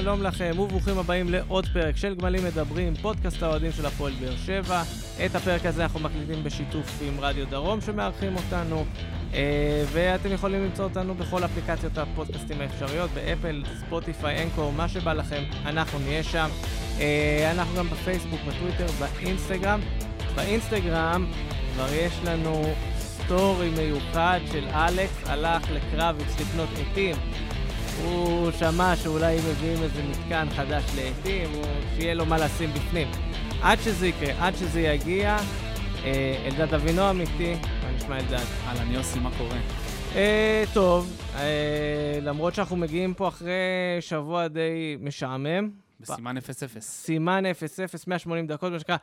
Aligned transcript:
שלום 0.00 0.22
לכם 0.22 0.58
וברוכים 0.58 0.98
הבאים 0.98 1.28
לעוד 1.30 1.66
פרק 1.72 1.96
של 1.96 2.14
גמלים 2.14 2.44
מדברים, 2.44 2.94
פודקאסט 2.94 3.42
האוהדים 3.42 3.72
של 3.72 3.86
הפועל 3.86 4.12
באר 4.20 4.36
שבע. 4.46 4.82
את 5.26 5.34
הפרק 5.34 5.66
הזה 5.66 5.82
אנחנו 5.82 6.00
מקליטים 6.00 6.44
בשיתוף 6.44 7.02
עם 7.02 7.20
רדיו 7.20 7.46
דרום 7.46 7.80
שמארחים 7.80 8.36
אותנו, 8.36 8.84
אה, 9.34 9.84
ואתם 9.92 10.32
יכולים 10.32 10.64
למצוא 10.64 10.84
אותנו 10.84 11.14
בכל 11.14 11.44
אפליקציות 11.44 11.98
הפודקאסטים 11.98 12.60
האפשריות, 12.60 13.10
באפל, 13.10 13.62
ספוטיפיי, 13.80 14.42
Anchor, 14.42 14.72
מה 14.72 14.88
שבא 14.88 15.12
לכם, 15.12 15.42
אנחנו 15.66 15.98
נהיה 15.98 16.22
שם. 16.22 16.48
אה, 17.00 17.52
אנחנו 17.52 17.76
גם 17.76 17.86
בפייסבוק, 17.90 18.40
בטוויטר, 18.48 18.86
באינסטגרם. 18.98 19.80
באינסטגרם 20.34 21.26
כבר 21.74 21.86
יש 21.92 22.12
לנו 22.24 22.74
סטורי 22.98 23.70
מיוחד 23.70 24.40
של 24.52 24.64
אלכס, 24.68 25.28
הלך 25.28 25.62
לקרביץ 25.70 26.40
לקנות 26.40 26.68
עטים. 26.80 27.16
הוא 28.02 28.50
שמע 28.50 28.96
שאולי 28.96 29.36
מביאים 29.36 29.82
איזה 29.82 30.02
מתקן 30.02 30.46
חדש 30.50 30.84
לעטים, 30.96 31.54
או 31.54 31.62
שיהיה 31.96 32.14
לו 32.14 32.26
מה 32.26 32.38
לשים 32.38 32.70
בפנים. 32.70 33.08
עד 33.62 33.78
שזה 33.78 34.06
יקרה, 34.06 34.46
עד 34.46 34.54
שזה 34.54 34.80
יגיע, 34.80 35.36
אה, 36.04 36.46
אלדד 36.46 36.74
אבינועם 36.74 37.20
איתי, 37.20 37.54
מה 37.54 37.90
נשמע 37.96 38.16
אלדד? 38.16 38.44
אהלן 38.66 38.92
יוסי, 38.92 39.18
מה 39.18 39.30
קורה? 39.38 39.58
אה, 40.14 40.64
טוב, 40.74 41.22
אה, 41.34 42.18
למרות 42.22 42.54
שאנחנו 42.54 42.76
מגיעים 42.76 43.14
פה 43.14 43.28
אחרי 43.28 43.50
שבוע 44.00 44.48
די 44.48 44.96
משעמם. 45.00 45.70
בסימן 46.00 46.36
0-0. 46.36 46.40
סימן 46.80 47.44
0-0, 47.46 48.04
180 48.06 48.46
דקות, 48.46 48.72
מה 48.72 48.78
שנקרא. 48.78 48.96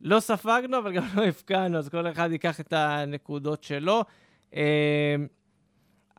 לא 0.00 0.20
ספגנו, 0.20 0.78
אבל 0.78 0.92
גם 0.92 1.04
לא 1.14 1.24
הפקענו, 1.24 1.78
אז 1.78 1.88
כל 1.88 2.10
אחד 2.10 2.28
ייקח 2.32 2.60
את 2.60 2.72
הנקודות 2.72 3.64
שלו. 3.64 4.04
אה, 4.56 5.16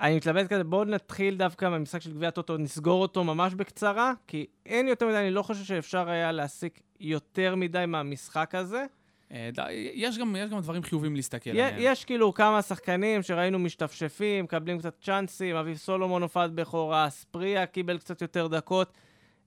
אני 0.01 0.15
מתלבט 0.15 0.53
כזה, 0.53 0.63
בואו 0.63 0.83
נתחיל 0.83 1.35
דווקא 1.35 1.69
מהמשחק 1.69 2.01
של 2.01 2.13
גביע 2.13 2.27
הטוטו, 2.27 2.57
נסגור 2.57 3.01
אותו 3.01 3.23
ממש 3.23 3.53
בקצרה, 3.53 4.13
כי 4.27 4.45
אין 4.65 4.87
יותר 4.87 5.07
מדי, 5.07 5.17
אני 5.17 5.31
לא 5.31 5.41
חושב 5.41 5.63
שאפשר 5.63 6.09
היה 6.09 6.31
להסיק 6.31 6.81
יותר 6.99 7.55
מדי 7.55 7.85
מהמשחק 7.87 8.55
הזה. 8.55 8.85
אה, 9.31 9.49
יש 9.93 10.17
גם, 10.17 10.35
יש 10.39 10.49
גם 10.49 10.59
דברים 10.59 10.83
חיובים 10.83 11.15
להסתכל 11.15 11.49
עליהם. 11.49 11.75
יש 11.77 12.05
כאילו 12.05 12.33
כמה 12.33 12.61
שחקנים 12.61 13.21
שראינו 13.21 13.59
משתפשפים, 13.59 14.43
מקבלים 14.43 14.79
קצת 14.79 14.95
צ'אנסים, 15.01 15.55
אביב 15.55 15.77
סולומון 15.77 16.21
הופעת 16.21 16.51
בכורה, 16.51 17.09
ספריה 17.09 17.65
קיבל 17.65 17.97
קצת 17.97 18.21
יותר 18.21 18.47
דקות, 18.47 18.93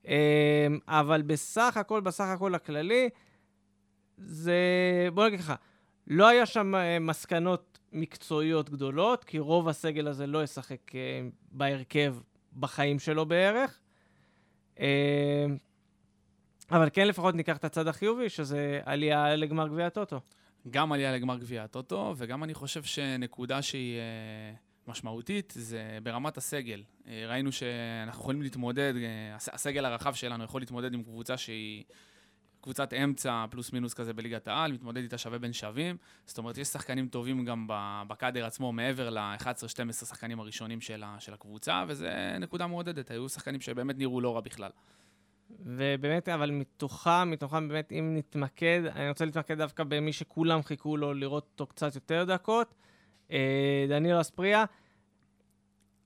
אה, 0.09 0.67
אבל 0.89 1.23
בסך 1.23 1.77
הכל, 1.77 2.01
בסך 2.01 2.25
הכל 2.25 2.55
הכללי, 2.55 3.09
זה... 4.19 4.59
בוא 5.15 5.27
נגיד 5.27 5.41
ככה, 5.41 5.55
לא 6.07 6.29
היה 6.29 6.47
שם 6.47 6.75
אה, 6.75 6.99
מסקנות 6.99 7.74
מקצועיות 7.95 8.71
גדולות, 8.71 9.25
כי 9.25 9.39
רוב 9.39 9.69
הסגל 9.69 10.09
הזה 10.09 10.27
לא 10.27 10.43
ישחק 10.43 10.95
אה, 10.95 11.01
בהרכב 11.53 12.17
בחיים 12.59 12.99
שלו 12.99 13.27
בערך. 13.27 13.79
אה, 14.81 15.47
אבל 16.71 16.89
כן 16.93 17.09
לפחות 17.09 17.35
ניקח 17.35 17.57
את 17.57 17.65
הצד 17.65 17.89
החיובי, 17.89 18.29
שזה 18.29 18.81
עלייה 18.85 19.37
לגמר 19.37 19.69
גביע 19.69 19.87
הטוטו. 19.87 20.21
גם 20.71 20.93
עלייה 20.93 21.13
לגמר 21.13 21.39
גביע 21.39 21.65
הטוטו, 21.65 22.15
וגם 22.17 22.45
אני 22.45 22.55
חושב 22.55 22.83
שנקודה 22.83 23.63
שהיא 23.63 23.99
אה, 23.99 24.55
משמעותית 24.89 25.53
זה 25.57 25.99
ברמת 26.03 26.37
הסגל. 26.37 26.83
ראינו 27.29 27.53
שאנחנו 27.53 28.21
יכולים 28.21 28.43
להתמודד, 28.43 28.95
הס- 29.35 29.49
הסגל 29.53 29.85
הרחב 29.85 30.15
שלנו 30.15 30.45
יכול 30.45 30.61
להתמודד 30.61 30.95
עם 30.95 31.03
קבוצה 31.03 31.37
שהיא 31.37 31.85
קבוצת 32.65 32.93
אמצע 32.93 33.45
פלוס 33.51 33.73
מינוס 33.73 33.95
כזה 33.95 34.13
בליגת 34.13 34.49
העל, 34.49 34.73
מתמודד 34.73 35.03
איתה 35.03 35.19
שווה 35.19 35.39
בין 35.39 35.53
שווים. 35.53 35.97
זאת 36.27 36.39
אומרת, 36.39 36.59
יש 36.59 36.69
שחקנים 36.69 37.09
טובים 37.09 37.45
גם 37.45 37.67
בקאדר 38.09 38.47
עצמו, 38.47 38.73
מעבר 38.73 39.11
ל-11-12 39.11 39.93
שחקנים 39.93 40.41
הראשונים 40.41 40.81
של, 40.81 41.03
ה- 41.03 41.17
של 41.19 41.35
הקבוצה, 41.35 41.85
וזה 41.89 42.37
נקודה 42.41 42.67
מעודדת. 42.67 43.11
היו 43.11 43.29
שחקנים 43.29 43.61
שבאמת 43.61 43.99
נראו 43.99 44.21
לא 44.21 44.35
רע 44.35 44.41
בכלל. 44.41 44.71
ובאמת, 45.61 46.29
אבל 46.29 46.51
מתוכם, 46.51 47.31
מתוכם 47.31 47.69
באמת, 47.69 47.93
אם 47.93 48.15
נתמקד, 48.17 48.83
אני 48.95 49.09
רוצה 49.09 49.25
להתמקד 49.25 49.59
דווקא 49.59 49.85
במי 49.85 50.13
שכולם 50.13 50.63
חיכו 50.63 50.97
לו 50.97 51.15
לראות 51.15 51.49
אותו 51.53 51.67
קצת 51.67 51.95
יותר 51.95 52.25
דקות. 52.25 52.75
אה, 53.31 53.87
דנילו 53.89 54.21
אספריה, 54.21 54.65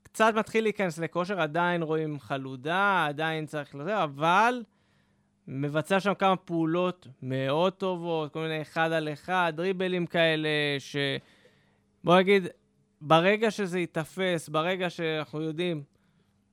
קצת 0.02 0.32
מתחיל 0.36 0.64
להיכנס 0.64 0.98
לכושר, 0.98 1.40
עדיין 1.40 1.82
רואים 1.82 2.20
חלודה, 2.20 3.06
עדיין 3.08 3.46
צריך 3.46 3.74
לזה, 3.74 4.04
אבל 4.04 4.62
מבצע 5.50 6.00
שם 6.00 6.14
כמה 6.14 6.36
פעולות 6.36 7.06
מאוד 7.22 7.72
טובות, 7.72 8.32
כל 8.32 8.40
מיני 8.40 8.62
אחד 8.62 8.92
על 8.92 9.12
אחד, 9.12 9.52
דריבלים 9.56 10.06
כאלה, 10.06 10.48
ש... 10.78 10.96
בוא 12.04 12.18
נגיד, 12.18 12.46
ברגע 13.00 13.50
שזה 13.50 13.78
ייתפס, 13.78 14.48
ברגע 14.48 14.90
שאנחנו 14.90 15.42
יודעים, 15.42 15.82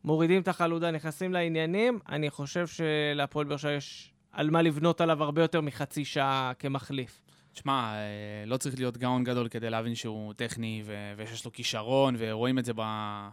מורידים 0.03 0.41
את 0.41 0.47
החלודה, 0.47 0.91
נכנסים 0.91 1.33
לעניינים, 1.33 1.99
אני 2.09 2.29
חושב 2.29 2.67
שלהפועל 2.67 3.45
באר 3.45 3.57
שבע 3.57 3.71
יש 3.71 4.13
על 4.31 4.49
מה 4.49 4.61
לבנות 4.61 5.01
עליו 5.01 5.23
הרבה 5.23 5.41
יותר 5.41 5.61
מחצי 5.61 6.05
שעה 6.05 6.51
כמחליף. 6.59 7.21
תשמע, 7.53 7.93
אה, 7.93 8.45
לא 8.45 8.57
צריך 8.57 8.75
להיות 8.75 8.97
גאון 8.97 9.23
גדול 9.23 9.47
כדי 9.47 9.69
להבין 9.69 9.95
שהוא 9.95 10.33
טכני 10.33 10.83
ו- 10.85 11.13
ושיש 11.17 11.45
לו 11.45 11.51
כישרון, 11.51 12.15
ורואים 12.17 12.59
את 12.59 12.65
זה 12.65 12.73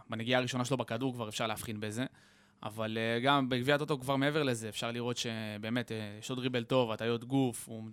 בנגיעה 0.09 0.39
הראשונה 0.39 0.65
שלו 0.65 0.77
בכדור, 0.77 1.13
כבר 1.13 1.29
אפשר 1.29 1.47
להבחין 1.47 1.79
בזה. 1.79 2.05
אבל 2.63 2.97
אה, 2.97 3.19
גם 3.19 3.49
בגביע 3.49 3.75
הטוטו 3.75 3.99
כבר 3.99 4.15
מעבר 4.15 4.43
לזה, 4.43 4.69
אפשר 4.69 4.91
לראות 4.91 5.17
שבאמת 5.17 5.91
אה, 5.91 6.17
יש 6.19 6.29
לו 6.29 6.35
דריבל 6.35 6.63
טוב, 6.63 6.91
הטיות 6.91 7.23
גוף, 7.23 7.67
הוא... 7.67 7.83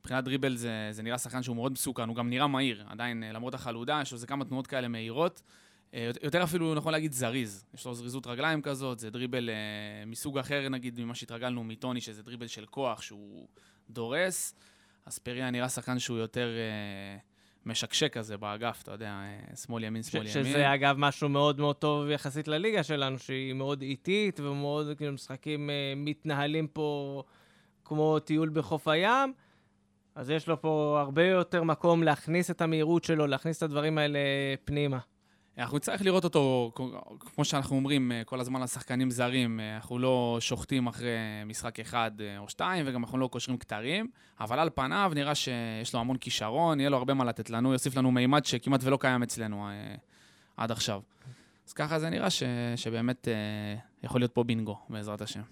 מבחינת 0.00 0.24
דריבל 0.24 0.56
זה, 0.56 0.88
זה 0.90 1.02
נראה 1.02 1.18
שחקן 1.18 1.42
שהוא 1.42 1.56
מאוד 1.56 1.72
מסוכן, 1.72 2.08
הוא 2.08 2.16
גם 2.16 2.30
נראה 2.30 2.46
מהיר, 2.46 2.84
עדיין 2.88 3.22
אה, 3.22 3.32
למרות 3.32 3.54
החלודה, 3.54 3.98
יש 4.02 4.12
לו 4.12 4.16
איזה 4.16 4.26
כמה 4.26 4.44
תנועות 4.44 4.66
כאלה 4.66 4.88
מהירות. 4.88 5.42
יותר 6.22 6.44
אפילו, 6.44 6.74
נכון 6.74 6.92
להגיד, 6.92 7.12
זריז. 7.12 7.64
יש 7.74 7.86
לו 7.86 7.94
זריזות 7.94 8.26
רגליים 8.26 8.62
כזאת, 8.62 8.98
זה 8.98 9.10
דריבל 9.10 9.50
אה, 9.50 10.06
מסוג 10.06 10.38
אחר, 10.38 10.68
נגיד, 10.68 11.00
ממה 11.00 11.14
שהתרגלנו 11.14 11.64
מטוני, 11.64 12.00
שזה 12.00 12.22
דריבל 12.22 12.46
של 12.46 12.66
כוח, 12.66 13.02
שהוא 13.02 13.48
דורס. 13.90 14.54
אספריה 15.04 15.50
נראה 15.50 15.68
שחקן 15.68 15.98
שהוא 15.98 16.18
יותר 16.18 16.48
אה, 16.48 17.18
משקשק 17.66 18.12
כזה 18.12 18.36
באגף, 18.36 18.82
אתה 18.82 18.92
יודע, 18.92 19.06
אה, 19.06 19.56
שמאל 19.56 19.84
ימין, 19.84 20.02
שמאל 20.02 20.26
ימין. 20.26 20.44
שזה 20.44 20.74
אגב 20.74 20.96
משהו 20.98 21.28
מאוד 21.28 21.60
מאוד 21.60 21.76
טוב 21.76 22.10
יחסית 22.10 22.48
לליגה 22.48 22.82
שלנו, 22.82 23.18
שהיא 23.18 23.52
מאוד 23.52 23.82
איטית 23.82 24.40
ומאוד, 24.40 24.86
כאילו, 24.96 25.12
משחקים 25.12 25.70
אה, 25.70 25.92
מתנהלים 25.96 26.66
פה 26.66 27.22
כמו 27.84 28.18
טיול 28.18 28.48
בחוף 28.48 28.88
הים. 28.88 29.32
אז 30.14 30.30
יש 30.30 30.48
לו 30.48 30.60
פה 30.60 30.98
הרבה 31.00 31.26
יותר 31.26 31.62
מקום 31.62 32.02
להכניס 32.02 32.50
את 32.50 32.60
המהירות 32.60 33.04
שלו, 33.04 33.26
להכניס 33.26 33.58
את 33.58 33.62
הדברים 33.62 33.98
האלה 33.98 34.18
פנימה. 34.64 34.98
אנחנו 35.58 35.76
נצטרך 35.76 36.02
לראות 36.02 36.24
אותו, 36.24 36.72
כמו 37.34 37.44
שאנחנו 37.44 37.76
אומרים 37.76 38.12
אה, 38.12 38.22
כל 38.24 38.40
הזמן 38.40 38.62
לשחקנים 38.62 39.10
זרים, 39.10 39.60
אה, 39.60 39.76
אנחנו 39.76 39.98
לא 39.98 40.36
שוחטים 40.40 40.86
אחרי 40.86 41.16
משחק 41.46 41.80
אחד 41.80 42.10
אה, 42.20 42.38
או 42.38 42.48
שתיים, 42.48 42.84
וגם 42.88 43.04
אנחנו 43.04 43.18
לא 43.18 43.26
קושרים 43.26 43.58
כתרים, 43.58 44.08
אבל 44.40 44.58
על 44.58 44.70
פניו 44.74 45.12
נראה 45.14 45.34
שיש 45.34 45.94
לו 45.94 46.00
המון 46.00 46.16
כישרון, 46.16 46.80
יהיה 46.80 46.90
לו 46.90 46.96
הרבה 46.96 47.14
מה 47.14 47.24
לתת 47.24 47.50
לנו, 47.50 47.72
יוסיף 47.72 47.96
לנו 47.96 48.10
מימד 48.10 48.44
שכמעט 48.44 48.80
ולא 48.84 48.96
קיים 48.96 49.22
אצלנו 49.22 49.68
עד 50.56 50.70
עכשיו. 50.70 51.00
אז 51.66 51.72
ככה 51.72 51.98
זה 51.98 52.10
נראה 52.10 52.30
ש, 52.30 52.42
שבאמת 52.76 53.28
יכול 54.02 54.20
להיות 54.20 54.32
פה 54.34 54.44
בינגו, 54.44 54.78
בעזרת 54.88 55.20
השם. 55.20 55.42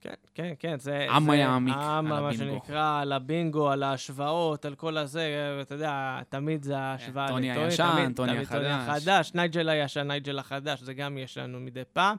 כן, 0.00 0.14
כן, 0.34 0.54
כן, 0.58 0.78
זה... 0.78 1.06
עם 1.10 1.30
היה 1.30 1.54
עמיק 1.54 1.74
על 1.74 1.82
עם, 1.82 2.08
מה 2.08 2.18
הבינגו. 2.18 2.54
שנקרא, 2.54 3.00
על 3.00 3.12
הבינגו, 3.12 3.70
על 3.70 3.82
ההשוואות, 3.82 4.64
על 4.64 4.74
כל 4.74 4.96
הזה, 4.96 5.58
אתה 5.62 5.74
יודע, 5.74 6.20
תמיד 6.28 6.62
זה 6.62 6.78
ההשוואה 6.78 7.28
טוני 7.28 7.52
הישן, 7.52 8.12
טוני 8.16 8.32
תמיד 8.32 8.48
טוני 8.48 8.68
החדש. 8.68 9.02
החדש, 9.02 9.34
נייג'ל 9.34 9.68
הישן, 9.68 10.06
נייג'ל 10.06 10.38
החדש, 10.38 10.82
זה 10.82 10.94
גם 10.94 11.18
יש 11.18 11.38
לנו 11.38 11.60
מדי 11.60 11.82
פעם. 11.92 12.16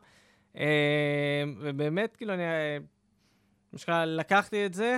אה, 0.58 1.44
ובאמת, 1.60 2.16
כאילו, 2.16 2.34
אני... 2.34 2.44
אה, 2.44 2.78
שנקרא, 3.76 4.06
לקחתי 4.06 4.66
את 4.66 4.74
זה, 4.74 4.98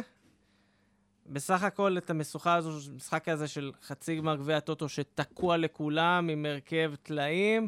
בסך 1.25 1.63
הכל 1.63 1.97
את 1.97 2.09
המשוכה 2.09 2.55
הזו, 2.55 2.91
המשחק 2.91 3.29
הזה 3.29 3.47
של 3.47 3.71
חצי 3.81 4.15
גמר 4.15 4.35
גביע 4.35 4.57
הטוטו 4.57 4.89
שתקוע 4.89 5.57
לכולם 5.57 6.29
עם 6.29 6.45
הרכב 6.45 6.93
טלאים. 7.03 7.67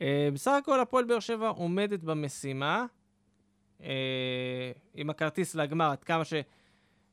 אה, 0.00 0.28
בסך 0.32 0.52
הכל 0.58 0.80
הפועל 0.80 1.04
באר 1.04 1.20
שבע 1.20 1.48
עומדת 1.48 2.04
במשימה. 2.04 2.86
אה, 3.82 4.72
עם 4.94 5.10
הכרטיס 5.10 5.54
לגמר, 5.54 5.90
עד 5.90 6.04
כמה 6.04 6.24
ש... 6.24 6.34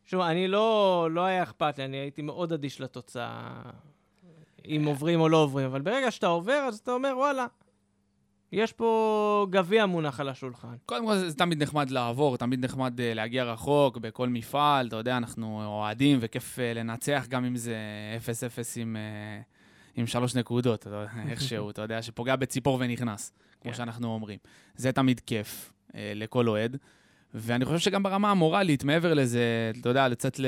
שוב, 0.06 0.22
אני 0.22 0.48
לא, 0.48 1.08
לא 1.12 1.22
היה 1.22 1.44
אכפת 1.44 1.78
לי, 1.78 1.86
אני 1.86 1.98
הייתי 1.98 2.22
מאוד 2.22 2.54
אדיש 2.54 2.82
לתוצאה, 2.82 3.62
אם 4.66 4.84
עוברים 4.86 5.20
או 5.20 5.30
לא 5.30 5.38
עוברים, 5.38 5.66
אבל 5.66 5.82
ברגע 5.82 6.12
שאתה 6.12 6.28
עובר, 6.28 6.66
אז 6.68 6.78
אתה 6.78 6.92
אומר, 6.92 7.14
וואלה, 7.18 7.46
יש 8.52 8.74
פה 8.74 9.48
גביע 9.50 9.86
מונח 9.86 10.20
על 10.20 10.30
השולחן. 10.30 10.76
קודם 10.86 11.06
כל, 11.06 11.16
זה 11.16 11.36
תמיד 11.36 11.64
נחמד 11.64 11.90
לעבור, 11.90 12.38
תמיד 12.38 12.66
נחמד 12.66 13.00
אה, 13.00 13.14
להגיע 13.14 13.44
רחוק 13.44 13.98
בכל 13.98 14.30
מפעל, 14.30 14.88
אתה 14.88 14.96
יודע, 14.96 15.18
אנחנו 15.18 15.64
אוהדים 15.66 16.18
וכיף 16.22 16.60
אה, 16.60 16.74
לנצח, 16.74 17.26
גם 17.30 17.46
אם 17.46 17.56
זה 17.56 17.76
0-0 18.26 18.30
עם, 18.76 18.96
אה, 18.96 19.42
עם 19.96 20.08
שלוש 20.08 20.36
נקודות, 20.36 20.88
איכשהו, 21.30 21.70
אתה 21.70 21.82
יודע, 21.82 22.02
שפוגע 22.02 22.36
בציפור 22.36 22.78
ונכנס, 22.80 23.34
כמו 23.62 23.72
כן. 23.72 23.78
שאנחנו 23.78 24.08
אומרים. 24.08 24.40
זה 24.76 24.92
תמיד 24.92 25.20
כיף 25.20 25.72
אה, 25.72 25.77
לכל 25.96 26.48
אוהד. 26.48 26.78
ואני 27.34 27.66
חושב 27.66 27.80
שגם 27.80 28.04
ברמה 28.04 28.32
המורלית, 28.32 28.84
מעבר 28.84 29.14
לזה, 29.14 29.72
אתה 29.80 29.90
יודע, 29.90 30.08
לצאת 30.08 30.40
ל... 30.40 30.46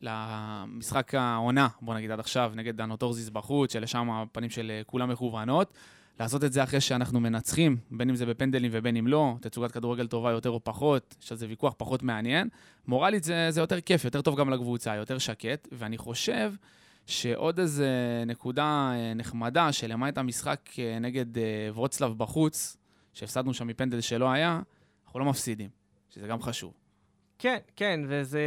למשחק 0.00 1.14
העונה, 1.14 1.68
בוא 1.80 1.94
נגיד 1.94 2.10
עד 2.10 2.20
עכשיו, 2.20 2.52
נגד 2.54 2.76
דנו 2.76 2.96
טורזיס 2.96 3.28
בחוץ, 3.28 3.72
שלשם 3.72 4.10
הפנים 4.10 4.50
של 4.50 4.70
אה, 4.70 4.80
כולם 4.86 5.10
מכוונות, 5.10 5.72
לעשות 6.20 6.44
את 6.44 6.52
זה 6.52 6.62
אחרי 6.62 6.80
שאנחנו 6.80 7.20
מנצחים, 7.20 7.76
בין 7.90 8.08
אם 8.08 8.16
זה 8.16 8.26
בפנדלים 8.26 8.70
ובין 8.74 8.96
אם 8.96 9.06
לא, 9.06 9.34
תצוגת 9.40 9.72
כדורגל 9.72 10.06
טובה 10.06 10.30
יותר 10.30 10.50
או 10.50 10.60
פחות, 10.64 11.16
יש 11.22 11.32
על 11.32 11.38
זה 11.38 11.46
ויכוח 11.48 11.74
פחות 11.76 12.02
מעניין. 12.02 12.48
מורלית 12.86 13.24
זה, 13.24 13.46
זה 13.50 13.60
יותר 13.60 13.80
כיף, 13.80 14.04
יותר 14.04 14.22
טוב 14.22 14.38
גם 14.38 14.50
לקבוצה, 14.50 14.94
יותר 14.94 15.18
שקט, 15.18 15.68
ואני 15.72 15.98
חושב 15.98 16.52
שעוד 17.06 17.60
איזה 17.60 17.88
נקודה 18.26 18.92
אה, 18.94 19.14
נחמדה, 19.14 19.72
שלמעט 19.72 20.18
המשחק 20.18 20.60
אה, 20.78 20.98
נגד 20.98 21.38
אה, 21.38 21.68
ורוצלב 21.74 22.18
בחוץ, 22.18 22.76
שהפסדנו 23.18 23.54
שם 23.54 23.66
מפנדל 23.66 24.00
שלא 24.00 24.30
היה, 24.30 24.60
אנחנו 25.06 25.20
לא 25.20 25.24
מפסידים, 25.24 25.70
שזה 26.08 26.26
גם 26.26 26.42
חשוב. 26.42 26.72
כן, 27.38 27.58
כן, 27.76 28.00
וזה 28.08 28.42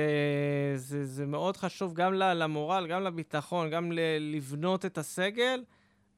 זה, 0.75 1.06
זה 1.06 1.25
מאוד 1.25 1.57
חשוב 1.57 1.94
גם 1.94 2.13
למורל, 2.13 2.88
גם 2.88 3.03
לביטחון, 3.03 3.69
גם 3.69 3.91
לבנות 4.19 4.85
את 4.85 4.97
הסגל. 4.97 5.63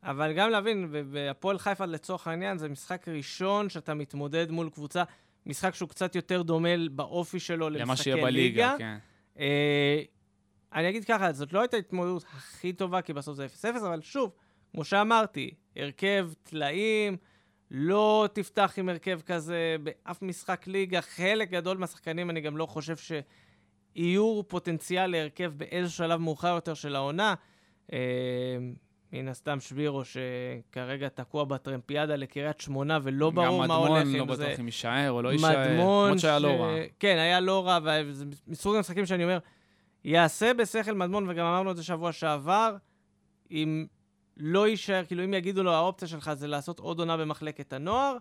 אבל 0.03 0.33
גם 0.33 0.49
להבין, 0.49 0.87
והפועל 0.91 1.57
חיפה 1.57 1.85
לצורך 1.85 2.27
העניין, 2.27 2.57
זה 2.57 2.69
משחק 2.69 3.07
ראשון 3.07 3.69
שאתה 3.69 3.93
מתמודד 3.93 4.51
מול 4.51 4.69
קבוצה, 4.69 5.03
משחק 5.45 5.75
שהוא 5.75 5.89
קצת 5.89 6.15
יותר 6.15 6.41
דומה 6.41 6.69
באופי 6.91 7.39
שלו 7.39 7.69
למשחקי 7.69 7.79
ליגה. 7.79 7.85
למה 7.85 7.95
שיהיה 7.95 8.25
בליגה, 8.25 8.75
כן. 8.77 8.97
אה, 9.39 10.01
אני 10.73 10.89
אגיד 10.89 11.05
ככה, 11.05 11.33
זאת 11.33 11.53
לא 11.53 11.59
הייתה 11.59 11.77
התמודדות 11.77 12.23
הכי 12.23 12.73
טובה, 12.73 13.01
כי 13.01 13.13
בסוף 13.13 13.35
זה 13.35 13.47
0-0, 13.61 13.77
אבל 13.77 14.01
שוב, 14.01 14.31
כמו 14.71 14.83
שאמרתי, 14.83 15.51
הרכב 15.75 16.29
טלאים, 16.43 17.17
לא 17.73 18.27
תפתח 18.33 18.73
עם 18.77 18.89
הרכב 18.89 19.19
כזה 19.25 19.75
באף 19.83 20.21
משחק 20.21 20.67
ליגה. 20.67 21.01
חלק 21.01 21.49
גדול 21.49 21.77
מהשחקנים, 21.77 22.29
אני 22.29 22.41
גם 22.41 22.57
לא 22.57 22.65
חושב 22.65 22.95
שיהיו 23.95 24.41
פוטנציאל 24.47 25.07
להרכב 25.11 25.53
באיזשהו 25.57 25.97
שלב 25.97 26.19
מאוחר 26.19 26.47
יותר 26.47 26.73
של 26.73 26.95
העונה. 26.95 27.33
אה, 27.93 27.97
מן 29.13 29.27
הסתם 29.27 29.59
שבירו, 29.59 30.01
שכרגע 30.05 31.09
תקוע 31.09 31.43
בטרמפיאדה 31.43 32.15
לקריית 32.15 32.61
שמונה, 32.61 32.99
ולא 33.03 33.29
ברור 33.29 33.67
מה 33.67 33.75
הולך 33.75 34.01
עם 34.01 34.05
זה. 34.05 34.17
גם 34.17 34.23
מדמון, 34.23 34.39
לא 34.39 34.45
בטוח 34.45 34.59
אם 34.59 34.65
יישאר 34.65 35.11
או 35.11 35.21
לא 35.21 35.29
יישאר, 35.29 35.73
למרות 35.73 36.19
שהיה 36.19 36.39
לא 36.39 36.47
רע. 36.47 36.75
כן, 36.99 37.17
היה 37.17 37.39
לא 37.39 37.67
רע, 37.67 37.79
וזה 38.05 38.25
מסוג 38.47 38.75
המשחקים 38.75 39.05
שאני 39.05 39.23
אומר, 39.23 39.37
יעשה 40.03 40.53
בשכל 40.53 40.93
מדמון, 40.93 41.29
וגם 41.29 41.45
אמרנו 41.45 41.71
את 41.71 41.77
זה 41.77 41.83
שבוע 41.83 42.11
שעבר, 42.11 42.75
אם 43.51 43.85
לא 44.37 44.67
יישאר, 44.67 45.05
כאילו 45.05 45.23
אם 45.23 45.33
יגידו 45.33 45.63
לו, 45.63 45.73
האופציה 45.73 46.07
שלך 46.07 46.33
זה 46.33 46.47
לעשות 46.47 46.79
עוד 46.79 46.99
עונה 46.99 47.17
במחלקת 47.17 47.73
הנוער, 47.73 48.17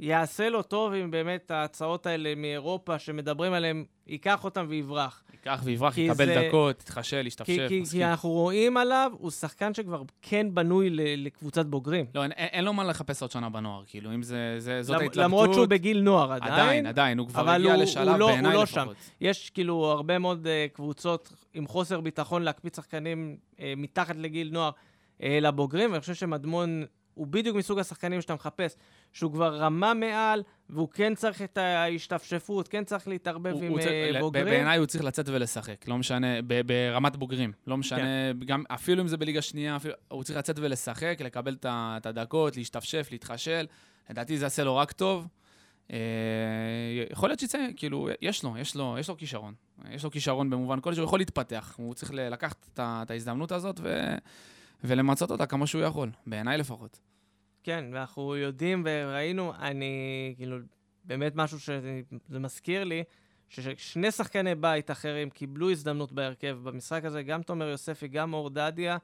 יעשה 0.00 0.48
לו 0.48 0.62
טוב 0.62 0.92
אם 0.92 1.10
באמת 1.10 1.50
ההצעות 1.50 2.06
האלה 2.06 2.34
מאירופה 2.34 2.98
שמדברים 2.98 3.52
עליהן, 3.52 3.84
ייקח 4.06 4.44
אותן 4.44 4.66
ויברח. 4.68 5.22
ייקח 5.32 5.60
ויברח, 5.64 5.98
יקבל 5.98 6.26
זה... 6.26 6.42
דקות, 6.48 6.82
יתחשל, 6.82 7.26
ישתפשף, 7.26 7.66
כי, 7.68 7.84
כי, 7.84 7.90
כי 7.90 8.04
אנחנו 8.04 8.28
רואים 8.28 8.76
עליו, 8.76 9.12
הוא 9.18 9.30
שחקן 9.30 9.74
שכבר 9.74 10.02
כן 10.22 10.54
בנוי 10.54 10.90
ל, 10.90 11.00
לקבוצת 11.26 11.66
בוגרים. 11.66 12.06
לא, 12.14 12.22
אין, 12.22 12.32
אין 12.32 12.64
לו 12.64 12.72
מה 12.72 12.84
לחפש 12.84 13.22
עוד 13.22 13.30
שנה 13.30 13.48
בנוער, 13.48 13.82
כאילו, 13.86 14.14
אם 14.14 14.22
זה, 14.22 14.54
זה 14.58 14.82
זאת 14.82 14.96
למ, 14.96 15.02
ההתלבטות... 15.02 15.24
למרות 15.24 15.54
שהוא 15.54 15.66
בגיל 15.66 16.00
נוער 16.00 16.32
עדיין. 16.32 16.52
עדיין, 16.52 16.86
עדיין, 16.86 17.18
הוא 17.18 17.28
כבר 17.28 17.50
הגיע 17.50 17.74
הוא, 17.74 17.82
לשלב 17.82 18.16
לא, 18.16 18.26
בעיניי 18.26 18.54
לא 18.54 18.62
לפחות. 18.62 18.96
שם. 18.96 19.14
יש 19.20 19.50
כאילו 19.50 19.84
הרבה 19.84 20.18
מאוד 20.18 20.46
uh, 20.46 20.74
קבוצות 20.74 21.32
עם 21.54 21.66
חוסר 21.66 22.00
ביטחון 22.00 22.42
להקפיץ 22.42 22.76
שחקנים 22.76 23.36
uh, 23.56 23.60
מתחת 23.76 24.16
לגיל 24.16 24.50
נוער 24.52 24.70
לבוגרים, 25.20 25.90
ואני 25.90 26.00
חושב 26.00 26.14
שמדמון 26.14 26.84
הוא 27.14 27.26
בדיוק 27.26 27.56
מסוג 27.56 27.78
השחקנים 27.78 28.20
שאתה 28.20 28.34
מחפש, 28.34 28.76
שהוא 29.12 29.32
כבר 29.32 29.56
רמה 29.56 29.94
מעל, 29.94 30.42
והוא 30.70 30.88
כן 30.88 31.14
צריך 31.14 31.42
את 31.42 31.58
ההשתפשפות, 31.58 32.68
כן 32.68 32.84
צריך 32.84 33.08
להתערבב 33.08 33.52
הוא, 33.52 33.62
עם 33.62 33.72
הוא 33.72 33.80
צריך, 33.80 34.14
אה, 34.14 34.20
בוגרים. 34.20 34.44
בעיניי 34.44 34.78
הוא 34.78 34.86
צריך 34.86 35.04
לצאת 35.04 35.28
ולשחק, 35.28 35.88
לא 35.88 35.98
משנה, 35.98 36.26
ברמת 36.66 37.16
בוגרים. 37.16 37.52
לא 37.66 37.76
משנה, 37.76 37.98
כן. 37.98 38.46
גם, 38.46 38.62
אפילו 38.68 39.02
אם 39.02 39.08
זה 39.08 39.16
בליגה 39.16 39.42
שנייה, 39.42 39.76
אפילו, 39.76 39.94
הוא 40.08 40.22
צריך 40.22 40.38
לצאת 40.38 40.58
ולשחק, 40.58 41.18
לקבל 41.20 41.56
את 41.62 42.06
הדקות, 42.06 42.56
להשתפשף, 42.56 43.08
להתחשל. 43.10 43.66
לדעתי 44.10 44.38
זה 44.38 44.44
יעשה 44.44 44.64
לו 44.64 44.76
רק 44.76 44.92
טוב. 44.92 45.26
אה, 45.92 45.98
יכול 47.10 47.28
להיות 47.28 47.40
שיצא, 47.40 47.58
כאילו, 47.76 48.08
יש 48.22 48.44
לו, 48.44 48.54
יש 48.58 48.76
לו, 48.76 48.96
יש 48.98 49.08
לו 49.08 49.16
כישרון. 49.16 49.54
יש 49.90 50.04
לו 50.04 50.10
כישרון 50.10 50.50
במובן 50.50 50.80
כלשהו, 50.80 51.02
הוא 51.02 51.06
יכול 51.06 51.18
להתפתח. 51.18 51.74
הוא 51.78 51.94
צריך 51.94 52.12
לקחת 52.14 52.68
את 52.74 53.10
ההזדמנות 53.10 53.52
הזאת 53.52 53.80
ו... 53.82 54.14
ולמצות 54.84 55.30
אותה 55.30 55.46
כמה 55.46 55.66
שהוא 55.66 55.82
יכול, 55.82 56.10
בעיניי 56.26 56.58
לפחות. 56.58 57.00
כן, 57.62 57.84
ואנחנו 57.92 58.36
יודעים 58.36 58.82
וראינו, 58.86 59.52
אני, 59.58 60.34
כאילו, 60.36 60.56
באמת 61.04 61.36
משהו 61.36 61.60
שזה 61.60 62.38
מזכיר 62.38 62.84
לי, 62.84 63.04
ששני 63.48 64.10
שחקני 64.10 64.54
בית 64.54 64.90
אחרים 64.90 65.30
קיבלו 65.30 65.70
הזדמנות 65.70 66.12
בהרכב 66.12 66.58
במשחק 66.62 67.04
הזה, 67.04 67.22
גם 67.22 67.42
תומר 67.42 67.68
יוספי, 67.68 68.08
גם 68.08 68.34
אור 68.34 68.50
דדיה, 68.50 68.96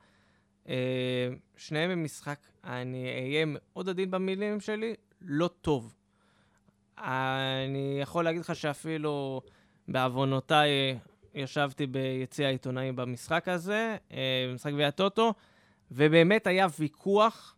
אה, 0.69 1.29
שניהם 1.57 1.91
במשחק, 1.91 2.39
אני 2.65 3.09
אהיה 3.09 3.45
מאוד 3.47 3.89
עדין 3.89 4.11
במילים 4.11 4.61
שלי, 4.61 4.95
לא 5.21 5.49
טוב. 5.61 5.95
אני 6.99 7.99
יכול 8.03 8.25
להגיד 8.25 8.41
לך 8.41 8.57
שאפילו 8.57 9.41
בעוונותיי 9.89 10.99
ישבתי 11.35 11.87
ביציע 11.87 12.47
העיתונאים 12.47 12.97
במשחק 12.97 13.49
הזה, 13.49 13.97
אה, 14.13 14.47
במשחק 14.51 14.73
גביע 14.73 14.89
הטוטו, 14.89 15.35
ובאמת 15.91 16.47
היה 16.47 16.67
ויכוח 16.79 17.57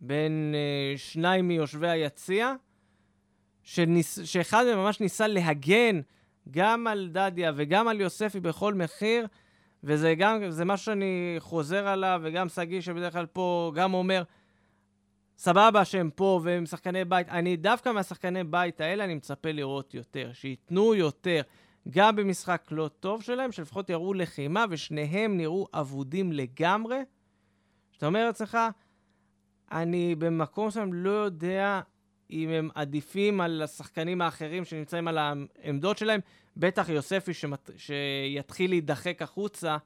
בין 0.00 0.54
uh, 0.54 0.98
שניים 0.98 1.48
מיושבי 1.48 1.88
היציע, 1.88 2.54
שניס, 3.62 4.18
שאחד 4.24 4.64
מהם 4.64 4.78
ממש 4.78 5.00
ניסה 5.00 5.26
להגן 5.26 6.00
גם 6.50 6.86
על 6.86 7.08
דדיה 7.12 7.52
וגם 7.56 7.88
על 7.88 8.00
יוספי 8.00 8.40
בכל 8.40 8.74
מחיר, 8.74 9.26
וזה 9.84 10.14
גם, 10.14 10.50
זה 10.50 10.64
משהו 10.64 10.84
שאני 10.84 11.36
חוזר 11.38 11.86
עליו, 11.88 12.20
וגם 12.24 12.48
שגיא 12.48 12.80
שבדרך 12.80 13.12
כלל 13.12 13.26
פה 13.26 13.72
גם 13.74 13.94
אומר, 13.94 14.22
סבבה 15.38 15.84
שהם 15.84 16.10
פה 16.14 16.40
והם 16.42 16.66
שחקני 16.66 17.04
בית, 17.04 17.28
אני 17.28 17.56
דווקא 17.56 17.92
מהשחקני 17.92 18.44
בית 18.44 18.80
האלה 18.80 19.04
אני 19.04 19.14
מצפה 19.14 19.52
לראות 19.52 19.94
יותר, 19.94 20.30
שייתנו 20.32 20.94
יותר, 20.94 21.40
גם 21.90 22.16
במשחק 22.16 22.62
לא 22.70 22.90
טוב 23.00 23.22
שלהם, 23.22 23.52
שלפחות 23.52 23.90
יראו 23.90 24.14
לחימה, 24.14 24.64
ושניהם 24.70 25.36
נראו 25.36 25.68
אבודים 25.74 26.32
לגמרי. 26.32 27.00
שאתה 27.96 28.06
אומר 28.06 28.26
לעצמך, 28.26 28.58
אני 29.72 30.14
במקום 30.14 30.66
מסוים 30.66 30.92
לא 30.92 31.10
יודע 31.10 31.80
אם 32.30 32.48
הם 32.48 32.68
עדיפים 32.74 33.40
על 33.40 33.62
השחקנים 33.62 34.22
האחרים 34.22 34.64
שנמצאים 34.64 35.08
על 35.08 35.18
העמדות 35.18 35.98
שלהם, 35.98 36.20
בטח 36.56 36.88
יוספי 36.88 37.34
שמת... 37.34 37.70
שיתחיל 37.76 38.70
להידחק 38.70 39.22
החוצה, 39.22 39.76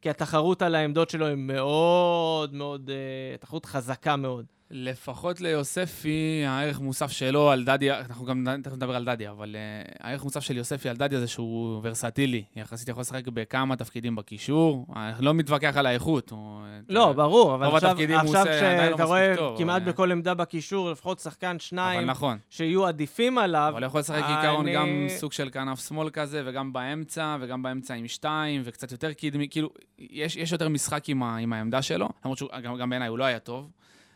כי 0.00 0.10
התחרות 0.10 0.62
על 0.62 0.74
העמדות 0.74 1.10
שלו 1.10 1.26
היא 1.26 1.36
מאוד 1.36 2.54
מאוד, 2.54 2.90
uh, 2.90 3.40
תחרות 3.40 3.66
חזקה 3.66 4.16
מאוד. 4.16 4.46
לפחות 4.70 5.40
ליוספי, 5.40 6.44
הערך 6.46 6.80
מוסף 6.80 7.10
שלו 7.10 7.50
על 7.50 7.64
דדיה, 7.64 8.00
אנחנו 8.00 8.24
גם 8.24 8.46
תכף 8.62 8.72
נדבר 8.72 8.96
על 8.96 9.04
דדיה, 9.04 9.30
אבל 9.30 9.56
uh, 9.56 9.96
הערך 10.00 10.24
מוסף 10.24 10.40
של 10.40 10.56
יוספי 10.56 10.88
על 10.88 10.96
דדיה 10.96 11.20
זה 11.20 11.26
שהוא 11.26 11.80
ורסטילי. 11.82 12.44
יחסית 12.56 12.88
יכול 12.88 13.00
לשחק 13.00 13.28
בכמה 13.28 13.76
תפקידים 13.76 14.16
בקישור. 14.16 14.86
אני 14.96 15.24
לא 15.24 15.34
מתווכח 15.34 15.76
על 15.76 15.86
האיכות. 15.86 16.30
הוא, 16.30 16.60
לא, 16.88 17.12
ברור, 17.12 17.54
אבל 17.54 17.66
עכשיו, 17.66 17.96
עכשיו 18.14 18.44
שאתה 18.46 18.90
לא 18.90 19.04
רואה 19.04 19.34
טוב, 19.36 19.58
כמעט 19.58 19.82
אבל... 19.82 19.92
בכל 19.92 20.12
עמדה 20.12 20.34
בקישור, 20.34 20.90
לפחות 20.90 21.18
שחקן 21.18 21.58
שניים, 21.58 22.06
נכון. 22.06 22.38
שיהיו 22.50 22.86
עדיפים 22.86 23.38
עליו. 23.38 23.72
אבל 23.74 23.82
יכול 23.82 24.00
לשחק 24.00 24.22
עיקרון 24.28 24.66
אני... 24.66 24.74
גם 24.74 25.06
סוג 25.08 25.32
של 25.32 25.50
כנף 25.50 25.88
שמאל 25.88 26.10
כזה, 26.10 26.42
וגם 26.46 26.72
באמצע, 26.72 27.36
וגם 27.40 27.62
באמצע 27.62 27.94
עם 27.94 28.08
שתיים, 28.08 28.62
וקצת 28.64 28.92
יותר 28.92 29.12
קדמי, 29.12 29.48
כאילו, 29.50 29.70
יש, 29.98 30.36
יש 30.36 30.52
יותר 30.52 30.68
משחק 30.68 31.08
עם, 31.08 31.22
ה, 31.22 31.36
עם 31.36 31.52
העמדה 31.52 31.82
שלו, 31.82 32.08
למרות 32.24 32.38
שגם 32.38 32.90
בעיניי 32.90 33.08
הוא 33.08 33.18
לא 33.18 33.24
היה 33.24 33.38
טוב. 33.38 33.70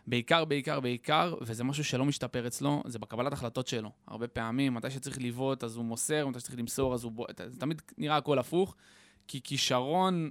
בעיקר, 0.07 0.45
בעיקר, 0.45 0.81
בעיקר, 0.81 1.35
וזה 1.41 1.65
משהו 1.65 1.85
שלא 1.85 2.05
משתפר 2.05 2.47
אצלו, 2.47 2.83
זה 2.87 2.99
בקבלת 2.99 3.33
החלטות 3.33 3.67
שלו. 3.67 3.91
הרבה 4.09 4.29
פעמים, 4.29 4.75
מתי 4.75 4.91
שצריך 4.91 5.19
לבעוט 5.21 5.65
אז 5.65 5.77
הוא 5.77 5.85
מוסר, 5.85 6.27
מתי 6.27 6.41
שצריך 6.41 6.59
למסור 6.59 6.95
אז 6.95 7.05
הוא 7.05 7.13
בועט, 7.13 7.41
זה 7.47 7.61
תמיד 7.61 7.83
נראה 7.99 8.17
הכל 8.17 8.39
הפוך, 8.39 8.75
כי 9.29 9.41
כישרון 9.43 10.31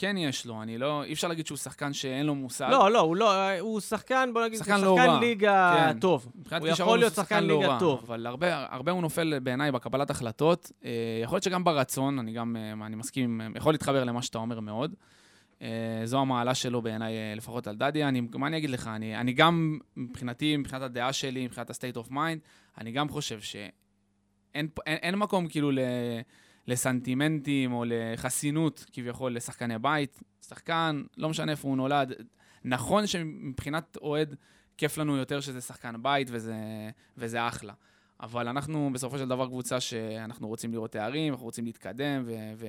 כן 0.00 0.16
יש 0.16 0.46
לו, 0.46 0.62
אני 0.62 0.78
לא, 0.78 1.04
אי 1.04 1.12
אפשר 1.12 1.28
להגיד 1.28 1.46
שהוא 1.46 1.58
שחקן 1.58 1.92
שאין 1.92 2.26
לו 2.26 2.34
מושג. 2.34 2.68
לא, 2.70 2.90
לא, 2.90 3.00
הוא 3.00 3.16
לא, 3.16 3.58
הוא 3.58 3.80
שחקן, 3.80 4.30
בוא 4.32 4.44
נגיד, 4.44 4.58
שחקן, 4.58 4.78
שחקן 4.78 5.06
לא 5.06 5.20
ליגה 5.20 5.74
כן. 5.76 5.98
טוב. 6.00 6.26
הוא 6.60 6.68
יכול 6.68 6.98
להיות 6.98 7.14
שחקן, 7.14 7.22
שחקן 7.22 7.44
לא 7.44 7.60
ליגה 7.60 7.72
רע, 7.72 7.78
טוב. 7.78 8.02
אבל 8.06 8.26
הרבה, 8.26 8.66
הרבה 8.70 8.92
הוא 8.92 9.02
נופל 9.02 9.38
בעיניי 9.38 9.72
בקבלת 9.72 10.10
החלטות. 10.10 10.72
אה, 10.84 10.90
יכול 11.22 11.36
להיות 11.36 11.44
שגם 11.44 11.64
ברצון, 11.64 12.18
אני 12.18 12.32
גם, 12.32 12.56
אה, 12.56 12.86
אני 12.86 12.96
מסכים, 12.96 13.40
יכול 13.56 13.74
להתחבר 13.74 14.04
למה 14.04 14.22
שאתה 14.22 14.38
אומר 14.38 14.60
מאוד. 14.60 14.94
אה, 15.62 16.00
זו 16.04 16.20
המעלה 16.20 16.54
שלו 16.54 16.82
בעיניי, 16.82 17.16
אה, 17.16 17.34
לפחות 17.36 17.66
על 17.66 17.76
דדיה. 17.76 18.08
אני, 18.08 18.20
מה 18.20 18.46
אני 18.46 18.56
אגיד 18.56 18.70
לך? 18.70 18.86
אני, 18.86 19.16
אני 19.16 19.32
גם, 19.32 19.78
מבחינתי, 19.96 20.56
מבחינת 20.56 20.82
הדעה 20.82 21.12
שלי, 21.12 21.46
מבחינת 21.46 21.70
ה-state 21.70 22.06
of 22.06 22.10
mind, 22.10 22.38
אני 22.78 22.92
גם 22.92 23.08
חושב 23.08 23.40
שאין 23.40 23.70
אין, 24.54 24.68
אין 24.86 25.14
מקום 25.14 25.48
כאילו 25.48 25.70
ל, 25.70 25.78
לסנטימנטים 26.66 27.72
או 27.72 27.84
לחסינות, 27.86 28.84
כביכול, 28.92 29.36
לשחקני 29.36 29.78
בית. 29.78 30.20
שחקן, 30.48 31.02
לא 31.16 31.28
משנה 31.28 31.52
איפה 31.52 31.68
הוא 31.68 31.76
נולד. 31.76 32.12
נכון 32.64 33.06
שמבחינת 33.06 33.96
אוהד, 33.96 34.34
כיף 34.76 34.98
לנו 34.98 35.16
יותר 35.16 35.40
שזה 35.40 35.60
שחקן 35.60 36.02
בית 36.02 36.28
וזה, 36.30 36.56
וזה 37.16 37.48
אחלה. 37.48 37.72
אבל 38.20 38.48
אנחנו 38.48 38.90
בסופו 38.92 39.18
של 39.18 39.28
דבר 39.28 39.46
קבוצה 39.46 39.80
שאנחנו 39.80 40.48
רוצים 40.48 40.72
לראות 40.72 40.92
תארים, 40.92 41.32
אנחנו 41.32 41.44
רוצים 41.44 41.64
להתקדם, 41.64 42.22
ו... 42.26 42.32
ו 42.56 42.66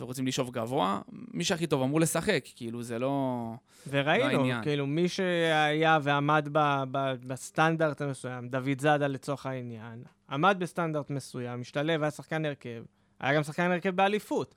ורוצים 0.00 0.26
לשאוף 0.26 0.50
גבוה, 0.50 1.00
מי 1.12 1.44
שהכי 1.44 1.66
טוב 1.66 1.82
אמור 1.82 2.00
לשחק, 2.00 2.44
כאילו 2.56 2.82
זה 2.82 2.98
לא... 2.98 3.52
וראינו, 3.88 4.24
העניין. 4.24 4.62
כאילו, 4.62 4.86
מי 4.86 5.08
שהיה 5.08 5.98
ועמד 6.02 6.48
ב, 6.52 6.82
ב, 6.90 7.14
בסטנדרט 7.26 8.00
המסוים, 8.00 8.48
דוד 8.48 8.80
זאדה 8.80 9.06
לצורך 9.06 9.46
העניין, 9.46 10.02
עמד 10.30 10.56
בסטנדרט 10.58 11.10
מסוים, 11.10 11.60
השתלב, 11.60 12.02
היה 12.02 12.10
שחקן 12.10 12.44
הרכב, 12.44 12.82
היה 13.20 13.34
גם 13.36 13.42
שחקן 13.42 13.70
הרכב 13.70 13.90
באליפות. 13.90 14.54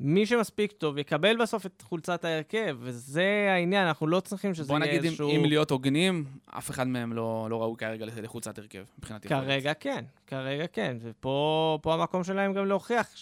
מי 0.00 0.26
שמספיק 0.26 0.72
טוב 0.72 0.98
יקבל 0.98 1.36
בסוף 1.42 1.66
את 1.66 1.82
חולצת 1.82 2.24
ההרכב, 2.24 2.76
וזה 2.80 3.48
העניין, 3.54 3.86
אנחנו 3.86 4.06
לא 4.06 4.20
צריכים 4.20 4.54
שזה 4.54 4.68
בוא 4.68 4.78
יהיה 4.78 4.86
נגיד, 4.86 5.00
אם, 5.00 5.06
איזשהו... 5.06 5.36
אם 5.36 5.44
להיות 5.44 5.70
הוגנים, 5.70 6.24
אף 6.58 6.70
אחד 6.70 6.86
מהם 6.86 7.12
לא, 7.12 7.46
לא 7.50 7.62
ראוי 7.62 7.76
כרגע 7.78 8.06
לחולצת 8.06 8.58
הרכב, 8.58 8.84
מבחינת 8.98 9.24
יכולת. 9.24 9.40
כרגע 9.44 9.74
כן, 9.74 10.04
כרגע 10.26 10.66
כן, 10.66 10.96
ופה 11.00 11.78
פה 11.82 11.94
המקום 11.94 12.24
שלהם 12.24 12.52
גם 12.52 12.66
להוכיח 12.66 13.16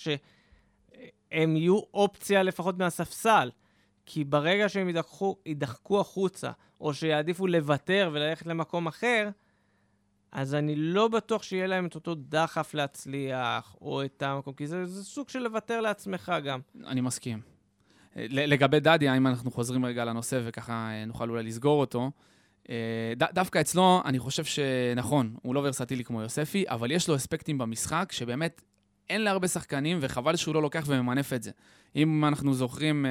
שהם 1.33 1.57
יהיו 1.57 1.81
אופציה 1.95 2.43
לפחות 2.43 2.79
מהספסל. 2.79 3.51
כי 4.07 4.25
ברגע 4.25 4.69
שהם 4.69 4.89
ידחקו, 4.89 5.37
ידחקו 5.47 6.01
החוצה, 6.01 6.51
או 6.81 6.95
שיעדיפו 6.95 7.47
לוותר 7.47 8.11
וללכת 8.13 8.47
למקום 8.47 8.87
אחר, 8.87 9.29
אז 10.33 10.55
אני 10.55 10.77
לא 10.77 11.09
בטוח 11.09 11.43
שיהיה 11.43 11.67
להם 11.67 11.87
את 11.87 11.95
אותו 11.95 12.15
דחף 12.15 12.75
להצליח, 12.75 13.77
או 13.81 14.05
את 14.05 14.23
המקום, 14.23 14.55
כי 14.55 14.67
זה, 14.67 14.87
זה 14.87 15.05
סוג 15.05 15.29
של 15.29 15.39
לוותר 15.39 15.81
לעצמך 15.81 16.33
גם. 16.45 16.61
אני 16.87 17.01
מסכים. 17.01 17.41
לגבי 18.17 18.81
דדיה, 18.81 19.17
אם 19.17 19.27
אנחנו 19.27 19.51
חוזרים 19.51 19.85
רגע 19.85 20.05
לנושא 20.05 20.41
וככה 20.45 20.73
אה, 20.73 21.05
נוכל 21.05 21.31
אולי 21.31 21.43
לסגור 21.43 21.81
אותו, 21.81 22.11
אה, 22.71 23.13
ד- 23.17 23.35
דווקא 23.35 23.61
אצלו, 23.61 24.03
אני 24.05 24.19
חושב 24.19 24.45
שנכון, 24.45 25.37
הוא 25.43 25.55
לא 25.55 25.61
ורסטילי 25.61 26.05
כמו 26.05 26.23
יוספי, 26.23 26.65
אבל 26.69 26.91
יש 26.91 27.09
לו 27.09 27.17
אספקטים 27.17 27.59
במשחק 27.59 28.13
שבאמת 28.13 28.63
אין 29.11 29.21
להרבה 29.23 29.49
שחקנים, 29.49 29.99
וחבל 30.01 30.37
שהוא 30.37 30.55
לא 30.55 30.63
לוקח 30.63 30.85
וממנף 30.87 31.33
את 31.33 31.43
זה. 31.43 31.51
אם 31.97 32.25
אנחנו 32.25 32.55
זוכרים, 32.55 33.07
אה, 33.07 33.11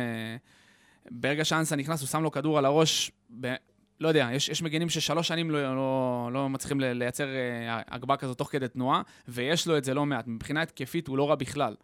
ברגע 1.11 1.45
שאנסה 1.45 1.75
נכנס, 1.75 2.01
הוא 2.01 2.07
שם 2.07 2.23
לו 2.23 2.31
כדור 2.31 2.57
על 2.57 2.65
הראש, 2.65 3.11
ב- 3.39 3.55
לא 3.99 4.07
יודע, 4.07 4.29
יש, 4.33 4.49
יש 4.49 4.61
מגנים 4.61 4.89
ששלוש 4.89 5.27
שנים 5.27 5.51
לא, 5.51 5.75
לא, 5.75 6.29
לא 6.33 6.49
מצליחים 6.49 6.79
לייצר 6.79 7.27
אה, 7.27 7.81
הגבהה 7.87 8.17
כזאת 8.17 8.37
תוך 8.37 8.51
כדי 8.51 8.67
תנועה, 8.67 9.01
ויש 9.27 9.67
לו 9.67 9.77
את 9.77 9.83
זה 9.83 9.93
לא 9.93 10.05
מעט. 10.05 10.27
מבחינה 10.27 10.61
התקפית 10.61 11.07
הוא 11.07 11.17
לא 11.17 11.29
רע 11.29 11.35
בכלל. 11.35 11.75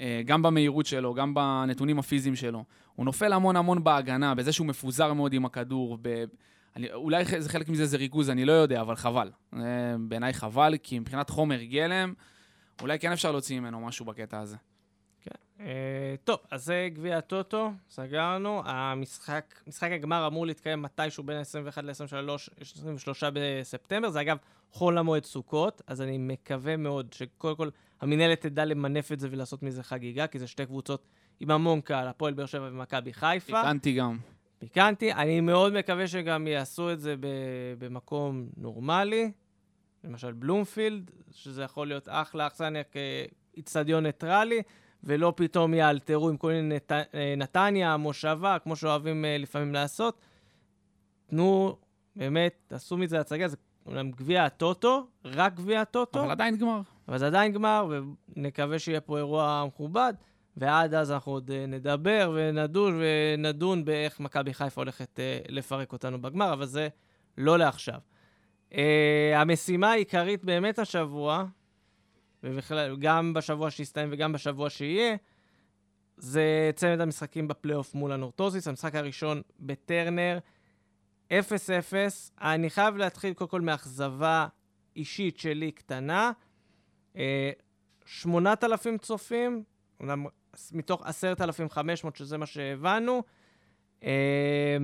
אה, 0.00 0.22
גם 0.24 0.42
במהירות 0.42 0.86
שלו, 0.86 1.14
גם 1.14 1.34
בנתונים 1.34 1.98
הפיזיים 1.98 2.36
שלו. 2.36 2.64
הוא 2.94 3.04
נופל 3.04 3.32
המון 3.32 3.56
המון 3.56 3.84
בהגנה, 3.84 4.34
בזה 4.34 4.52
שהוא 4.52 4.66
מפוזר 4.66 5.12
מאוד 5.12 5.32
עם 5.32 5.44
הכדור. 5.44 5.98
ב... 6.02 6.24
אני, 6.76 6.92
אולי 6.92 7.24
חלק 7.24 7.68
מזה 7.68 7.86
זה 7.86 7.96
ריכוז, 7.96 8.30
אני 8.30 8.44
לא 8.44 8.52
יודע, 8.52 8.80
אבל 8.80 8.96
חבל. 8.96 9.30
בעיניי 9.98 10.32
חבל, 10.32 10.74
כי 10.82 10.98
מבחינת 10.98 11.30
חומר 11.30 11.62
גלם, 11.62 12.14
אולי 12.80 12.98
כן 12.98 13.12
אפשר 13.12 13.32
להוציא 13.32 13.60
ממנו 13.60 13.80
משהו 13.80 14.04
בקטע 14.04 14.40
הזה. 14.40 14.56
Uh, 15.58 15.60
טוב, 16.24 16.38
אז 16.50 16.64
זה 16.64 16.88
גביע 16.92 17.18
הטוטו, 17.18 17.70
סגרנו. 17.90 18.62
המשחק, 18.64 19.54
משחק 19.66 19.90
הגמר 19.92 20.26
אמור 20.26 20.46
להתקיים 20.46 20.82
מתישהו 20.82 21.24
בין 21.24 21.36
ה-21 21.36 21.82
ל-23 21.82 21.94
23 22.60 23.24
בספטמבר. 23.32 24.10
זה 24.10 24.20
אגב 24.20 24.36
חול 24.72 24.98
המועד 24.98 25.24
סוכות, 25.24 25.82
אז 25.86 26.02
אני 26.02 26.18
מקווה 26.18 26.76
מאוד 26.76 27.12
שקודם 27.12 27.56
כל 27.56 27.68
המינהלת 28.00 28.40
תדע 28.40 28.64
למנף 28.64 29.12
את 29.12 29.20
זה 29.20 29.28
ולעשות 29.30 29.62
מזה 29.62 29.82
חגיגה, 29.82 30.26
כי 30.26 30.38
זה 30.38 30.46
שתי 30.46 30.66
קבוצות 30.66 31.06
עם 31.40 31.50
המון 31.50 31.80
קהל, 31.80 32.08
הפועל 32.08 32.34
באר 32.34 32.46
שבע 32.46 32.68
ומכבי 32.72 33.12
חיפה. 33.12 33.62
פיקנטי 33.62 33.92
גם. 33.92 34.18
פיקנטי. 34.58 35.12
אני 35.12 35.40
מאוד 35.40 35.72
מקווה 35.72 36.08
שגם 36.08 36.46
יעשו 36.46 36.92
את 36.92 37.00
זה 37.00 37.14
במקום 37.78 38.48
נורמלי, 38.56 39.32
למשל 40.06 40.32
בלומפילד, 40.32 41.10
שזה 41.30 41.62
יכול 41.62 41.88
להיות 41.88 42.08
אחלה 42.10 42.46
אכסניה 42.46 42.82
כאיצטדיון 42.82 44.06
ניטרלי, 44.06 44.62
ולא 45.04 45.32
פתאום 45.36 45.74
יאלתרו 45.74 46.28
עם 46.28 46.36
כל 46.36 46.48
מיני 46.48 46.74
נת... 46.76 46.92
אה, 46.92 47.34
נתניה, 47.36 47.96
מושבה, 47.96 48.58
כמו 48.58 48.76
שאוהבים 48.76 49.24
אה, 49.24 49.38
לפעמים 49.38 49.74
לעשות. 49.74 50.20
תנו, 51.26 51.76
באמת, 52.16 52.54
תעשו 52.66 52.96
מזה 52.96 53.20
הצגה, 53.20 53.48
זה 53.48 53.56
אומנם 53.86 54.10
גביע 54.10 54.44
הטוטו, 54.44 55.06
רק 55.24 55.54
גביע 55.54 55.80
הטוטו, 55.80 56.20
אבל 56.20 56.30
עדיין 56.30 56.56
גמר. 56.56 56.80
אבל 57.08 57.18
זה 57.18 57.26
עדיין 57.26 57.52
גמר, 57.52 57.88
ונקווה 58.36 58.78
שיהיה 58.78 59.00
פה 59.00 59.18
אירוע 59.18 59.64
מכובד, 59.66 60.14
ועד 60.56 60.94
אז 60.94 61.12
אנחנו 61.12 61.32
עוד 61.32 61.50
אה, 61.50 61.66
נדבר 61.66 62.32
ונדון 62.34 63.00
ונדון 63.00 63.84
באיך 63.84 64.20
מכבי 64.20 64.54
חיפה 64.54 64.80
הולכת 64.80 65.20
לפרק 65.48 65.92
אותנו 65.92 66.22
בגמר, 66.22 66.52
אבל 66.52 66.66
זה 66.66 66.88
לא 67.38 67.58
לעכשיו. 67.58 67.98
אה, 68.74 69.40
המשימה 69.40 69.92
העיקרית 69.92 70.44
באמת 70.44 70.78
השבוע, 70.78 71.44
ובכלל, 72.42 72.96
גם 72.96 73.34
בשבוע 73.34 73.70
שהסתיים 73.70 74.08
וגם 74.12 74.32
בשבוע 74.32 74.70
שיהיה, 74.70 75.16
זה 76.16 76.70
צמד 76.74 77.00
המשחקים 77.00 77.48
בפלייאוף 77.48 77.94
מול 77.94 78.12
הנורטוזיס, 78.12 78.68
המשחק 78.68 78.94
הראשון 78.94 79.42
בטרנר, 79.60 80.38
0-0. 81.30 81.32
אני 82.40 82.70
חייב 82.70 82.96
להתחיל 82.96 83.34
קודם 83.34 83.50
כל 83.50 83.60
מאכזבה 83.60 84.46
אישית 84.96 85.38
שלי 85.38 85.72
קטנה. 85.72 86.32
אה, 87.16 87.50
8,000 88.06 88.98
צופים, 88.98 89.62
אומנם 90.00 90.26
מתוך 90.72 91.06
10,500, 91.06 92.16
שזה 92.16 92.38
מה 92.38 92.46
שהבנו. 92.46 93.22
אה, 94.04 94.76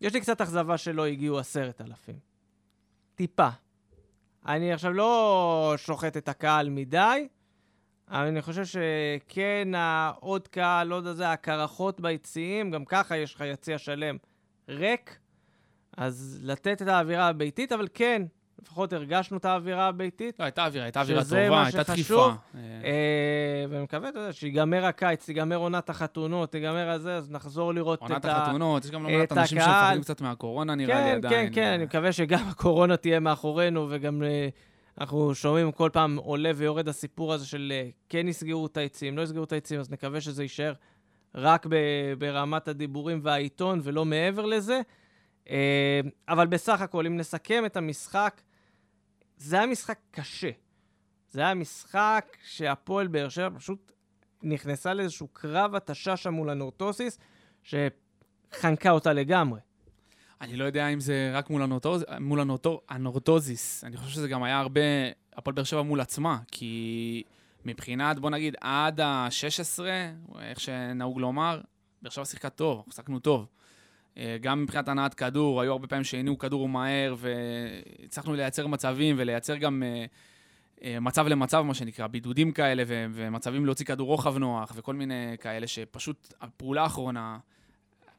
יש 0.00 0.14
לי 0.14 0.20
קצת 0.20 0.40
אכזבה 0.40 0.78
שלא 0.78 1.06
הגיעו 1.06 1.38
10,000. 1.38 2.14
טיפה. 3.20 3.48
אני 4.46 4.72
עכשיו 4.72 4.92
לא 4.92 5.74
שוחט 5.76 6.16
את 6.16 6.28
הקהל 6.28 6.68
מדי, 6.68 7.28
אבל 8.08 8.26
אני 8.26 8.42
חושב 8.42 8.62
שכן, 8.64 9.68
העוד 9.74 10.48
קהל, 10.48 10.92
עוד 10.92 11.06
הזה, 11.06 11.32
הקרחות 11.32 12.00
ביציעים, 12.00 12.70
גם 12.70 12.84
ככה 12.84 13.16
יש 13.16 13.34
לך 13.34 13.40
יציע 13.40 13.78
שלם 13.78 14.16
ריק, 14.68 15.18
אז 15.96 16.38
לתת 16.42 16.82
את 16.82 16.88
האווירה 16.88 17.28
הביתית, 17.28 17.72
אבל 17.72 17.88
כן, 17.94 18.22
לפחות 18.62 18.92
הרגשנו 18.92 19.36
את 19.36 19.44
האווירה 19.44 19.86
הביתית. 19.88 20.40
לא, 20.40 20.44
הייתה 20.44 20.66
אווירה, 20.66 20.84
הייתה 20.84 21.00
אווירה 21.00 21.22
טובה, 21.24 21.64
הייתה. 21.64 21.82
דחיפה. 21.82 22.32
אה, 22.54 22.60
ואני 23.68 23.82
מקווה, 23.82 24.08
אתה 24.08 24.18
יודע, 24.18 24.32
שיגמר 24.32 24.84
הקיץ, 24.84 25.26
תיגמר 25.26 25.56
עונת 25.56 25.90
החתונות, 25.90 26.52
תיגמר 26.52 26.90
הזה, 26.90 27.16
אז 27.16 27.30
נחזור 27.30 27.74
לראות 27.74 28.00
עונת 28.00 28.20
את 28.20 28.24
ה... 28.24 28.36
החתונות, 28.36 28.84
יש 28.84 28.90
גם 28.90 29.02
לא 29.02 29.18
מעט 29.18 29.32
אנשים 29.32 29.58
הקהל. 29.58 29.72
שמפחדים 29.72 30.02
קצת 30.02 30.20
מהקורונה, 30.20 30.74
נראה 30.74 30.94
לי 30.94 31.10
כן, 31.10 31.16
עדיין. 31.16 31.46
כן, 31.46 31.54
כן, 31.54 31.72
אני 31.72 31.84
מקווה 31.84 32.12
שגם 32.12 32.48
הקורונה 32.50 32.96
תהיה 32.96 33.20
מאחורינו, 33.20 33.86
וגם 33.90 34.22
אה, 34.22 34.48
אנחנו 35.00 35.34
שומעים 35.34 35.72
כל 35.72 35.90
פעם 35.92 36.16
עולה 36.16 36.50
ויורד 36.56 36.88
הסיפור 36.88 37.32
הזה 37.32 37.46
של 37.46 37.72
אה, 37.74 37.88
כן 38.08 38.28
יסגרו 38.28 38.66
את 38.66 38.76
העצים, 38.76 39.16
לא 39.16 39.22
יסגרו 39.22 39.44
את 39.44 39.52
העצים, 39.52 39.80
אז 39.80 39.90
נקווה 39.90 40.20
שזה 40.20 40.42
יישאר 40.42 40.72
רק 41.34 41.66
ברמת 42.18 42.68
הדיבורים 42.68 43.20
והעיתון 43.22 43.80
ולא 43.82 44.04
מעבר 44.04 44.46
לזה. 44.46 44.80
אבל 46.28 46.46
בסך 46.46 46.80
הכל, 46.80 47.06
אם 47.06 47.16
נסכם 47.16 47.66
את 47.66 47.76
המשחק, 47.76 48.40
זה 49.40 49.56
היה 49.56 49.66
משחק 49.66 49.98
קשה. 50.10 50.50
זה 51.30 51.40
היה 51.40 51.54
משחק 51.54 52.36
שהפועל 52.44 53.06
באר 53.06 53.28
שבע 53.28 53.58
פשוט 53.58 53.92
נכנסה 54.42 54.94
לאיזשהו 54.94 55.28
קרב 55.28 55.74
התשה 55.74 56.16
שם 56.16 56.34
מול 56.34 56.50
הנורטוסיס, 56.50 57.18
שחנקה 57.62 58.90
אותה 58.90 59.12
לגמרי. 59.12 59.60
אני 60.40 60.56
לא 60.56 60.64
יודע 60.64 60.88
אם 60.88 61.00
זה 61.00 61.30
רק 61.34 61.50
מול, 61.50 61.62
הנורטוז, 61.62 62.04
מול 62.20 62.40
הנורטו, 62.40 62.80
הנורטוזיס, 62.88 63.84
אני 63.84 63.96
חושב 63.96 64.10
שזה 64.10 64.28
גם 64.28 64.42
היה 64.42 64.58
הרבה 64.58 64.80
הפועל 65.36 65.54
באר 65.54 65.64
שבע 65.64 65.82
מול 65.82 66.00
עצמה, 66.00 66.38
כי 66.52 67.22
מבחינת, 67.64 68.18
בוא 68.18 68.30
נגיד, 68.30 68.56
עד 68.60 69.00
ה-16, 69.00 69.82
איך 70.40 70.60
שנהוג 70.60 71.20
לומר, 71.20 71.60
באר 72.02 72.10
שבע 72.10 72.24
שיחקה 72.24 72.50
טוב, 72.50 72.84
שיחקנו 72.90 73.18
טוב. 73.18 73.46
אה, 74.16 74.36
גם 74.40 74.62
מבחינת 74.62 74.88
הנעת 74.88 75.14
כדור, 75.14 75.60
היו 75.60 75.72
הרבה 75.72 75.86
פעמים 75.86 76.04
שהניעו 76.04 76.38
כדור 76.38 76.68
מהר, 76.68 77.14
והצלחנו 77.18 78.34
לייצר 78.34 78.66
מצבים 78.66 79.16
ולייצר 79.18 79.56
גם 79.56 79.82
אה, 79.82 80.04
אה, 80.84 81.00
מצב 81.00 81.26
למצב, 81.26 81.62
מה 81.62 81.74
שנקרא, 81.74 82.06
בידודים 82.06 82.52
כאלה, 82.52 82.82
ומצבים 82.86 83.66
להוציא 83.66 83.86
כדור 83.86 84.08
רוחב 84.08 84.38
נוח, 84.38 84.72
וכל 84.76 84.94
מיני 84.94 85.36
כאלה, 85.40 85.66
שפשוט 85.66 86.34
הפעולה 86.40 86.82
האחרונה 86.82 87.38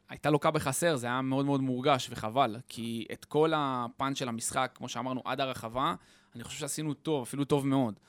הייתה 0.09 0.29
לוקה 0.29 0.51
בחסר, 0.51 0.95
זה 0.95 1.07
היה 1.07 1.21
מאוד 1.21 1.45
מאוד 1.45 1.61
מורגש, 1.61 2.07
וחבל, 2.11 2.57
כי 2.67 3.05
את 3.13 3.25
כל 3.25 3.53
הפן 3.55 4.15
של 4.15 4.29
המשחק, 4.29 4.71
כמו 4.75 4.89
שאמרנו, 4.89 5.21
עד 5.25 5.39
הרחבה, 5.39 5.95
אני 6.35 6.43
חושב 6.43 6.59
שעשינו 6.59 6.93
טוב, 6.93 7.21
אפילו 7.21 7.45
טוב 7.45 7.67
מאוד. 7.67 7.99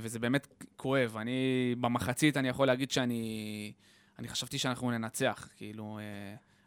וזה 0.00 0.18
באמת 0.18 0.64
כואב. 0.76 1.16
אני, 1.16 1.74
במחצית, 1.80 2.36
אני 2.36 2.48
יכול 2.48 2.66
להגיד 2.66 2.90
שאני... 2.90 3.72
אני 4.18 4.28
חשבתי 4.28 4.58
שאנחנו 4.58 4.90
ננצח, 4.90 5.48
כאילו... 5.56 5.98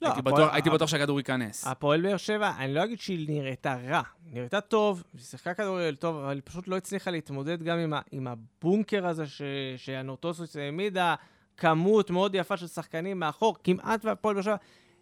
לא, 0.01 0.07
הייתי, 0.07 0.19
הפועל- 0.19 0.33
בטוח, 0.35 0.53
הייתי 0.53 0.69
בטוח 0.69 0.89
שהכדור 0.89 1.19
ייכנס. 1.19 1.67
הפועל 1.67 2.01
באר 2.01 2.17
שבע, 2.17 2.51
אני 2.59 2.73
לא 2.73 2.83
אגיד 2.83 2.99
שהיא 2.99 3.29
נראתה 3.29 3.75
רע, 3.87 4.01
היא 4.25 4.33
נראתה 4.41 4.61
טוב, 4.61 5.03
היא 5.13 5.21
שיחקה 5.21 5.53
כדורגל 5.53 5.95
טוב, 5.95 6.15
אבל 6.15 6.33
היא 6.33 6.41
פשוט 6.45 6.67
לא 6.67 6.77
הצליחה 6.77 7.11
להתמודד 7.11 7.63
גם 7.63 7.77
עם, 7.77 7.93
ה, 7.93 8.01
עם 8.11 8.27
הבונקר 8.27 9.07
הזה 9.07 9.27
ש, 9.27 9.41
שהנורטוסוס 9.77 10.55
העמידה, 10.55 11.15
כמות 11.57 12.09
מאוד 12.09 12.35
יפה 12.35 12.57
של 12.57 12.67
שחקנים 12.67 13.19
מאחור, 13.19 13.55
כמעט 13.63 14.05
והפועל 14.05 14.33
באר 14.35 14.43
שבע 14.43 14.55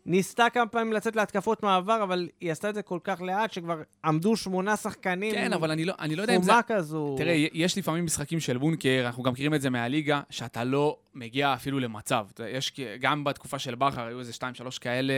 ניסתה 0.06 0.50
כמה 0.50 0.68
פעמים 0.68 0.94
לצאת 0.94 1.16
להתקפות 1.16 1.64
מעבר, 1.64 2.04
אבל 2.04 2.30
היא 2.42 2.52
עשתה 2.52 2.70
את 2.70 2.76
זה 2.76 2.82
כל 2.82 3.00
כך 3.04 3.22
לאט, 3.22 3.54
שכבר 3.54 3.82
עמדו 4.06 4.36
שמונה 4.36 4.78
שחקנים. 4.78 5.34
כן, 5.34 5.54
אבל 5.54 5.72
אני 5.72 5.86
לא, 5.86 5.94
אני 6.00 6.16
לא 6.16 6.22
יודע 6.22 6.36
אם 6.36 6.42
זה... 6.42 6.52
חומה 6.52 6.62
כזו. 6.64 7.16
תראה, 7.18 7.46
יש 7.54 7.78
לפעמים 7.78 8.06
משחקים 8.06 8.40
של 8.40 8.58
בונקר, 8.58 9.04
אנחנו 9.06 9.24
גם 9.24 9.32
מכירים 9.34 9.54
את 9.54 9.62
זה 9.62 9.70
מהליגה, 9.70 10.22
שאתה 10.30 10.64
לא 10.64 10.98
מגיע 11.14 11.54
אפילו 11.54 11.80
למצב. 11.80 12.28
יש, 12.50 12.74
גם 13.00 13.24
בתקופה 13.24 13.60
של 13.60 13.76
בכר 13.76 14.06
היו 14.06 14.20
איזה 14.20 14.32
2-3 14.32 14.80
כאלה, 14.82 15.14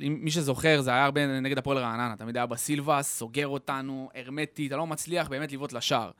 מי 0.00 0.30
שזוכר, 0.30 0.80
זה 0.80 0.90
היה 0.90 1.04
הרבה 1.04 1.40
נגד 1.40 1.58
הפועל 1.58 1.78
רעננה, 1.78 2.14
תמיד 2.18 2.36
היה 2.36 2.46
בסילבס, 2.46 3.18
סוגר 3.18 3.46
אותנו, 3.46 4.08
הרמטי, 4.14 4.66
אתה 4.66 4.76
לא 4.76 4.86
מצליח 4.86 5.28
באמת 5.28 5.52
לבעוט 5.52 5.72
לשער. 5.72 6.10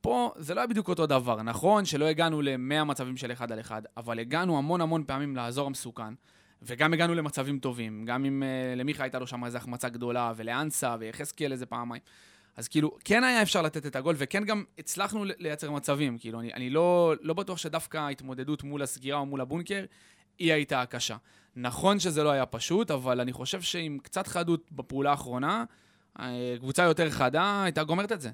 פה 0.00 0.32
זה 0.36 0.54
לא 0.54 0.60
היה 0.60 0.66
בדיוק 0.66 0.88
אותו 0.88 1.06
דבר. 1.06 1.42
נכון 1.42 1.84
שלא 1.84 2.04
הגענו 2.04 2.42
ל-100 2.42 2.84
מצבים 2.84 3.16
של 3.16 3.32
אחד 3.32 3.52
על 3.52 3.60
אחד, 3.60 3.82
אבל 3.96 4.18
הגענו 4.18 4.58
המון 4.58 4.80
המון 4.80 5.04
פעמים 5.06 5.36
לאזור 5.36 5.66
המסוכן. 5.66 6.14
וגם 6.66 6.92
הגענו 6.92 7.14
למצבים 7.14 7.58
טובים, 7.58 8.04
גם 8.04 8.24
אם 8.24 8.42
uh, 8.42 8.78
למיכה 8.78 9.02
הייתה 9.02 9.18
לו 9.18 9.26
שם 9.26 9.44
איזו 9.44 9.58
החמצה 9.58 9.88
גדולה, 9.88 10.32
ולאנסה, 10.36 10.96
ויחזקאל 10.98 11.52
איזה 11.52 11.66
פעמיים. 11.66 12.02
אז 12.56 12.68
כאילו, 12.68 12.96
כן 13.04 13.24
היה 13.24 13.42
אפשר 13.42 13.62
לתת 13.62 13.86
את 13.86 13.96
הגול, 13.96 14.14
וכן 14.18 14.44
גם 14.44 14.64
הצלחנו 14.78 15.24
לייצר 15.38 15.70
מצבים. 15.70 16.18
כאילו, 16.18 16.40
אני, 16.40 16.52
אני 16.54 16.70
לא, 16.70 17.14
לא 17.20 17.34
בטוח 17.34 17.58
שדווקא 17.58 17.98
ההתמודדות 17.98 18.62
מול 18.62 18.82
הסגירה 18.82 19.18
או 19.18 19.26
מול 19.26 19.40
הבונקר, 19.40 19.84
היא 20.38 20.52
הייתה 20.52 20.82
הקשה. 20.82 21.16
נכון 21.56 22.00
שזה 22.00 22.22
לא 22.22 22.30
היה 22.30 22.46
פשוט, 22.46 22.90
אבל 22.90 23.20
אני 23.20 23.32
חושב 23.32 23.62
שעם 23.62 23.98
קצת 24.02 24.26
חדות 24.26 24.72
בפעולה 24.72 25.10
האחרונה, 25.10 25.64
אה, 26.20 26.54
קבוצה 26.58 26.82
יותר 26.82 27.10
חדה 27.10 27.62
הייתה 27.64 27.84
גומרת 27.84 28.12
את 28.12 28.20
זה. 28.20 28.30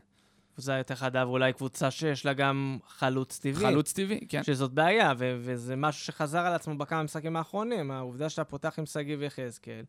קבוצה 0.55 0.79
יותר 0.79 0.95
חדה, 0.95 1.29
ואולי 1.29 1.53
קבוצה 1.53 1.91
שיש 1.91 2.27
לה 2.27 2.33
גם 2.33 2.79
חלוץ 2.89 3.39
טבעי. 3.39 3.67
חלוץ 3.67 3.93
טבעי, 3.93 4.21
כן. 4.29 4.43
שזאת 4.43 4.73
בעיה, 4.73 5.13
ו- 5.19 5.37
וזה 5.41 5.77
משהו 5.77 6.05
שחזר 6.05 6.39
על 6.47 6.55
עצמו 6.55 6.79
בכמה 6.79 7.03
משחקים 7.03 7.37
האחרונים. 7.37 7.91
העובדה 7.91 8.29
שאתה 8.29 8.45
פותח 8.45 8.79
עם 8.79 8.87
שגיב 8.87 9.23
יחזקאל, 9.23 9.83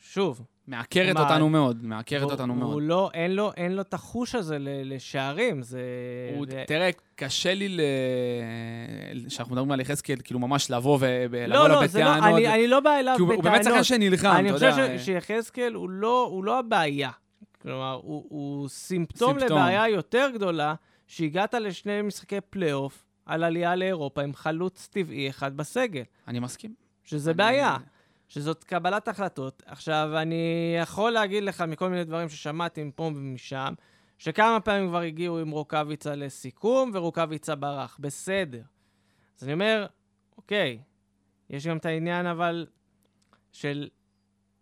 שוב. 0.00 0.40
מעקרת 0.66 1.14
מה... 1.14 1.22
אותנו 1.22 1.48
מאוד, 1.48 1.84
מעקרת 1.84 2.22
הוא, 2.22 2.32
אותנו 2.32 2.52
הוא 2.52 2.60
מאוד. 2.60 2.82
לא, 2.82 3.10
אין 3.14 3.34
לו, 3.34 3.52
אין 3.56 3.72
לו 3.72 3.82
את 3.82 3.94
החוש 3.94 4.34
הזה 4.34 4.56
לשערים, 4.60 5.62
זה... 5.62 5.80
הוא, 6.36 6.46
ו... 6.50 6.62
תראה, 6.66 6.90
קשה 7.14 7.54
לי, 7.54 7.68
ל... 7.68 7.80
שאנחנו 9.28 9.52
מדברים 9.52 9.70
על 9.70 9.80
יחזקאל, 9.80 10.16
כאילו 10.24 10.40
ממש 10.40 10.70
לבוא 10.70 10.98
ולבוא 11.00 11.46
לא, 11.46 11.68
לא, 11.68 11.82
בטענות. 11.82 12.24
לא, 12.24 12.36
אני, 12.36 12.54
אני 12.54 12.66
לא 12.66 12.80
בא 12.80 12.90
אליו 12.90 13.14
בטענות. 13.14 13.36
הוא 13.36 13.44
באמת 13.44 13.64
שחקן 13.64 13.84
שנלחם, 13.84 14.28
אתה 14.40 14.54
יודע. 14.54 14.68
אני 14.68 14.98
חושב 14.98 15.04
שיחזקאל 15.04 15.72
הוא 15.74 15.90
לא, 15.90 16.28
הוא 16.30 16.44
לא 16.44 16.58
הבעיה. 16.58 17.10
כלומר, 17.66 18.00
הוא, 18.02 18.24
הוא 18.28 18.68
סימפטום, 18.68 19.38
סימפטום 19.38 19.58
לבעיה 19.58 19.88
יותר 19.88 20.30
גדולה, 20.34 20.74
שהגעת 21.06 21.54
לשני 21.54 22.02
משחקי 22.02 22.40
פלייאוף 22.40 23.04
על 23.24 23.44
עלייה 23.44 23.76
לאירופה 23.76 24.22
עם 24.22 24.34
חלוץ 24.34 24.88
טבעי 24.92 25.30
אחד 25.30 25.56
בסגל. 25.56 26.02
אני 26.28 26.38
מסכים. 26.38 26.74
שזה 27.04 27.30
אני... 27.30 27.36
בעיה, 27.36 27.76
שזאת 28.28 28.64
קבלת 28.64 29.08
החלטות. 29.08 29.62
עכשיו, 29.66 30.10
אני 30.16 30.76
יכול 30.82 31.10
להגיד 31.10 31.42
לך 31.42 31.60
מכל 31.60 31.88
מיני 31.88 32.04
דברים 32.04 32.28
ששמעתי 32.28 32.84
מפה 32.84 33.02
ומשם, 33.02 33.74
שכמה 34.18 34.60
פעמים 34.60 34.88
כבר 34.88 35.00
הגיעו 35.00 35.38
עם 35.38 35.50
רוקאביצה 35.50 36.14
לסיכום, 36.14 36.90
ורוקאביצה 36.94 37.54
ברח. 37.54 37.96
בסדר. 38.00 38.62
אז 39.38 39.44
אני 39.44 39.52
אומר, 39.52 39.86
אוקיי, 40.36 40.78
יש 41.50 41.66
גם 41.66 41.76
את 41.76 41.86
העניין 41.86 42.26
אבל 42.26 42.66
של 43.52 43.88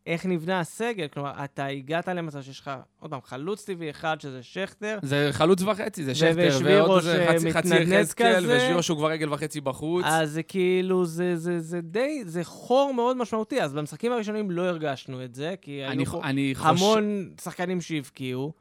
איך 0.07 0.27
נבנה 0.27 0.61
הסגל. 0.61 1.09
כלומר, 1.09 1.45
אתה 1.45 1.67
הגעת 1.67 2.09
למצב 2.09 2.43
שיש 2.43 2.61
לך, 2.61 2.71
עוד 3.01 3.11
פעם, 3.11 3.21
חלוץ 3.25 3.65
טבעי 3.65 3.91
אחד, 3.91 4.21
שזה 4.21 4.43
שכטר. 4.43 4.99
זה 5.03 5.29
חלוץ 5.33 5.63
וחצי, 5.63 6.05
זה 6.05 6.15
שכטר, 6.15 6.59
ועוד 6.65 7.05
איזה 7.07 7.27
חצי 7.29 7.53
חצי 7.53 7.77
יחזקאל, 7.77 8.45
ושבירו 8.49 8.83
שהוא 8.83 8.99
כבר 8.99 9.11
רגל 9.11 9.33
וחצי 9.33 9.61
בחוץ. 9.61 10.05
אז 10.09 10.31
זה 10.31 10.43
כאילו, 10.43 11.05
זה, 11.05 11.37
זה, 11.37 11.61
זה 11.61 11.81
די, 11.81 12.23
זה 12.25 12.45
חור 12.45 12.95
מאוד 12.95 13.17
משמעותי. 13.17 13.63
אז 13.63 13.75
במשחקים 13.75 14.13
הראשונים 14.13 14.51
לא 14.51 14.63
הרגשנו 14.63 15.25
את 15.25 15.35
זה, 15.35 15.55
כי 15.61 15.85
היו 15.85 16.07
פה 16.07 16.21
המון 16.59 17.29
חוש... 17.35 17.45
שחקנים 17.45 17.81
שהבקיעו. 17.81 18.53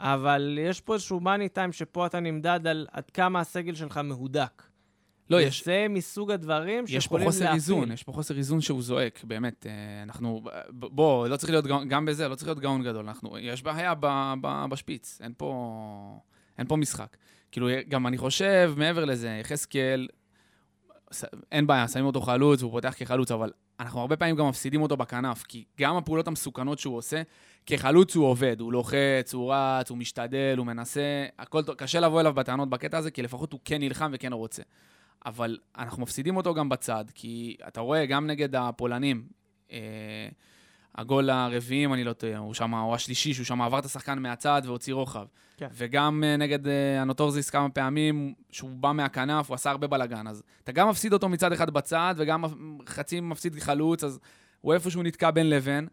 אבל 0.00 0.58
יש 0.62 0.80
פה 0.80 0.94
איזשהו 0.94 1.20
מאני 1.20 1.48
טיים 1.48 1.72
שפה 1.72 2.06
אתה 2.06 2.20
נמדד 2.20 2.66
על 2.66 2.86
עד 2.92 3.10
כמה 3.10 3.40
הסגל 3.40 3.74
שלך 3.74 3.96
מהודק. 4.04 4.62
לא, 5.30 5.40
יש... 5.40 5.64
זה 5.64 5.86
מסוג 5.90 6.30
הדברים 6.30 6.86
שיכולים 6.86 7.26
להפעיל. 7.26 7.42
יש 7.42 7.46
פה 7.46 7.46
חוסר 7.46 7.54
איזון, 7.54 7.92
יש 7.92 8.02
פה 8.02 8.12
חוסר 8.12 8.36
איזון 8.36 8.60
שהוא 8.60 8.82
זועק, 8.82 9.24
באמת. 9.24 9.66
אה, 9.66 10.02
אנחנו, 10.02 10.42
בוא, 10.70 11.28
לא 11.28 11.36
צריך 11.36 11.50
להיות, 11.50 11.66
גם 11.88 12.04
בזה, 12.04 12.28
לא 12.28 12.34
צריך 12.34 12.48
להיות 12.48 12.60
גאון 12.60 12.82
גדול. 12.82 13.06
אנחנו, 13.06 13.38
יש 13.38 13.62
בעיה 13.62 13.94
ב, 14.00 14.34
ב, 14.40 14.64
בשפיץ, 14.70 15.18
אין 15.22 15.32
פה, 15.36 16.20
אין 16.58 16.66
פה 16.66 16.76
משחק. 16.76 17.16
כאילו, 17.52 17.68
גם 17.88 18.06
אני 18.06 18.18
חושב, 18.18 18.74
מעבר 18.76 19.04
לזה, 19.04 19.38
יחזקאל, 19.40 20.08
אין 21.52 21.66
בעיה, 21.66 21.88
שמים 21.88 22.06
אותו 22.06 22.20
חלוץ, 22.20 22.62
והוא 22.62 22.72
פותח 22.72 22.94
כחלוץ, 22.96 23.30
אבל 23.30 23.52
אנחנו 23.80 24.00
הרבה 24.00 24.16
פעמים 24.16 24.36
גם 24.36 24.48
מפסידים 24.48 24.82
אותו 24.82 24.96
בכנף, 24.96 25.42
כי 25.42 25.64
גם 25.80 25.96
הפעולות 25.96 26.28
המסוכנות 26.28 26.78
שהוא 26.78 26.96
עושה, 26.96 27.22
כחלוץ 27.66 28.16
הוא 28.16 28.26
עובד, 28.26 28.60
הוא 28.60 28.72
לוחץ, 28.72 29.34
הוא 29.34 29.54
רץ, 29.54 29.90
הוא 29.90 29.98
משתדל, 29.98 30.54
הוא 30.58 30.66
מנסה, 30.66 31.26
הכל 31.38 31.62
טוב, 31.62 31.74
קשה 31.74 32.00
לבוא 32.00 32.20
אליו 32.20 32.32
בטענות 32.34 32.70
בקטע 32.70 32.98
הזה, 32.98 33.10
כי 33.10 33.22
לפחות 33.22 33.52
הוא 33.52 33.60
כן 33.64 33.80
נלחם 33.80 34.10
וכן 34.14 34.32
רוצה. 34.32 34.62
אבל 35.26 35.58
אנחנו 35.78 36.02
מפסידים 36.02 36.36
אותו 36.36 36.54
גם 36.54 36.68
בצד, 36.68 37.04
כי 37.14 37.56
אתה 37.68 37.80
רואה, 37.80 38.06
גם 38.06 38.26
נגד 38.26 38.56
הפולנים, 38.56 39.28
אה, 39.72 40.28
הגול 40.94 41.30
הרביעי, 41.30 41.84
אם 41.84 41.94
אני 41.94 42.04
לא 42.04 42.12
טועה, 42.12 42.38
הוא 42.38 42.54
שם, 42.54 42.74
או 42.74 42.94
השלישי, 42.94 43.34
שהוא 43.34 43.44
שם 43.44 43.62
עבר 43.62 43.78
את 43.78 43.84
השחקן 43.84 44.18
מהצד 44.18 44.62
והוציא 44.64 44.94
רוחב. 44.94 45.26
כן. 45.56 45.68
וגם 45.72 46.24
אה, 46.26 46.36
נגד 46.36 46.66
אה, 46.68 47.02
הנוטורזיס 47.02 47.50
כמה 47.50 47.70
פעמים, 47.70 48.34
שהוא 48.50 48.70
בא 48.70 48.92
מהכנף, 48.92 49.48
הוא 49.48 49.54
עשה 49.54 49.70
הרבה 49.70 49.86
בלאגן. 49.86 50.26
אז 50.26 50.42
אתה 50.64 50.72
גם 50.72 50.88
מפסיד 50.88 51.12
אותו 51.12 51.28
מצד 51.28 51.52
אחד 51.52 51.70
בצד, 51.70 52.14
וגם 52.18 52.44
חצי 52.86 53.20
מפסיד 53.20 53.60
חלוץ, 53.60 54.04
אז 54.04 54.20
הוא 54.60 54.74
איפשהו 54.74 55.02
נתקע 55.02 55.30
בין 55.30 55.50
לבין, 55.50 55.88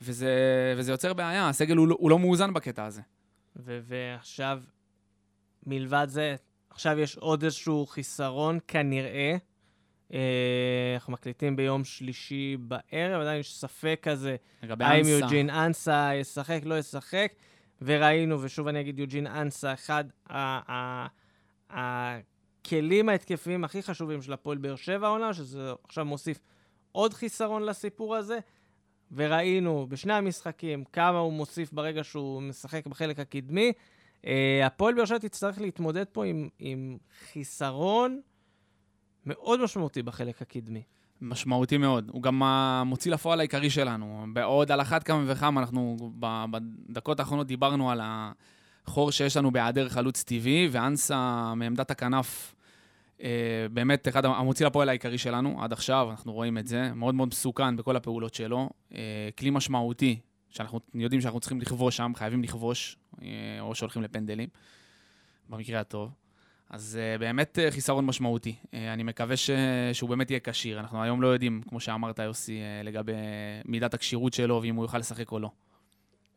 וזה, 0.00 0.34
וזה 0.76 0.92
יוצר 0.92 1.14
בעיה, 1.14 1.48
הסגל 1.48 1.76
הוא, 1.76 1.88
לא, 1.88 1.96
הוא 1.98 2.10
לא 2.10 2.18
מאוזן 2.18 2.54
בקטע 2.54 2.84
הזה. 2.84 3.02
ועכשיו, 3.56 4.62
מלבד 5.66 6.06
זה, 6.08 6.36
עכשיו 6.70 6.98
יש 6.98 7.16
עוד 7.16 7.44
איזשהו 7.44 7.86
חיסרון, 7.86 8.58
כנראה. 8.68 9.36
אה, 10.12 10.18
אנחנו 10.94 11.12
מקליטים 11.12 11.56
ביום 11.56 11.84
שלישי 11.84 12.56
בערב, 12.60 13.20
עדיין 13.20 13.40
יש 13.40 13.54
ספק 13.54 14.00
כזה, 14.02 14.36
האם 14.62 15.06
יוג'ין 15.08 15.50
אנסה 15.50 16.10
ישחק, 16.14 16.60
לא 16.64 16.78
ישחק. 16.78 17.32
וראינו, 17.82 18.42
ושוב 18.42 18.68
אני 18.68 18.80
אגיד, 18.80 18.98
יוג'ין 18.98 19.26
אנסה, 19.26 19.72
אחד 19.72 20.04
הכלים 21.70 23.08
ההתקפיים 23.08 23.64
הכי 23.64 23.82
חשובים 23.82 24.22
של 24.22 24.32
הפועל 24.32 24.58
באר 24.58 24.76
שבע 24.76 25.06
העונה, 25.06 25.34
שזה 25.34 25.72
עכשיו 25.84 26.04
מוסיף 26.04 26.38
עוד 26.92 27.14
חיסרון 27.14 27.62
לסיפור 27.62 28.16
הזה. 28.16 28.38
וראינו 29.12 29.86
בשני 29.88 30.12
המשחקים 30.12 30.84
כמה 30.84 31.18
הוא 31.18 31.32
מוסיף 31.32 31.72
ברגע 31.72 32.04
שהוא 32.04 32.42
משחק 32.42 32.86
בחלק 32.86 33.18
הקדמי. 33.18 33.72
Uh, 34.22 34.28
הפועל 34.64 34.94
באר 34.94 35.04
שבע 35.04 35.18
תצטרך 35.18 35.60
להתמודד 35.60 36.04
פה 36.12 36.24
עם, 36.24 36.48
עם 36.58 36.96
חיסרון 37.32 38.20
מאוד 39.26 39.62
משמעותי 39.62 40.02
בחלק 40.02 40.42
הקדמי. 40.42 40.82
משמעותי 41.20 41.78
מאוד. 41.78 42.10
הוא 42.12 42.22
גם 42.22 42.42
המוציא 42.42 43.12
לפועל 43.12 43.38
העיקרי 43.40 43.70
שלנו. 43.70 44.26
בעוד 44.32 44.72
על 44.72 44.80
אחת 44.80 45.02
כמה 45.02 45.24
וכמה, 45.26 45.60
אנחנו 45.60 45.96
בדקות 46.50 47.20
האחרונות 47.20 47.46
דיברנו 47.46 47.90
על 47.90 48.00
החור 48.02 49.12
שיש 49.12 49.36
לנו 49.36 49.50
בהיעדר 49.50 49.88
חלוץ 49.88 50.22
טבעי, 50.22 50.68
ואנסה 50.70 51.52
מעמדת 51.56 51.90
הכנף, 51.90 52.54
אה, 53.22 53.66
באמת 53.72 54.08
אחד 54.08 54.24
המוציא 54.24 54.66
לפועל 54.66 54.88
העיקרי 54.88 55.18
שלנו 55.18 55.62
עד 55.62 55.72
עכשיו, 55.72 56.08
אנחנו 56.10 56.32
רואים 56.32 56.58
את 56.58 56.66
זה. 56.66 56.92
מאוד 56.94 57.14
מאוד 57.14 57.28
מסוכן 57.28 57.76
בכל 57.76 57.96
הפעולות 57.96 58.34
שלו. 58.34 58.70
אה, 58.94 59.28
כלי 59.38 59.50
משמעותי 59.50 60.18
שאנחנו 60.50 60.80
יודעים 60.94 61.20
שאנחנו 61.20 61.40
צריכים 61.40 61.60
לכבוש 61.60 61.96
שם, 61.96 62.12
חייבים 62.14 62.42
לכבוש, 62.42 62.96
אה, 63.22 63.26
או 63.60 63.74
שהולכים 63.74 64.02
לפנדלים, 64.02 64.48
במקרה 65.48 65.80
הטוב. 65.80 66.10
אז 66.70 66.98
uh, 66.98 67.20
באמת 67.20 67.58
uh, 67.58 67.70
חיסרון 67.70 68.06
משמעותי. 68.06 68.54
Uh, 68.62 68.76
אני 68.92 69.02
מקווה 69.02 69.36
ש... 69.36 69.50
שהוא 69.92 70.10
באמת 70.10 70.30
יהיה 70.30 70.40
כשיר. 70.40 70.80
אנחנו 70.80 71.02
היום 71.02 71.22
לא 71.22 71.28
יודעים, 71.28 71.62
כמו 71.68 71.80
שאמרת, 71.80 72.18
יוסי, 72.18 72.60
uh, 72.60 72.86
לגבי 72.86 73.12
מידת 73.64 73.94
הכשירות 73.94 74.32
שלו 74.32 74.60
ואם 74.62 74.74
הוא 74.74 74.84
יוכל 74.84 74.98
לשחק 74.98 75.32
או 75.32 75.38
לא. 75.38 75.50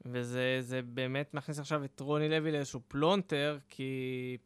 וזה 0.06 0.82
באמת 0.86 1.34
מכניס 1.34 1.60
עכשיו 1.60 1.84
את 1.84 2.00
רוני 2.00 2.30
לוי 2.30 2.52
לאיזשהו 2.52 2.82
פלונטר, 2.88 3.58
כי... 3.69 4.38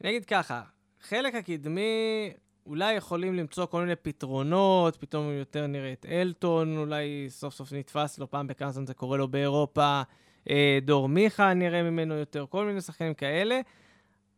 אני 0.00 0.10
אגיד 0.10 0.24
ככה, 0.24 0.62
חלק 1.00 1.34
הקדמי 1.34 2.30
אולי 2.66 2.94
יכולים 2.94 3.34
למצוא 3.34 3.66
כל 3.66 3.80
מיני 3.80 3.96
פתרונות, 3.96 4.96
פתאום 4.96 5.32
יותר 5.32 5.66
נראה 5.66 5.92
את 5.92 6.06
אלטון, 6.08 6.76
אולי 6.76 7.26
סוף 7.28 7.54
סוף 7.54 7.72
נתפס 7.72 8.18
לו, 8.18 8.30
פעם 8.30 8.46
בכמה 8.46 8.70
זמן 8.70 8.86
זה 8.86 8.94
קורה 8.94 9.18
לו 9.18 9.28
באירופה, 9.28 10.02
אה, 10.50 10.78
דור 10.82 11.08
מיכה 11.08 11.54
נראה 11.54 11.82
ממנו 11.82 12.14
יותר, 12.14 12.46
כל 12.48 12.66
מיני 12.66 12.80
שחקנים 12.80 13.14
כאלה, 13.14 13.60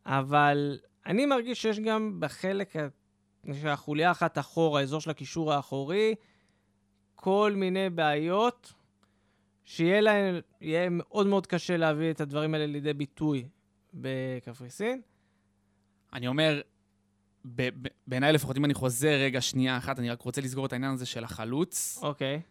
אבל 0.05 0.79
אני 1.05 1.25
מרגיש 1.25 1.61
שיש 1.61 1.79
גם 1.79 2.19
בחלק 2.19 2.73
של 3.53 3.67
החוליה 3.67 4.11
אחת 4.11 4.37
אחורה, 4.37 4.79
האזור 4.79 5.01
של 5.01 5.09
הקישור 5.09 5.53
האחורי, 5.53 6.15
כל 7.15 7.53
מיני 7.55 7.89
בעיות 7.89 8.73
שיהיה 9.65 10.01
להם, 10.01 10.39
יהיה 10.61 10.89
מאוד 10.89 11.27
מאוד 11.27 11.47
קשה 11.47 11.77
להביא 11.77 12.11
את 12.11 12.21
הדברים 12.21 12.53
האלה 12.53 12.65
לידי 12.65 12.93
ביטוי 12.93 13.47
בקפריסין. 13.93 15.01
אני 16.13 16.27
אומר, 16.27 16.61
בעיניי 18.07 18.33
לפחות, 18.33 18.57
אם 18.57 18.65
אני 18.65 18.73
חוזר 18.73 19.13
רגע 19.13 19.41
שנייה 19.41 19.77
אחת, 19.77 19.99
אני 19.99 20.09
רק 20.09 20.21
רוצה 20.21 20.41
לסגור 20.41 20.65
את 20.65 20.73
העניין 20.73 20.91
הזה 20.91 21.05
של 21.05 21.23
החלוץ. 21.23 21.99
אוקיי. 22.01 22.41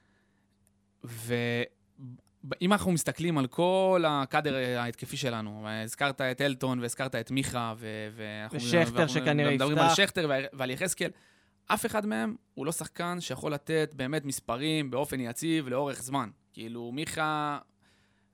ואם 1.04 2.72
אנחנו 2.72 2.92
מסתכלים 2.92 3.38
על 3.38 3.46
כל 3.46 4.04
הקאדר 4.08 4.78
ההתקפי 4.78 5.16
שלנו, 5.16 5.68
הזכרת 5.68 6.20
את 6.20 6.40
אלטון 6.40 6.80
והזכרת 6.80 7.14
את 7.14 7.30
מיכה, 7.30 7.74
ו... 7.76 7.86
ושכטר 8.52 9.06
שכנראה 9.06 9.52
יפתח. 9.52 9.64
מדברים 9.64 9.78
על 9.78 9.94
שכטר 9.94 10.30
ועל 10.52 10.70
יחזקאל. 10.70 11.10
אף 11.66 11.86
אחד 11.86 12.06
מהם 12.06 12.36
הוא 12.54 12.66
לא 12.66 12.72
שחקן 12.72 13.20
שיכול 13.20 13.52
לתת 13.52 13.90
באמת 13.96 14.24
מספרים 14.24 14.90
באופן 14.90 15.20
יציב 15.20 15.68
לאורך 15.68 16.02
זמן. 16.02 16.30
כאילו, 16.52 16.92
מיכה 16.92 17.58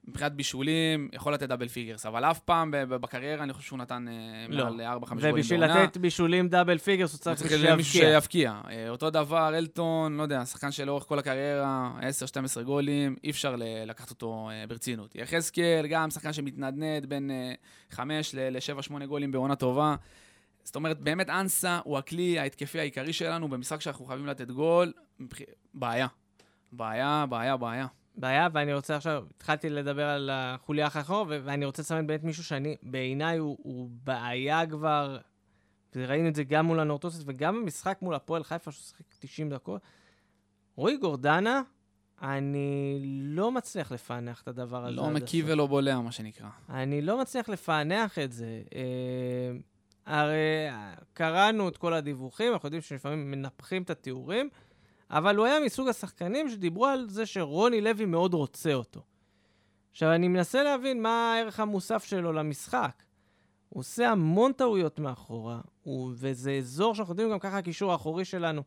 מבחינת 0.04 0.32
בישולים, 0.32 1.08
יכול 1.12 1.34
לתת 1.34 1.48
double 1.48 1.68
figures, 1.68 2.06
אבל 2.06 2.24
אף 2.24 2.38
פעם 2.38 2.70
בקריירה 2.88 3.44
אני 3.44 3.52
חושב 3.52 3.66
שהוא 3.66 3.78
נתן 3.78 4.06
אה, 4.08 4.46
לא. 4.48 4.64
מעל 4.64 4.80
4-5 4.80 4.80
גולים 4.80 5.20
בעונה. 5.20 5.34
ובשביל 5.34 5.64
לתת 5.64 5.96
בישולים 5.96 6.48
double 6.48 6.78
figures 6.78 7.12
הוא 7.12 7.18
צריך 7.18 7.42
מישהו 7.76 7.92
שיבקיע. 7.92 8.60
אה, 8.70 8.88
אותו 8.88 9.10
דבר, 9.10 9.58
אלטון, 9.58 10.16
לא 10.16 10.22
יודע, 10.22 10.44
שחקן 10.44 10.70
שלאורך 10.70 11.04
כל 11.04 11.18
הקריירה, 11.18 11.90
10-12 12.58 12.62
גולים, 12.62 13.16
אי 13.24 13.30
אפשר 13.30 13.56
לקחת 13.86 14.10
אותו 14.10 14.50
אה, 14.52 14.66
ברצינות. 14.66 15.14
יחזקאל, 15.14 15.86
גם 15.90 16.10
שחקן 16.10 16.32
שמתנדנד 16.32 17.06
בין 17.06 17.30
5 17.90 18.34
ל-7-8 18.34 19.04
גולים 19.06 19.32
בעונה 19.32 19.56
טובה. 19.56 19.94
זאת 20.64 20.76
אומרת, 20.76 21.00
באמת 21.00 21.30
אנסה 21.30 21.78
הוא 21.84 21.98
הכלי 21.98 22.38
ההתקפי 22.38 22.80
העיקרי 22.80 23.12
שלנו 23.12 23.48
במשחק 23.48 23.80
שאנחנו 23.80 24.04
חייבים 24.04 24.26
לתת 24.26 24.50
גול. 24.50 24.92
בעיה. 25.74 26.06
בעיה, 26.72 27.24
בעיה, 27.28 27.56
בעיה. 27.56 27.86
בעיה, 28.16 28.48
ואני 28.52 28.74
רוצה 28.74 28.96
עכשיו, 28.96 29.24
התחלתי 29.36 29.68
לדבר 29.68 30.06
על 30.06 30.30
החוליה 30.32 30.84
האחרונה, 30.84 31.36
ואני 31.44 31.64
רוצה 31.64 31.82
לסמן 31.82 32.06
באמת 32.06 32.24
מישהו 32.24 32.44
שאני, 32.44 32.76
בעיניי 32.82 33.38
הוא, 33.38 33.58
הוא 33.62 33.90
בעיה 34.04 34.66
כבר, 34.66 35.18
וראינו 35.96 36.28
את 36.28 36.34
זה 36.34 36.44
גם 36.44 36.66
מול 36.66 36.80
הנורטוסס 36.80 37.22
וגם 37.26 37.62
במשחק 37.62 37.98
מול 38.02 38.14
הפועל 38.14 38.44
חיפה, 38.44 38.72
שהוא 38.72 38.84
שיחק 38.84 39.04
90 39.18 39.50
דקות. 39.50 39.80
רועי 40.76 40.96
גורדנה, 40.96 41.62
אני 42.22 42.98
לא 43.22 43.52
מצליח 43.52 43.92
לפענח 43.92 44.42
את 44.42 44.48
הדבר 44.48 44.84
הזה. 44.84 44.96
לא 44.96 45.10
מקיא 45.10 45.42
ולא 45.46 45.66
בולע, 45.66 46.00
מה 46.00 46.12
שנקרא. 46.12 46.48
אני 46.68 47.02
לא 47.02 47.20
מצליח 47.20 47.48
לפענח 47.48 48.18
את 48.18 48.32
זה. 48.32 48.62
אה, 48.74 49.58
הרי 50.06 50.68
קראנו 51.12 51.68
את 51.68 51.76
כל 51.76 51.94
הדיווחים, 51.94 52.52
אנחנו 52.52 52.66
יודעים 52.66 52.82
שלפעמים 52.82 53.30
מנפחים 53.30 53.82
את 53.82 53.90
התיאורים. 53.90 54.48
אבל 55.10 55.36
הוא 55.36 55.46
היה 55.46 55.60
מסוג 55.60 55.88
השחקנים 55.88 56.48
שדיברו 56.48 56.86
על 56.86 57.08
זה 57.08 57.26
שרוני 57.26 57.80
לוי 57.80 58.04
מאוד 58.04 58.34
רוצה 58.34 58.74
אותו. 58.74 59.00
עכשיו, 59.90 60.12
אני 60.12 60.28
מנסה 60.28 60.62
להבין 60.62 61.02
מה 61.02 61.34
הערך 61.34 61.60
המוסף 61.60 62.04
שלו 62.04 62.32
למשחק. 62.32 63.02
הוא 63.68 63.80
עושה 63.80 64.10
המון 64.10 64.52
טעויות 64.52 64.98
מאחורה, 64.98 65.60
הוא, 65.82 66.12
וזה 66.14 66.52
אזור 66.52 66.94
שאנחנו 66.94 67.12
יודעים 67.12 67.30
גם 67.30 67.38
ככה 67.38 67.58
הקישור 67.58 67.92
האחורי 67.92 68.24
שלנו 68.24 68.62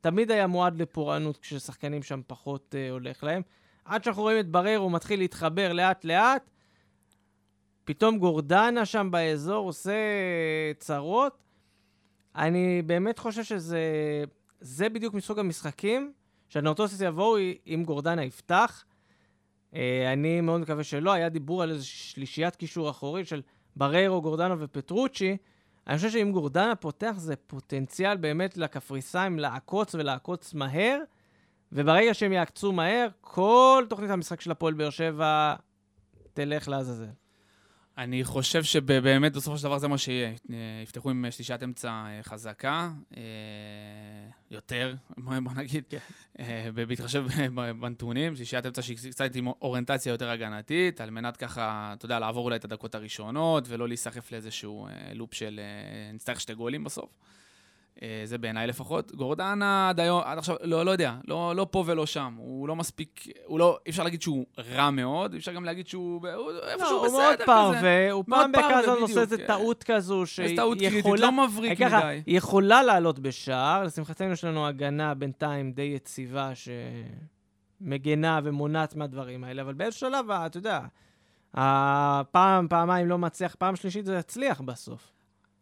תמיד 0.00 0.30
היה 0.30 0.46
מועד 0.46 0.80
לפורענות 0.80 1.36
כששחקנים 1.36 2.02
שם 2.02 2.20
פחות 2.26 2.74
uh, 2.74 2.92
הולך 2.92 3.24
להם. 3.24 3.42
עד 3.84 4.04
שאנחנו 4.04 4.22
רואים 4.22 4.40
את 4.40 4.48
ברר, 4.48 4.76
הוא 4.76 4.92
מתחיל 4.92 5.20
להתחבר 5.20 5.72
לאט-לאט, 5.72 6.50
פתאום 7.84 8.18
גורדנה 8.18 8.86
שם 8.86 9.08
באזור 9.10 9.66
עושה 9.66 9.92
צרות. 10.78 11.38
אני 12.36 12.82
באמת 12.82 13.18
חושב 13.18 13.44
שזה 13.44 13.80
זה 14.60 14.88
בדיוק 14.88 15.14
מסוג 15.14 15.38
המשחקים 15.38 16.12
שהנאוטוסס 16.48 17.00
יבואו 17.00 17.36
אם 17.66 17.82
גורדנה 17.86 18.24
יפתח. 18.24 18.84
Uh, 19.72 19.76
אני 20.12 20.40
מאוד 20.40 20.60
מקווה 20.60 20.84
שלא. 20.84 21.12
היה 21.12 21.28
דיבור 21.28 21.62
על 21.62 21.70
איזו 21.70 21.88
שלישיית 21.88 22.56
קישור 22.56 22.90
אחורי 22.90 23.24
של 23.24 23.42
בריירו, 23.76 24.22
גורדנה 24.22 24.54
ופטרוצ'י. 24.58 25.36
אני 25.86 25.96
חושב 25.96 26.10
שאם 26.10 26.32
גורדנה 26.32 26.76
פותח 26.76 27.14
זה 27.16 27.36
פוטנציאל 27.36 28.16
באמת 28.16 28.56
לקפריסאים 28.56 29.38
לעקוץ 29.38 29.94
ולעקוץ 29.94 30.54
מהר, 30.54 31.00
וברגע 31.72 32.14
שהם 32.14 32.32
יעקצו 32.32 32.72
מהר, 32.72 33.08
כל 33.20 33.84
תוכנית 33.88 34.10
המשחק 34.10 34.40
של 34.40 34.50
הפועל 34.50 34.74
באר 34.74 34.90
שבע 34.90 35.54
תלך 36.34 36.68
לעזאזל. 36.68 37.10
אני 37.98 38.24
חושב 38.24 38.62
שבאמת 38.64 39.32
בסופו 39.32 39.58
של 39.58 39.64
דבר 39.64 39.78
זה 39.78 39.88
מה 39.88 39.98
שיהיה. 39.98 40.32
יפתחו 40.82 41.10
עם 41.10 41.24
שלישת 41.30 41.60
אמצע 41.64 41.88
אה, 41.90 42.22
חזקה, 42.22 42.90
אה, 43.16 43.22
יותר, 44.50 44.94
בוא 45.24 45.52
נגיד, 45.56 45.84
כן. 45.88 45.98
אה, 46.38 46.68
בהתחשב 46.74 47.26
בנתונים, 47.80 48.36
שלישת 48.36 48.66
אמצע 48.66 48.82
שהיא 48.82 48.96
קצת 49.10 49.34
עם 49.34 49.46
אוריינטציה 49.46 50.10
יותר 50.10 50.30
הגנתית, 50.30 51.00
על 51.00 51.10
מנת 51.10 51.36
ככה, 51.36 51.94
אתה 51.96 52.04
יודע, 52.04 52.18
לעבור 52.18 52.44
אולי 52.44 52.56
את 52.56 52.64
הדקות 52.64 52.94
הראשונות, 52.94 53.64
ולא 53.68 53.88
להיסחף 53.88 54.32
לאיזשהו 54.32 54.88
לופ 55.14 55.34
של 55.34 55.60
נצטרך 56.14 56.40
שתי 56.40 56.54
גולים 56.54 56.84
בסוף. 56.84 57.10
אה, 58.02 58.22
זה 58.24 58.38
בעיניי 58.38 58.66
לפחות. 58.66 59.14
גורדנה 59.14 59.88
עד 59.88 60.00
היום, 60.00 60.22
עד 60.24 60.38
עכשיו, 60.38 60.56
לא, 60.62 60.84
לא 60.84 60.90
יודע, 60.90 61.14
לא, 61.28 61.56
לא 61.56 61.66
פה 61.70 61.84
ולא 61.86 62.06
שם. 62.06 62.34
הוא 62.36 62.68
לא 62.68 62.76
מספיק, 62.76 63.26
הוא 63.46 63.58
לא, 63.58 63.78
אי 63.86 63.90
אפשר 63.90 64.02
להגיד 64.02 64.22
שהוא 64.22 64.46
רע 64.74 64.90
מאוד, 64.90 65.32
אי 65.32 65.38
אפשר 65.38 65.52
גם 65.52 65.64
להגיד 65.64 65.88
שהוא 65.88 66.26
איפשהו 66.72 66.96
לא, 66.96 67.04
בסדר 67.04 67.08
כזה. 67.08 67.12
הוא 67.12 67.22
מאוד 67.22 67.38
פרווה, 67.46 68.10
הוא 68.10 68.24
פעם 68.28 68.52
בכזה 68.52 68.90
עושה 68.90 69.20
איזה. 69.20 69.46
טעות 69.46 69.82
כזו, 69.84 70.26
שהיא 70.26 70.56
טעות 70.56 70.78
קריטית, 70.78 71.20
לא 71.20 71.32
מבריק 71.32 71.80
מדי. 71.80 72.22
היא 72.26 72.36
יכולה 72.36 72.82
לעלות 72.82 73.18
בשער, 73.18 73.84
לשמחתנו 73.84 74.32
יש 74.32 74.44
לנו 74.44 74.66
הגנה 74.66 75.14
בינתיים 75.14 75.72
די 75.72 75.82
יציבה, 75.82 76.52
שמגנה 77.80 78.40
ומונעת 78.44 78.96
מהדברים 78.96 79.44
האלה, 79.44 79.62
אבל 79.62 79.74
באיזשהו 79.74 80.10
שלב, 80.10 80.30
אתה 80.30 80.58
יודע, 80.58 80.80
הפעם, 81.54 82.68
פעמיים 82.68 83.08
לא 83.08 83.18
מצליח, 83.18 83.54
פעם 83.54 83.76
שלישית 83.76 84.06
זה 84.06 84.16
יצליח 84.16 84.60
בסוף. 84.60 85.17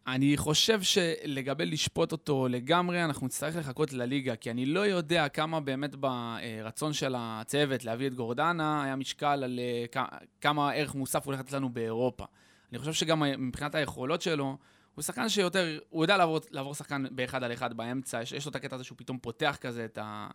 אני 0.07 0.37
חושב 0.37 0.81
שלגבי 0.81 1.65
לשפוט 1.65 2.11
אותו 2.11 2.47
לגמרי, 2.47 3.03
אנחנו 3.03 3.27
נצטרך 3.27 3.55
לחכות 3.55 3.93
לליגה, 3.93 4.35
כי 4.35 4.51
אני 4.51 4.65
לא 4.65 4.79
יודע 4.79 5.29
כמה 5.29 5.59
באמת 5.59 5.95
ברצון 5.95 6.93
של 6.93 7.15
הצוות 7.17 7.85
להביא 7.85 8.07
את 8.07 8.13
גורדנה 8.13 8.83
היה 8.83 8.95
משקל 8.95 9.43
על 9.43 9.59
אה, 9.59 10.03
כמה 10.41 10.71
ערך 10.71 10.95
מוסף 10.95 11.25
הוא 11.25 11.33
הולך 11.33 11.39
לתת 11.39 11.51
לנו 11.51 11.69
באירופה. 11.69 12.25
אני 12.71 12.79
חושב 12.79 12.93
שגם 12.93 13.23
מבחינת 13.37 13.75
היכולות 13.75 14.21
שלו, 14.21 14.57
הוא 14.95 15.03
שחקן 15.03 15.29
שיותר, 15.29 15.79
הוא 15.89 16.03
יודע 16.03 16.17
לעבור, 16.17 16.39
לעבור 16.51 16.75
שחקן 16.75 17.03
באחד 17.11 17.43
על 17.43 17.53
אחד 17.53 17.73
באמצע, 17.73 18.21
יש, 18.21 18.31
יש 18.31 18.45
לו 18.45 18.49
את 18.49 18.55
הקטע 18.55 18.75
הזה 18.75 18.83
שהוא 18.83 18.97
פתאום 18.97 19.17
פותח 19.17 19.57
כזה 19.61 19.85
את, 19.85 19.97
ה, 19.97 20.27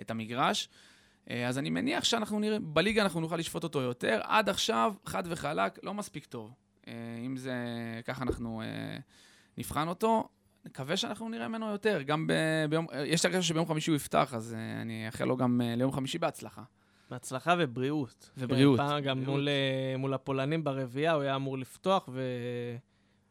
את 0.00 0.10
המגרש. 0.10 0.68
אה, 1.30 1.48
אז 1.48 1.58
אני 1.58 1.70
מניח 1.70 2.04
שאנחנו 2.04 2.40
נראה, 2.40 2.58
בליגה 2.60 3.02
אנחנו 3.02 3.20
נוכל 3.20 3.36
לשפוט 3.36 3.64
אותו 3.64 3.80
יותר. 3.80 4.20
עד 4.22 4.48
עכשיו, 4.48 4.94
חד 5.06 5.22
וחלק, 5.26 5.78
לא 5.82 5.94
מספיק 5.94 6.24
טוב. 6.24 6.67
אה, 6.88 7.26
אם 7.26 7.36
זה, 7.36 7.54
ככה 8.04 8.22
אנחנו 8.22 8.62
אה, 8.62 8.98
נבחן 9.58 9.88
אותו. 9.88 10.28
נקווה 10.64 10.96
שאנחנו 10.96 11.28
נראה 11.28 11.48
ממנו 11.48 11.66
יותר. 11.66 12.02
גם 12.02 12.26
ב, 12.26 12.32
ביום, 12.70 12.86
יש 13.06 13.20
את 13.20 13.24
הרגע 13.24 13.42
שביום 13.42 13.66
חמישי 13.66 13.90
הוא 13.90 13.96
יפתח, 13.96 14.34
אז 14.34 14.54
אה, 14.54 14.82
אני 14.82 15.06
אאחל 15.06 15.24
לו 15.24 15.36
גם 15.36 15.60
ליום 15.64 15.92
חמישי 15.92 16.18
בהצלחה. 16.18 16.62
בהצלחה 17.10 17.54
ובריאות. 17.58 18.30
ובריאות. 18.38 18.76
פעם 18.76 19.00
גם 19.00 19.24
מול, 19.24 19.48
מול 19.98 20.14
הפולנים 20.14 20.64
ברביעייה 20.64 21.12
הוא 21.12 21.22
היה 21.22 21.36
אמור 21.36 21.58
לפתוח, 21.58 22.08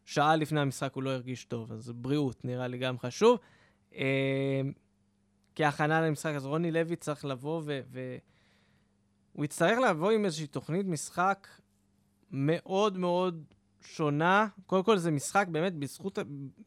ושעה 0.06 0.36
לפני 0.36 0.60
המשחק 0.60 0.93
הוא 0.93 1.04
לא 1.04 1.10
הרגיש 1.10 1.46
טוב, 1.46 1.72
אז 1.72 1.91
בריאות 1.96 2.46
נראה 2.46 2.67
לי 2.67 2.78
גם 2.78 3.00
חשוב. 3.00 3.39
כהכנה 5.56 6.02
למשחק, 6.02 6.34
אז 6.36 6.46
רוני 6.46 6.72
לוי 6.72 6.96
צריך 6.96 7.26
לבוא 7.26 7.62
ו... 7.65 7.80
ו... 7.91 8.17
הוא 9.34 9.46
יצטרך 9.46 9.80
לבוא 9.89 10.12
עם 10.12 10.26
איזושהי 10.26 10.48
תוכנית 10.48 10.86
משחק 10.86 11.48
מאוד 12.32 12.98
מאוד 12.98 13.44
שונה. 13.82 14.48
קודם 14.66 14.84
כל 14.84 14.98
זה 14.98 15.12
משחק 15.12 15.48
באמת 15.48 15.74
בזכות, 15.74 16.20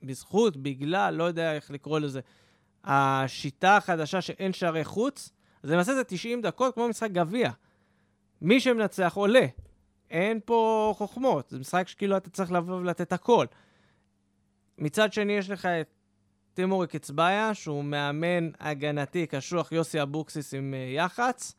בזכות, 0.03 0.57
בגלל, 0.57 1.14
לא 1.14 1.25
יודע 1.25 1.55
איך 1.55 1.70
לקרוא 1.70 1.99
לזה, 1.99 2.20
השיטה 2.85 3.77
החדשה 3.77 4.20
שאין 4.20 4.53
שערי 4.53 4.85
חוץ, 4.85 5.31
אז 5.62 5.70
למעשה 5.70 5.94
זה 5.94 6.05
90 6.05 6.42
דקות 6.42 6.75
כמו 6.75 6.88
משחק 6.88 7.11
גביע. 7.11 7.51
מי 8.42 8.61
שמנצח 8.61 9.12
עולה. 9.14 9.46
אין 10.11 10.40
פה 10.44 10.92
חוכמות, 10.96 11.49
זה 11.49 11.59
משחק 11.59 11.88
שכאילו 11.88 12.16
אתה 12.16 12.31
צריך 12.31 12.53
לבוא 12.53 12.77
ולתת 12.77 13.12
הכל. 13.12 13.46
מצד 14.79 15.12
שני 15.12 15.33
יש 15.33 15.51
לך 15.51 15.66
את 15.66 15.88
תימורי 16.55 16.87
קצבאיה, 16.87 17.55
שהוא 17.55 17.85
מאמן 17.85 18.51
הגנתי, 18.61 19.27
קשוח 19.27 19.73
יוסי 19.73 20.03
אבוקסיס 20.03 20.55
עם 20.55 20.75
uh, 20.75 20.96
יח"צ. 20.96 21.55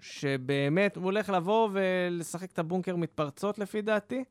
שבאמת 0.00 0.96
הוא 0.96 1.04
הולך 1.04 1.28
לבוא 1.28 1.68
ולשחק 1.72 2.52
את 2.52 2.58
הבונקר 2.58 2.96
מתפרצות, 2.96 3.58
לפי 3.58 3.82
דעתי. 3.82 4.24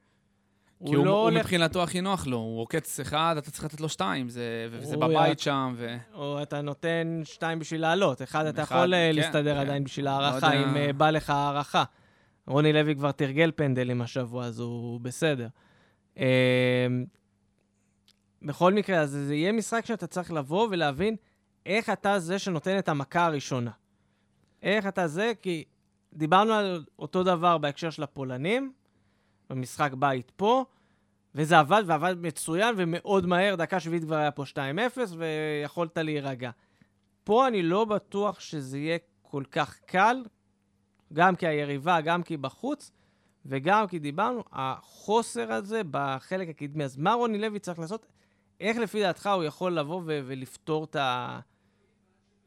כי 0.86 0.86
הוא, 0.86 0.98
הוא, 0.98 1.06
לא 1.06 1.12
הוא 1.12 1.20
הולך... 1.20 1.38
מבחינתו 1.38 1.84
הכי 1.84 2.02
נוח 2.02 2.28
לו, 2.28 2.38
הוא 2.38 2.62
עוקץ 2.62 3.00
אחד, 3.00 3.36
אתה 3.38 3.52
צריך 3.52 3.64
לתת 3.64 3.82
לו 3.82 3.90
שתיים, 3.90 4.30
זה, 4.30 4.68
וזה 4.72 4.98
בבית 4.98 5.40
י... 5.40 5.44
שם. 5.44 5.74
ו... 5.78 5.98
או 6.14 6.42
אתה 6.42 6.62
נותן 6.62 7.22
שתיים 7.24 7.60
בשביל 7.60 7.82
לעלות, 7.82 8.22
אחד 8.22 8.46
אתה 8.46 8.64
אחד, 8.64 8.76
יכול 8.76 8.96
כן, 8.96 9.16
להסתדר 9.16 9.54
כן. 9.54 9.60
עדיין 9.60 9.84
בשביל 9.84 10.06
לא 10.06 10.10
הערכה, 10.10 10.56
לא 10.56 10.64
אם 10.64 10.76
uh, 10.76 10.94
בא 10.94 11.10
לך 11.10 11.30
הערכה. 11.30 11.84
רוני 12.48 12.74
לוי 12.74 12.96
כבר 12.96 13.12
תרגל 13.12 13.52
פנדלים 13.56 14.02
השבוע, 14.02 14.46
אז 14.46 14.60
הוא 14.60 15.02
בסדר. 15.02 15.48
Uh, 16.16 16.20
בכל 18.42 18.74
מקרה, 18.74 19.00
אז 19.00 19.10
זה 19.10 19.36
יהיה 19.36 19.52
משחק 19.52 19.86
שאתה 19.86 20.08
צריך 20.08 20.32
לבוא 20.32 20.68
ולהבין 20.72 21.16
איך 21.66 21.90
אתה 21.90 22.20
זה 22.20 22.40
שנותן 22.40 22.78
את 22.78 22.90
המכה 22.90 23.26
הראשונה. 23.26 23.72
איך 24.62 24.88
אתה 24.88 25.08
זה? 25.08 25.34
כי 25.42 25.64
דיברנו 26.14 26.54
על 26.54 26.86
אותו 27.00 27.24
דבר 27.24 27.58
בהקשר 27.58 27.90
של 27.90 28.04
הפולנים, 28.04 28.74
במשחק 29.50 29.94
בית 29.94 30.32
פה, 30.36 30.66
וזה 31.36 31.60
עבד, 31.60 31.84
ועבד 31.86 32.16
מצוין, 32.22 32.76
ומאוד 32.78 33.26
מהר, 33.26 33.56
דקה 33.56 33.80
שביעית 33.80 34.04
כבר 34.04 34.16
היה 34.16 34.32
פה 34.32 34.44
2-0, 34.44 34.58
ויכולת 35.18 35.98
להירגע. 35.98 36.52
פה 37.24 37.48
אני 37.48 37.64
לא 37.64 37.86
בטוח 37.86 38.40
שזה 38.40 38.78
יהיה 38.78 38.98
כל 39.22 39.44
כך 39.52 39.80
קל, 39.86 40.24
גם 41.14 41.36
כי 41.36 41.48
היריבה, 41.48 42.02
גם 42.02 42.24
כי 42.24 42.38
בחוץ, 42.38 42.92
וגם 43.46 43.88
כי 43.88 44.00
דיברנו, 44.00 44.44
החוסר 44.52 45.54
הזה 45.54 45.82
בחלק 45.92 46.50
הקדמי. 46.50 46.84
אז 46.84 46.98
מה 46.98 47.14
רוני 47.14 47.38
לוי 47.38 47.60
צריך 47.60 47.80
לעשות? 47.80 48.06
איך 48.60 48.78
לפי 48.78 49.02
דעתך 49.02 49.30
הוא 49.36 49.44
יכול 49.44 49.74
לבוא 49.80 50.02
ו- 50.06 50.22
ולפתור 50.26 50.84
את 50.84 50.96
ה... 50.96 51.40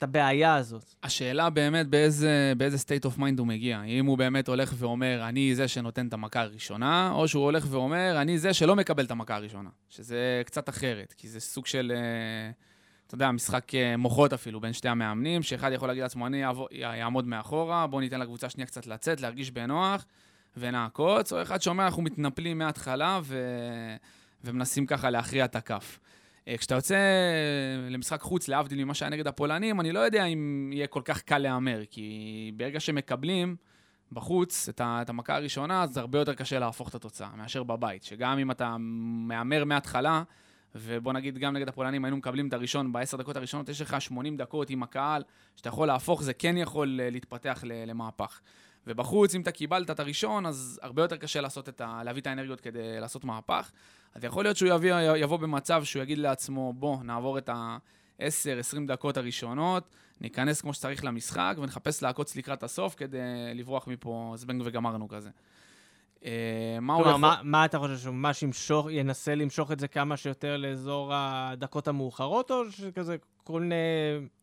את 0.01 0.05
הבעיה 0.05 0.55
הזאת. 0.55 0.95
השאלה 1.03 1.51
באמת 1.51 1.87
באיזה, 1.87 2.53
באיזה 2.57 2.77
state 2.77 3.11
of 3.11 3.19
mind 3.19 3.39
הוא 3.39 3.47
מגיע. 3.47 3.83
אם 3.83 4.07
הוא 4.07 4.19
באמת 4.19 4.49
הולך 4.49 4.75
ואומר, 4.77 5.29
אני 5.29 5.55
זה 5.55 5.69
שנותן 5.69 6.09
את 6.09 6.13
המכה 6.13 6.41
הראשונה, 6.41 7.13
או 7.13 7.29
שהוא 7.29 7.45
הולך 7.45 7.67
ואומר, 7.71 8.21
אני 8.21 8.39
זה 8.39 8.55
שלא 8.55 8.77
מקבל 8.77 9.05
את 9.05 9.11
המכה 9.11 9.37
הראשונה. 9.37 9.71
שזה 9.89 10.43
קצת 10.47 10.69
אחרת, 10.69 11.15
כי 11.17 11.29
זה 11.29 11.41
סוג 11.41 11.67
של, 11.67 11.93
אה, 11.95 12.51
אתה 13.07 13.15
יודע, 13.15 13.31
משחק 13.31 13.75
אה, 13.75 13.97
מוחות 13.97 14.33
אפילו 14.33 14.61
בין 14.61 14.73
שתי 14.73 14.89
המאמנים, 14.89 15.43
שאחד 15.43 15.73
יכול 15.73 15.89
להגיד 15.89 16.03
לעצמו, 16.03 16.27
אני 16.27 16.43
אעמוד 17.03 17.27
מאחורה, 17.27 17.87
בואו 17.87 18.01
ניתן 18.01 18.21
לקבוצה 18.21 18.47
השנייה 18.47 18.67
קצת 18.67 18.87
לצאת, 18.87 19.21
להרגיש 19.21 19.51
בנוח, 19.51 20.07
ונעקוץ, 20.57 21.33
או 21.33 21.43
אחד 21.43 21.63
שאומר, 21.63 21.85
אנחנו 21.85 22.03
מתנפלים 22.03 22.59
מההתחלה 22.59 23.21
ו... 23.23 23.39
ומנסים 24.45 24.87
ככה 24.87 25.11
להכריע 25.11 25.45
את 25.45 25.57
הכף. 25.57 25.99
אה, 26.49 26.57
כשאתה 26.59 26.75
יוצא 26.75 26.99
למשחק 27.91 28.21
חוץ, 28.21 28.49
להבדיל 28.49 28.85
ממה 28.85 28.95
שהיה 28.95 29.11
נגד 29.11 29.27
הפולנים, 29.27 29.81
אני 29.81 29.93
לא 29.93 29.99
יודע 29.99 30.25
אם 30.25 30.71
יהיה 30.73 30.87
כל 30.87 31.03
כך 31.05 31.23
קל 31.23 31.39
להמר, 31.39 31.81
כי 31.91 32.53
ברגע 32.57 32.81
שמקבלים 32.81 33.57
בחוץ 34.13 34.69
את, 34.69 34.81
את 34.85 35.11
המכה 35.11 35.37
הראשונה, 35.37 35.87
זה 35.87 36.01
הרבה 36.01 36.19
יותר 36.19 36.35
קשה 36.35 36.59
להפוך 36.59 36.89
את 36.89 36.95
התוצאה 36.95 37.29
מאשר 37.37 37.63
בבית. 37.63 38.03
שגם 38.03 38.39
אם 38.39 38.51
אתה 38.51 38.77
מהמר 38.79 39.65
מההתחלה, 39.65 40.23
ובוא 40.75 41.13
נגיד 41.13 41.39
גם 41.39 41.57
נגד 41.57 41.69
הפולנים 41.69 42.05
היינו 42.05 42.17
מקבלים 42.17 42.49
את 42.49 42.53
הראשון 42.53 42.93
בעשר 42.93 43.17
דקות 43.17 43.37
הראשונות, 43.37 43.69
יש 43.69 43.81
לך 43.81 44.01
80 44.01 44.37
דקות 44.37 44.71
עם 44.71 44.83
הקהל, 44.83 45.23
שאתה 45.57 45.69
יכול 45.69 45.87
להפוך, 45.87 46.23
זה 46.23 46.35
כן 46.35 46.57
יכול 46.57 47.01
אה, 47.01 47.11
להתפתח 47.11 47.65
למהפך. 47.67 48.41
ובחוץ, 48.87 49.35
אם 49.35 49.41
אתה 49.41 49.51
קיבלת 49.51 49.91
את 49.91 50.01
הראשון, 50.01 50.47
אז 50.47 50.81
הרבה 50.83 51.03
יותר 51.03 51.17
קשה 51.17 51.41
לעשות 51.41 51.69
את 51.69 51.81
ה... 51.81 52.03
להביא 52.05 52.21
את 52.21 52.27
האנרגיות 52.27 52.61
כדי 52.61 53.01
לעשות 53.01 53.25
מהפך. 53.25 53.71
אז 54.15 54.25
יכול 54.25 54.45
להיות 54.45 54.57
שהוא 54.57 54.69
יביא, 54.69 54.95
יבוא 55.17 55.37
במצב 55.37 55.85
שהוא 55.85 56.03
יגיד 56.03 56.19
לעצמו, 56.19 56.73
בוא, 56.73 57.03
נעבור 57.03 57.39
את 57.39 57.49
ה-10-20 57.49 58.87
דקות 58.87 59.17
הראשונות, 59.17 59.85
ניכנס 60.21 60.61
כמו 60.61 60.75
שצריך 60.75 61.05
למשחק 61.05 61.57
ונחפש 61.59 62.03
לעקוץ 62.03 62.37
לקראת 62.37 62.63
הסוף 62.63 62.95
כדי 62.95 63.19
לברוח 63.55 63.87
מפה 63.87 64.33
זבנג 64.37 64.63
וגמרנו 64.65 65.09
כזה. 65.09 65.31
אה, 66.25 66.79
מה 66.81 66.95
כלומר, 66.95 67.11
יכול... 67.11 67.21
מה, 67.21 67.41
מה 67.45 67.65
אתה 67.65 67.79
חושב, 67.79 67.97
שהוא 67.99 68.15
ממש 68.15 68.45
ינסה 68.91 69.35
למשוך 69.35 69.73
את 69.73 69.81
זה 69.81 69.89
כמה 69.89 70.17
שיותר 70.17 70.57
לאזור 70.57 71.11
הדקות 71.15 71.89
המאוחרות, 71.89 72.51
או 72.51 72.71
שכזה 72.71 73.17
כל 73.45 73.61
מיני... 73.61 73.75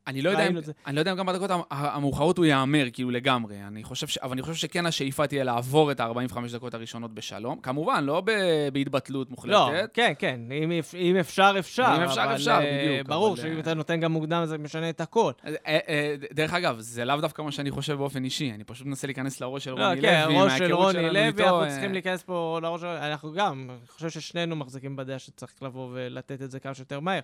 אני 0.07 0.21
לא, 0.21 0.29
יודע 0.29 0.47
אם, 0.47 0.57
אני 0.88 0.95
לא 0.95 1.01
יודע 1.01 1.12
אם 1.12 1.17
גם 1.17 1.25
בדקות 1.25 1.51
המאוחרות 1.69 2.38
הוא 2.38 2.45
יאמר, 2.45 2.86
כאילו 2.93 3.12
לגמרי. 3.12 3.63
אני 3.67 3.83
חושב 3.83 4.07
ש, 4.07 4.17
אבל 4.17 4.31
אני 4.31 4.41
חושב 4.41 4.53
שכן 4.53 4.86
השאיפה 4.86 5.27
תהיה 5.27 5.43
לעבור 5.43 5.91
את 5.91 5.99
ה-45 5.99 6.38
דקות 6.53 6.73
הראשונות 6.73 7.13
בשלום. 7.13 7.60
כמובן, 7.60 8.03
לא 8.03 8.21
ב, 8.25 8.31
בהתבטלות 8.73 9.29
מוחלטת. 9.29 9.53
לא, 9.53 9.71
כן, 9.93 10.13
כן. 10.19 10.39
אם, 10.63 10.71
אם 10.93 11.17
אפשר, 11.17 11.55
אפשר. 11.60 11.93
אם 11.97 12.01
אפשר, 12.01 12.23
אבל, 12.23 12.36
אפשר, 12.36 12.51
אה, 12.51 12.86
בדיוק. 12.86 13.07
ברור 13.07 13.33
אבל... 13.33 13.41
שאם 13.41 13.60
אתה 13.60 13.73
נותן 13.73 13.99
גם 13.99 14.12
מוקדם, 14.12 14.45
זה 14.45 14.57
משנה 14.57 14.89
את 14.89 15.01
הכל. 15.01 15.31
אה, 15.67 16.15
דרך 16.33 16.53
אגב, 16.53 16.79
זה 16.79 17.05
לאו 17.05 17.21
דווקא 17.21 17.41
מה 17.41 17.51
שאני 17.51 17.71
חושב 17.71 17.93
באופן 17.93 18.23
אישי. 18.23 18.51
אני 18.51 18.63
פשוט 18.63 18.88
מנסה 18.88 19.07
להיכנס 19.07 19.41
לראש 19.41 19.63
של 19.63 19.71
לא, 19.71 19.88
רוני 19.88 20.01
כן, 20.01 20.23
לוי, 20.25 20.36
מההיכרות 20.38 20.60
שלנו 20.60 20.67
איתו. 20.67 20.83
ראש 20.83 20.93
של 20.93 20.99
רוני 21.03 21.31
לוי, 21.31 21.43
אנחנו 21.43 21.69
צריכים 21.69 21.93
להיכנס 21.93 22.23
פה 22.23 22.60
לראש 22.62 22.81
שלו. 22.81 22.97
אנחנו 22.97 23.33
גם, 23.33 23.69
אני 23.69 23.88
חושב 23.88 24.10
ששנינו 24.10 24.55
מחזיקים 24.55 24.95
בדעה 24.95 25.19
שצריך 25.19 25.53
לבוא 25.62 25.89
ולתת 25.93 26.41
את 26.41 26.51
זה 26.51 26.60
כמה 26.60 26.73
שיותר 26.73 26.99
מהר. 26.99 27.19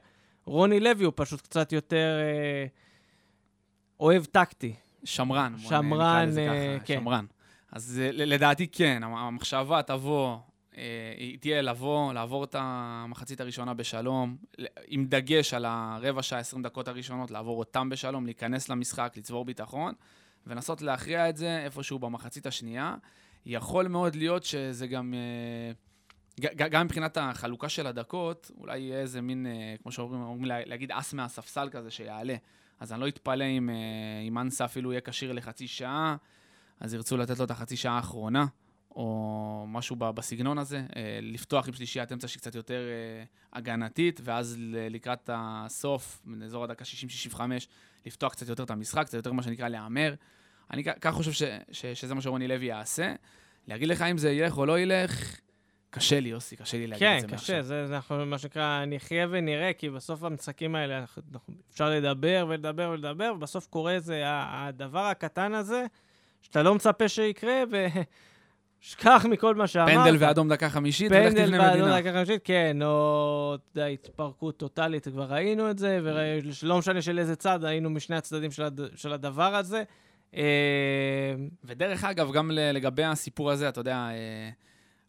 רוני 0.46 0.80
לוי 0.80 1.06
הוא 1.06 1.14
פשוט 1.16 1.42
קצת 1.42 1.72
יותר 1.72 2.20
אה, 2.22 2.66
אוהב 4.00 4.26
טקטי. 4.26 4.74
שמרן. 5.04 5.56
שמרן, 5.58 6.30
אה, 6.38 6.78
כן. 6.86 7.00
שמרן. 7.00 7.26
אז 7.72 8.02
אה, 8.04 8.10
לדעתי 8.12 8.68
כן, 8.68 9.02
המחשבה 9.04 9.82
תבוא, 9.82 10.38
אה, 10.78 11.14
היא 11.18 11.40
תהיה 11.40 11.62
לבוא, 11.62 12.14
לעבור 12.14 12.44
את 12.44 12.56
המחצית 12.60 13.42
הראשונה 13.42 13.74
בשלום, 13.74 14.38
עם 14.88 15.06
דגש 15.06 15.54
על 15.54 15.66
הרבע 15.68 16.22
שעה, 16.22 16.40
20 16.40 16.64
דקות 16.64 16.88
הראשונות, 16.88 17.32
לעבור 17.32 17.60
אותם 17.60 17.90
בשלום, 17.90 18.26
להיכנס 18.26 18.70
למשחק, 18.70 19.14
לצבור 19.18 19.46
ביטחון, 19.46 19.94
ולנסות 20.48 20.82
להכריע 20.82 21.30
את 21.30 21.38
זה 21.38 21.60
איפשהו 21.64 22.00
במחצית 22.00 22.46
השנייה. 22.46 22.96
יכול 23.46 23.88
מאוד 23.88 24.16
להיות 24.16 24.44
שזה 24.44 24.88
גם... 24.88 25.14
אה, 25.14 25.72
גם 26.56 26.86
מבחינת 26.86 27.18
החלוקה 27.18 27.70
של 27.70 27.88
הדקות, 27.88 28.52
אולי 28.58 28.80
יהיה 28.80 29.00
איזה 29.00 29.22
מין, 29.22 29.46
אה, 29.46 29.76
כמו 29.84 29.92
שאומרים, 29.92 30.46
להגיד 30.46 30.92
אס 30.92 31.14
מהספסל 31.14 31.70
כזה 31.72 31.92
שיעלה. 31.92 32.36
אז 32.80 32.94
אני 32.94 33.02
לא 33.02 33.08
אתפלא 33.08 33.44
אם, 33.44 33.70
אה, 33.70 33.76
אם 34.28 34.38
אנסה 34.38 34.66
אפילו 34.66 34.92
יהיה 34.92 35.02
כשיר 35.02 35.32
לחצי 35.32 35.68
שעה, 35.68 36.16
אז 36.80 36.94
ירצו 36.94 37.18
לתת 37.18 37.40
לו 37.40 37.46
את 37.46 37.52
החצי 37.52 37.78
שעה 37.78 37.96
האחרונה, 37.96 38.46
או 38.92 39.66
משהו 39.68 39.96
בסגנון 39.96 40.58
הזה. 40.58 40.78
אה, 40.96 41.20
לפתוח 41.22 41.68
עם 41.68 41.74
שלישיית 41.74 42.12
אמצע 42.12 42.28
שהיא 42.28 42.40
קצת 42.40 42.56
יותר 42.56 42.82
הגנתית, 43.54 44.20
ואז 44.24 44.58
לקראת 44.70 45.30
הסוף, 45.34 46.22
באזור 46.26 46.64
הדקה 46.64 46.86
60-65, 47.36 47.68
לפתוח 48.06 48.32
קצת 48.32 48.48
יותר 48.48 48.64
את 48.64 48.72
המשחק, 48.72 49.06
קצת 49.06 49.14
יותר 49.14 49.32
מה 49.32 49.44
שנקרא 49.44 49.68
להמר. 49.68 50.14
אני 50.72 50.84
ככה 50.84 51.12
חושב 51.12 51.32
ש, 51.32 51.44
ש, 51.72 51.86
שזה 51.86 52.16
מה 52.16 52.22
שרוני 52.22 52.48
לוי 52.48 52.66
יעשה. 52.66 53.14
להגיד 53.68 53.88
לך 53.88 54.02
אם 54.02 54.18
זה 54.18 54.32
ילך 54.32 54.58
או 54.58 54.66
לא 54.66 54.80
ילך, 54.80 55.40
קשה 55.94 56.20
לי, 56.20 56.30
יוסי, 56.30 56.56
קשה 56.56 56.78
לי 56.78 56.88
להגיד 56.88 57.08
כן, 57.08 57.16
את 57.16 57.22
זה 57.22 57.28
מעכשיו. 57.28 57.56
כן, 57.56 57.62
קשה, 57.62 57.68
זה, 57.68 57.88
זה 57.88 58.26
מה 58.26 58.38
שנקרא, 58.38 58.86
נחיה 58.88 59.28
ונראה, 59.30 59.74
כי 59.74 59.90
בסוף 59.90 60.24
המשחקים 60.24 60.76
האלה, 60.76 61.00
אנחנו, 61.00 61.22
אנחנו, 61.34 61.54
אפשר 61.74 61.90
לדבר 61.90 62.46
ולדבר 62.50 62.90
ולדבר, 62.94 63.34
ובסוף 63.36 63.68
קורה 63.68 63.92
איזה, 63.92 64.22
הדבר 64.26 65.00
הקטן 65.00 65.54
הזה, 65.54 65.86
שאתה 66.42 66.64
לא 66.64 66.76
מצפה 66.76 67.08
שיקרה, 67.08 67.64
ושכח 68.82 69.26
מכל 69.30 69.56
מה 69.56 69.68
שאמרת. 69.68 69.90
פנדל 69.90 70.16
ואדום 70.20 70.50
דקה 70.50 70.70
חמישית, 70.70 71.12
ולך 71.12 71.34
תבנה 71.34 71.48
מדינה. 71.48 71.64
פנדל 71.64 71.84
ואדום 71.84 72.00
דקה 72.00 72.14
חמישית, 72.14 72.42
כן, 72.44 72.78
או, 72.82 73.56
אתה 73.56 73.80
יודע, 73.80 73.88
התפרקות 73.88 74.58
טוטאלית, 74.58 75.08
כבר 75.08 75.26
ראינו 75.26 75.70
את 75.70 75.78
זה, 75.78 76.00
ולא 76.64 76.78
משנה 76.78 77.02
של 77.02 77.20
איזה 77.20 77.36
צד, 77.36 77.66
היינו 77.66 77.90
משני 77.90 78.16
הצדדים 78.16 78.52
של, 78.52 78.64
הד, 78.64 78.82
של 78.96 79.14
הדבר 79.14 79.56
הזה. 79.56 79.84
אה, 80.36 81.34
ודרך 81.64 82.04
אגב, 82.04 82.32
גם 82.32 82.52
לגבי 82.54 83.04
הסיפור 83.04 83.52
הזה, 83.52 83.70
אתה 83.70 83.80
יודע, 83.80 83.96
אה, 83.96 84.50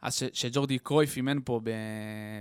אז 0.05 0.23
שג'ורדי 0.33 0.79
קרויף 0.79 1.17
אימן 1.17 1.39
פה 1.45 1.61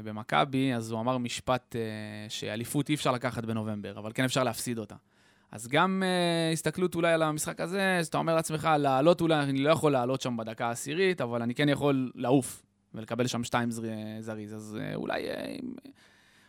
במכבי, 0.04 0.74
אז 0.74 0.92
הוא 0.92 1.00
אמר 1.00 1.18
משפט 1.18 1.76
uh, 1.76 2.30
שאליפות 2.30 2.90
אי 2.90 2.96
אפשר 2.96 3.12
לקחת 3.12 3.46
בנובמבר, 3.46 4.00
אבל 4.00 4.12
כן 4.14 4.24
אפשר 4.24 4.44
להפסיד 4.44 4.78
אותה. 4.78 4.96
אז 5.52 5.68
גם 5.68 6.04
uh, 6.04 6.54
הסתכלות 6.54 6.96
אולי 6.96 7.14
על 7.14 7.22
המשחק 7.22 7.62
הזה, 7.62 7.98
אז 8.00 8.08
אתה 8.08 8.18
אומר 8.18 8.36
לעצמך, 8.36 8.70
לעלות 8.80 9.22
אולי, 9.22 9.36
אני 9.36 9.60
לא 9.60 9.70
יכול 9.70 9.92
לעלות 9.92 10.22
שם 10.22 10.38
בדקה 10.38 10.68
העשירית, 10.68 11.22
אבל 11.22 11.42
אני 11.42 11.56
כן 11.56 11.70
יכול 11.70 12.12
לעוף 12.16 12.64
ולקבל 12.94 13.28
שם 13.28 13.44
שתיים 13.44 13.72
זר, 13.72 13.84
זריז. 14.20 14.56
אז 14.56 14.78
uh, 14.80 14.96
אולי, 14.96 15.24
uh, 15.32 15.90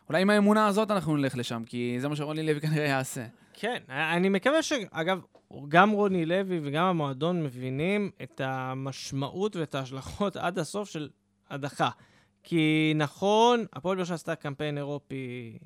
אולי 0.08 0.22
עם 0.22 0.30
האמונה 0.30 0.66
הזאת 0.66 0.90
אנחנו 0.90 1.16
נלך 1.16 1.36
לשם, 1.36 1.62
כי 1.66 1.96
זה 1.98 2.08
מה 2.08 2.16
שרוני 2.16 2.42
לוי 2.42 2.60
כנראה 2.60 2.86
יעשה. 2.86 3.26
כן, 3.52 3.78
אני 3.88 4.28
מקווה 4.28 4.62
ש... 4.62 4.72
אגב, 4.90 5.20
גם 5.68 5.90
רוני 5.90 6.26
לוי 6.26 6.60
וגם 6.62 6.84
המועדון 6.84 7.42
מבינים 7.42 8.10
את 8.22 8.40
המשמעות 8.44 9.56
ואת 9.56 9.74
ההשלכות 9.74 10.36
עד 10.36 10.58
הסוף 10.58 10.90
של 10.90 11.08
הדחה. 11.50 11.90
כי 12.42 12.92
נכון, 12.96 13.64
הפועל 13.72 13.96
באר 13.96 14.04
שבע 14.04 14.14
עשתה 14.14 14.34
קמפיין 14.34 14.78
אירופי 14.78 15.58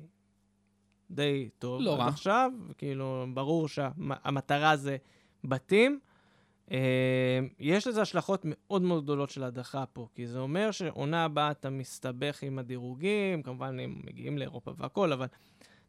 די 1.11 1.49
טוב 1.59 1.81
לא 1.81 1.93
עד 1.93 1.99
רע. 1.99 2.07
עכשיו, 2.07 2.51
כאילו, 2.77 3.25
ברור 3.33 3.67
שהמטרה 3.67 4.75
זה 4.77 4.97
בתים. 5.43 5.99
אה, 6.71 7.39
יש 7.59 7.87
לזה 7.87 8.01
השלכות 8.01 8.41
מאוד 8.43 8.81
מאוד 8.81 9.03
גדולות 9.03 9.29
של 9.29 9.43
הדחה 9.43 9.85
פה, 9.85 10.07
כי 10.15 10.27
זה 10.27 10.39
אומר 10.39 10.71
שעונה 10.71 11.25
הבאה 11.25 11.51
אתה 11.51 11.69
מסתבך 11.69 12.43
עם 12.43 12.59
הדירוגים, 12.59 13.43
כמובן 13.43 13.79
הם 13.79 14.01
מגיעים 14.03 14.37
לאירופה 14.37 14.71
והכול, 14.77 15.13
אבל 15.13 15.27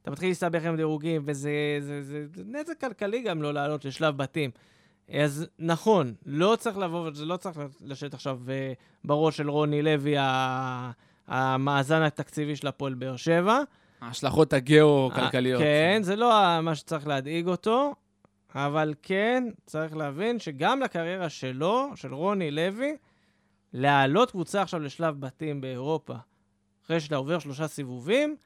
אתה 0.02 0.10
מתחיל 0.10 0.28
להסתבך 0.28 0.64
עם 0.64 0.76
דירוגים, 0.76 1.22
וזה 1.24 1.50
זה, 1.80 2.02
זה, 2.02 2.26
זה 2.34 2.42
נזק 2.46 2.80
כלכלי 2.80 3.22
גם 3.22 3.42
לא 3.42 3.54
לעלות 3.54 3.84
לשלב 3.84 4.16
בתים. 4.16 4.50
אז 5.12 5.46
נכון, 5.58 6.14
לא 6.26 6.56
צריך 6.58 6.78
לבוא, 6.78 7.10
זה 7.14 7.24
לא 7.24 7.36
צריך 7.36 7.60
לשבת 7.80 8.14
עכשיו 8.14 8.38
אה, 8.48 8.72
בראש 9.04 9.36
של 9.36 9.50
רוני 9.50 9.82
לוי, 9.82 10.14
המאזן 11.28 12.02
התקציבי 12.02 12.56
של 12.56 12.66
הפועל 12.66 12.94
באר 12.94 13.16
שבע. 13.16 13.60
ההשלכות 14.00 14.52
הגיאו-כלכליות. 14.52 15.62
כן, 15.62 16.00
זה 16.02 16.16
לא 16.16 16.60
מה 16.62 16.74
שצריך 16.74 17.06
להדאיג 17.06 17.46
אותו, 17.46 17.94
אבל 18.54 18.94
כן 19.02 19.44
צריך 19.66 19.96
להבין 19.96 20.38
שגם 20.38 20.80
לקריירה 20.80 21.28
שלו, 21.28 21.90
של 21.94 22.14
רוני 22.14 22.50
לוי, 22.50 22.96
להעלות 23.72 24.30
קבוצה 24.30 24.62
עכשיו 24.62 24.80
לשלב 24.80 25.20
בתים 25.20 25.60
באירופה, 25.60 26.14
אחרי 26.84 27.00
שאתה 27.00 27.16
עובר 27.16 27.38
שלושה 27.38 27.68
סיבובים, 27.68 28.36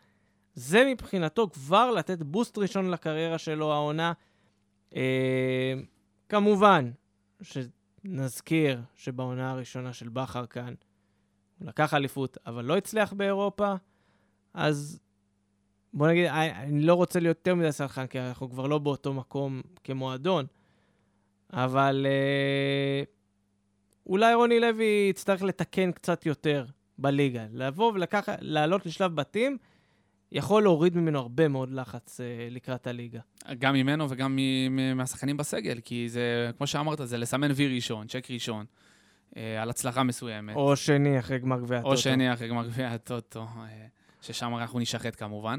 זה 0.55 0.85
מבחינתו 0.91 1.51
כבר 1.51 1.91
לתת 1.91 2.23
בוסט 2.23 2.59
ראשון 2.59 2.91
לקריירה 2.91 3.39
שלו, 3.39 3.73
העונה. 3.73 4.13
אה, 4.97 5.75
כמובן, 6.29 6.91
שנזכיר 7.43 8.81
שבעונה 8.95 9.51
הראשונה 9.51 9.93
של 9.93 10.09
בכר 10.09 10.47
כאן, 10.47 10.75
הוא 11.59 11.69
לקח 11.69 11.95
אליפות, 11.95 12.39
אבל 12.47 12.65
לא 12.65 12.77
הצליח 12.77 13.13
באירופה, 13.13 13.75
אז 14.55 15.01
בוא 15.95 16.09
נגיד, 16.09 16.27
אני, 16.27 16.53
אני 16.53 16.81
לא 16.81 16.95
רוצה 16.95 17.21
להיות 17.21 17.37
יותר 17.39 17.55
מדי 17.55 17.73
סלחן, 17.73 18.07
כי 18.07 18.21
אנחנו 18.21 18.51
כבר 18.51 18.67
לא 18.67 18.79
באותו 18.79 19.15
מקום 19.15 19.63
כמועדון, 19.85 20.47
אבל 21.53 22.07
אה, 22.09 23.03
אולי 24.07 24.35
רוני 24.35 24.61
לוי 24.61 25.07
יצטרך 25.11 25.43
לתקן 25.43 25.93
קצת 25.93 26.27
יותר 26.27 26.67
בליגה. 26.99 27.47
לבוא 27.53 27.93
ולקחת, 27.93 28.39
לעלות 28.41 28.87
לשלב 28.87 29.15
בתים, 29.15 29.59
יכול 30.35 30.63
להוריד 30.63 30.97
ממנו 30.97 31.19
הרבה 31.19 31.49
מאוד 31.49 31.71
לחץ 31.71 32.21
אה, 32.21 32.27
לקראת 32.51 32.87
הליגה. 32.87 33.21
גם 33.59 33.75
ממנו 33.75 34.11
וגם 34.11 34.39
מהשחקנים 34.95 35.37
בסגל, 35.37 35.81
כי 35.85 36.09
זה, 36.09 36.51
כמו 36.57 36.67
שאמרת, 36.67 36.99
זה 37.05 37.19
לסמן 37.19 37.51
וי 37.55 37.75
ראשון, 37.75 38.07
צ'ק 38.07 38.31
ראשון, 38.31 38.65
אה, 39.37 39.63
על 39.63 39.71
הצלחה 39.71 40.03
מסוימת. 40.03 40.57
או 40.57 40.77
שני 40.77 41.19
אחרי 41.19 41.39
גמר 41.39 41.61
גביע 41.61 41.79
הטוטו. 41.79 41.93
או 41.93 41.97
שני 41.97 42.33
אחרי 42.33 42.49
גמר 42.49 42.67
גביע 42.67 42.89
הטוטו, 42.89 43.41
אה, 43.41 43.87
ששם 44.21 44.57
אנחנו 44.57 44.79
נשחט 44.79 45.17
כמובן. 45.19 45.59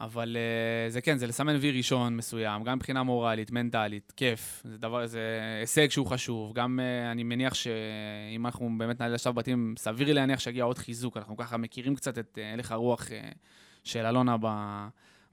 אבל 0.00 0.36
uh, 0.36 0.92
זה 0.92 1.00
כן, 1.00 1.18
זה 1.18 1.26
לסמן 1.26 1.56
וי 1.60 1.70
ראשון 1.70 2.16
מסוים, 2.16 2.64
גם 2.64 2.76
מבחינה 2.76 3.02
מורלית, 3.02 3.50
מנטלית, 3.50 4.12
כיף. 4.16 4.62
זה 4.64 4.78
דבר, 4.78 5.06
זה 5.06 5.20
הישג 5.60 5.90
שהוא 5.90 6.06
חשוב. 6.06 6.52
גם 6.54 6.80
uh, 6.80 7.12
אני 7.12 7.22
מניח 7.22 7.54
שאם 7.54 8.46
אנחנו 8.46 8.70
באמת 8.78 9.00
נעלה 9.00 9.14
לשלב 9.14 9.34
בתים, 9.34 9.74
סביר 9.78 10.12
להניח 10.12 10.40
שיגיע 10.40 10.64
עוד 10.64 10.78
חיזוק. 10.78 11.16
אנחנו 11.16 11.36
ככה 11.36 11.56
מכירים 11.56 11.94
קצת 11.94 12.18
את 12.18 12.38
uh, 12.38 12.54
הלך 12.54 12.72
הרוח 12.72 13.06
uh, 13.06 13.36
של 13.86 14.06
אלונה 14.06 14.36
ב, 14.40 14.46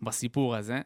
בסיפור 0.02 0.56
הזה. 0.56 0.82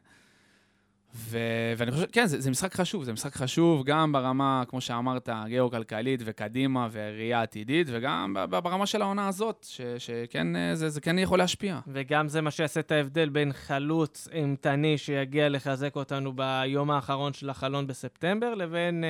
ו- 1.16 1.74
ואני 1.78 1.92
חושב, 1.92 2.06
כן, 2.12 2.26
זה, 2.26 2.42
זה 2.42 2.52
משחק 2.52 2.74
חשוב, 2.76 3.04
זה 3.04 3.14
משחק 3.14 3.36
חשוב 3.36 3.84
גם 3.86 4.12
ברמה, 4.12 4.64
כמו 4.68 4.82
שאמרת, 4.82 5.30
גיאו-כלכלית 5.48 6.22
וקדימה 6.26 6.88
וראייה 6.92 7.42
עתידית, 7.42 7.88
וגם 7.92 8.36
ברמה 8.50 8.86
של 8.86 9.02
העונה 9.02 9.28
הזאת, 9.28 9.66
ש- 9.70 9.82
שכן, 9.98 10.48
זה, 10.74 10.90
זה 10.90 11.02
כן 11.02 11.20
יכול 11.20 11.38
להשפיע. 11.40 11.80
וגם 11.88 12.28
זה 12.28 12.42
מה 12.42 12.52
שיעשה 12.52 12.80
את 12.80 12.92
ההבדל 12.92 13.30
בין 13.30 13.54
חלוץ 13.54 14.28
אימתני 14.32 14.98
שיגיע 14.98 15.50
לחזק 15.50 15.96
אותנו 15.96 16.34
ביום 16.36 16.92
האחרון 16.92 17.34
של 17.34 17.50
החלון 17.50 17.88
בספטמבר, 17.88 18.56
לבין... 18.56 19.04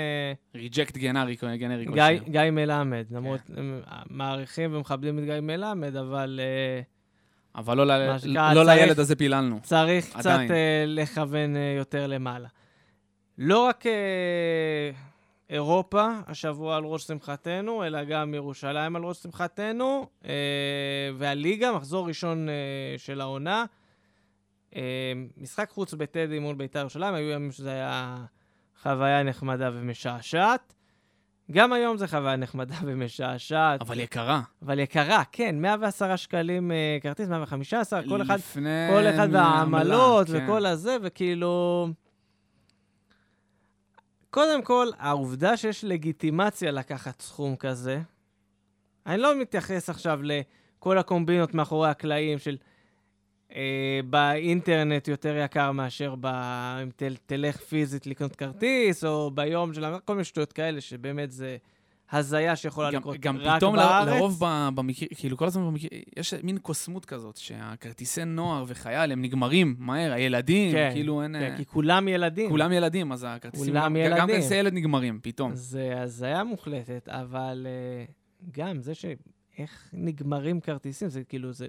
ריג'קט 0.55 0.97
גנרי, 0.97 1.35
גנרי 1.55 1.85
גיא, 1.85 2.03
גיא 2.29 2.51
מלמד. 2.51 3.05
למרות, 3.11 3.41
כן. 3.55 3.65
מעריכים 4.09 4.75
ומכבדים 4.75 5.19
את 5.19 5.23
גיא 5.23 5.39
מלמד, 5.41 5.95
אבל... 5.95 6.39
Uh, 6.83 6.96
אבל 7.57 7.77
לא, 7.77 7.85
ל... 7.85 8.07
לא 8.07 8.17
צריך, 8.17 8.67
לילד 8.67 8.99
הזה 8.99 9.15
פיללנו. 9.15 9.59
צריך 9.63 10.15
עדיין. 10.15 10.47
קצת 10.47 10.55
uh, 10.55 10.87
לכוון 10.87 11.55
uh, 11.55 11.77
יותר 11.77 12.07
למעלה. 12.07 12.47
לא 13.37 13.65
רק 13.65 13.85
uh, 13.85 13.89
אירופה 15.49 16.07
השבוע 16.27 16.77
על 16.77 16.83
ראש 16.83 17.03
שמחתנו, 17.03 17.83
אלא 17.83 18.03
גם 18.03 18.33
ירושלים 18.33 18.95
על 18.95 19.03
ראש 19.03 19.17
שמחתנו, 19.17 20.07
uh, 20.23 20.27
והליגה, 21.17 21.71
מחזור 21.71 22.07
ראשון 22.07 22.47
uh, 22.47 22.51
של 22.99 23.21
העונה. 23.21 23.65
Uh, 24.71 24.77
משחק 25.37 25.69
חוץ 25.69 25.93
בטדי 25.93 26.39
מול 26.39 26.55
בית"ר 26.55 26.79
ירושלים, 26.79 27.13
היו 27.13 27.29
ימים 27.29 27.51
שזה 27.51 27.71
היה 27.71 28.17
חוויה 28.81 29.23
נחמדה 29.23 29.69
ומשעשעת. 29.73 30.73
גם 31.51 31.73
היום 31.73 31.97
זה 31.97 32.07
חוויה 32.07 32.35
נחמדה 32.35 32.75
ומשעשעת. 32.85 33.81
אבל 33.81 33.99
יקרה. 33.99 34.41
אבל 34.61 34.79
יקרה, 34.79 35.23
כן, 35.31 35.61
110 35.61 36.15
שקלים 36.15 36.71
uh, 36.71 37.03
כרטיס, 37.03 37.27
115, 37.29 38.01
כל 38.09 38.21
אחד, 38.21 38.37
כל 38.89 39.07
אחד 39.15 39.27
והעמלות 39.31 40.27
כן. 40.27 40.45
וכל 40.45 40.65
הזה, 40.65 40.97
וכאילו... 41.01 41.87
קודם 44.29 44.61
כל, 44.61 44.87
העובדה 44.97 45.57
שיש 45.57 45.83
לגיטימציה 45.83 46.71
לקחת 46.71 47.21
סכום 47.21 47.55
כזה, 47.55 48.01
אני 49.05 49.17
לא 49.17 49.41
מתייחס 49.41 49.89
עכשיו 49.89 50.19
לכל 50.23 50.97
הקומבינות 50.97 51.53
מאחורי 51.53 51.89
הקלעים 51.89 52.39
של 52.39 52.57
אה, 53.55 53.99
באינטרנט 54.09 55.07
יותר 55.07 55.37
יקר 55.37 55.71
מאשר 55.71 56.15
ב... 56.19 56.25
אם 56.83 56.89
תל, 56.95 57.15
תלך 57.25 57.57
פיזית 57.57 58.07
לקנות 58.07 58.35
כרטיס, 58.35 59.03
או 59.03 59.31
ביום 59.31 59.73
של... 59.73 59.85
כל 60.05 60.13
מיני 60.13 60.23
שטויות 60.23 60.53
כאלה, 60.53 60.81
שבאמת 60.81 61.31
זה 61.31 61.57
הזיה 62.11 62.55
שיכולה 62.55 62.91
גם, 62.91 62.99
לקרות 62.99 63.17
גם 63.19 63.37
רק 63.37 63.57
פתאום 63.57 63.75
בארץ. 63.75 63.91
גם 63.91 64.05
פתאום 64.05 64.17
לרוב 64.17 64.39
במקרה, 64.75 65.07
כאילו 65.15 65.37
כל 65.37 65.45
הזמן 65.45 65.67
במקרה, 65.67 65.89
יש 66.17 66.33
מין 66.33 66.57
קוסמות 66.57 67.05
כזאת, 67.05 67.37
שהכרטיסי 67.37 68.25
נוער 68.25 68.63
וחייל 68.67 69.11
הם 69.11 69.21
נגמרים 69.21 69.75
מהר, 69.79 70.13
הילדים, 70.13 70.71
כן, 70.71 70.89
כאילו 70.93 71.23
אין... 71.23 71.35
כן, 71.39 71.57
כי 71.57 71.65
כולם 71.65 72.07
ילדים. 72.07 72.49
כולם 72.49 72.71
ילדים, 72.71 73.11
אז 73.11 73.25
הכרטיסים... 73.29 73.67
כולם 73.67 73.95
ילדים. 73.95 74.17
גם 74.17 74.27
כרטיסי 74.27 74.55
ילד 74.55 74.73
נגמרים, 74.73 75.19
פתאום. 75.23 75.51
זה 75.55 76.01
הזיה 76.01 76.43
מוחלטת, 76.43 77.09
אבל 77.09 77.67
uh, 77.67 78.45
גם 78.51 78.81
זה 78.81 78.95
ש... 78.95 79.05
איך 79.57 79.89
נגמרים 79.93 80.61
כרטיסים, 80.61 81.09
זה 81.09 81.23
כאילו, 81.23 81.53
זה... 81.53 81.67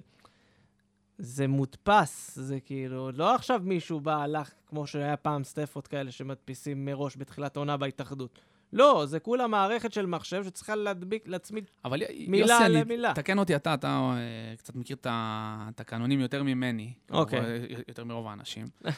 זה 1.19 1.49
מודפס, 1.49 2.39
זה 2.39 2.61
כאילו, 2.61 3.11
לא 3.13 3.35
עכשיו 3.35 3.61
מישהו 3.65 4.01
בא, 4.01 4.23
הלך, 4.23 4.51
כמו 4.67 4.87
שהיה 4.87 5.17
פעם 5.17 5.45
סטפות 5.45 5.87
כאלה 5.87 6.11
שמדפיסים 6.11 6.85
מראש 6.85 7.17
בתחילת 7.17 7.57
העונה 7.57 7.77
בהתאחדות. 7.77 8.39
לא, 8.73 9.07
זה 9.07 9.21
כולה 9.21 9.47
מערכת 9.47 9.93
של 9.93 10.07
מחשב 10.07 10.45
שצריכה 10.45 10.75
להדביק, 10.75 11.29
להצמיד 11.29 11.65
אבל 11.85 12.03
מילה 12.29 12.59
יוסי, 12.61 12.73
למילה. 12.73 13.15
תקן 13.15 13.39
אותי 13.39 13.57
אתה, 13.57 13.75
אתה 13.75 14.15
uh, 14.15 14.59
קצת 14.59 14.75
מכיר 14.75 14.97
את 15.01 15.07
התקנונים 15.11 16.21
יותר 16.21 16.43
ממני. 16.43 16.93
אוקיי. 17.11 17.41
Okay. 17.41 17.83
יותר 17.89 18.05
מרוב 18.05 18.27
האנשים. 18.27 18.67
uh, 18.85 18.89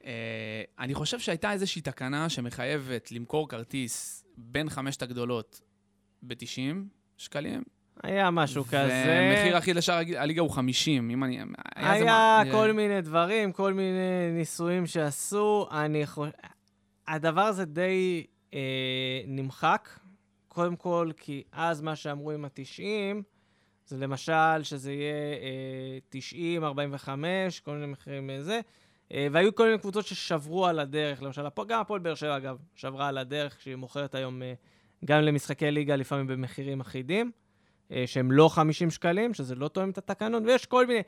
אני 0.78 0.94
חושב 0.94 1.18
שהייתה 1.18 1.52
איזושהי 1.52 1.82
תקנה 1.82 2.28
שמחייבת 2.28 3.12
למכור 3.12 3.48
כרטיס 3.48 4.24
בין 4.36 4.70
חמשת 4.70 5.02
הגדולות 5.02 5.60
ב-90 6.22 6.76
שקלים, 7.16 7.62
היה 8.02 8.30
משהו 8.30 8.64
כזה. 8.64 9.04
ומחיר 9.06 9.58
אחיד 9.58 9.76
לשאר 9.76 10.00
הליגה 10.16 10.42
הוא 10.42 10.50
50, 10.50 11.10
אם 11.10 11.24
אני... 11.24 11.38
היה, 11.76 11.92
היה 11.92 12.40
זה... 12.44 12.50
כל 12.52 12.72
מיני 12.72 13.00
דברים, 13.00 13.52
כל 13.52 13.72
מיני 13.72 14.30
ניסויים 14.32 14.86
שעשו. 14.86 15.68
אני 15.72 16.06
חושב... 16.06 16.30
הדבר 17.08 17.40
הזה 17.40 17.64
די 17.64 18.26
אה, 18.54 18.60
נמחק. 19.26 19.88
קודם 20.48 20.76
כל, 20.76 21.10
כי 21.16 21.42
אז 21.52 21.80
מה 21.80 21.96
שאמרו 21.96 22.30
עם 22.30 22.44
ה-90, 22.44 23.22
זה 23.86 23.96
למשל 23.96 24.62
שזה 24.62 24.92
יהיה 24.92 25.12
אה, 25.42 25.98
90, 26.08 26.64
45, 26.64 27.60
כל 27.60 27.72
מיני 27.72 27.86
מחירים 27.86 28.26
מזה. 28.26 28.60
אה, 29.12 29.26
והיו 29.32 29.54
כל 29.54 29.64
מיני 29.66 29.78
קבוצות 29.78 30.06
ששברו 30.06 30.66
על 30.66 30.78
הדרך, 30.78 31.22
למשל, 31.22 31.42
גם 31.68 31.80
הפועל 31.80 32.00
באר 32.00 32.14
שבע, 32.14 32.36
אגב, 32.36 32.56
שברה 32.74 33.08
על 33.08 33.18
הדרך, 33.18 33.60
שהיא 33.60 33.76
מוכרת 33.76 34.14
היום 34.14 34.42
אה, 34.42 34.54
גם 35.04 35.20
למשחקי 35.20 35.70
ליגה, 35.70 35.96
לפעמים 35.96 36.26
במחירים 36.26 36.80
אחידים. 36.80 37.30
אה, 37.92 38.04
שהם 38.06 38.32
לא 38.32 38.48
50 38.48 38.90
שקלים, 38.90 39.34
שזה 39.34 39.54
לא 39.54 39.68
תואם 39.68 39.90
את 39.90 39.98
התקנון, 39.98 40.46
ויש 40.46 40.66
כל 40.66 40.86
מיני 40.86 41.00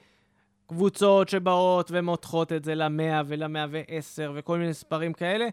קבוצות 0.66 1.28
שבאות 1.28 1.90
ומותחות 1.92 2.52
את 2.52 2.64
זה 2.64 2.74
ל-100 2.74 3.24
ול-110 3.26 4.30
וכל 4.34 4.58
מיני 4.58 4.74
ספרים 4.74 5.12
כאלה. 5.12 5.48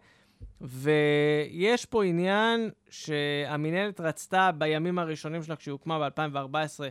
ויש 0.61 1.85
פה 1.85 2.03
עניין 2.03 2.69
שהמינהלת 2.89 3.99
רצתה 3.99 4.51
בימים 4.51 4.99
הראשונים 4.99 5.43
שלה, 5.43 5.55
כשהיא 5.55 5.71
הוקמה 5.71 6.09
ב-2014, 6.09 6.83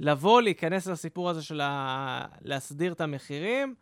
לבוא, 0.00 0.42
להיכנס 0.42 0.86
לסיפור 0.86 1.30
הזה 1.30 1.42
של 1.42 1.60
ה... 1.60 2.24
להסדיר 2.42 2.92
את 2.92 3.00
המחירים. 3.00 3.74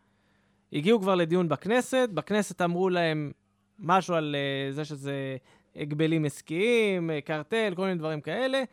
הגיעו 0.73 0.99
כבר 1.01 1.15
לדיון 1.15 1.49
בכנסת, 1.49 2.09
בכנסת 2.13 2.61
אמרו 2.61 2.89
להם 2.89 3.31
משהו 3.79 4.15
על 4.15 4.35
uh, 4.35 4.73
זה 4.73 4.85
שזה 4.85 5.37
הגבלים 5.75 6.25
עסקיים, 6.25 7.11
אה, 7.11 7.21
קרטל, 7.21 7.73
כל 7.75 7.81
מיני 7.81 7.95
דברים 7.95 8.21
כאלה. 8.21 8.63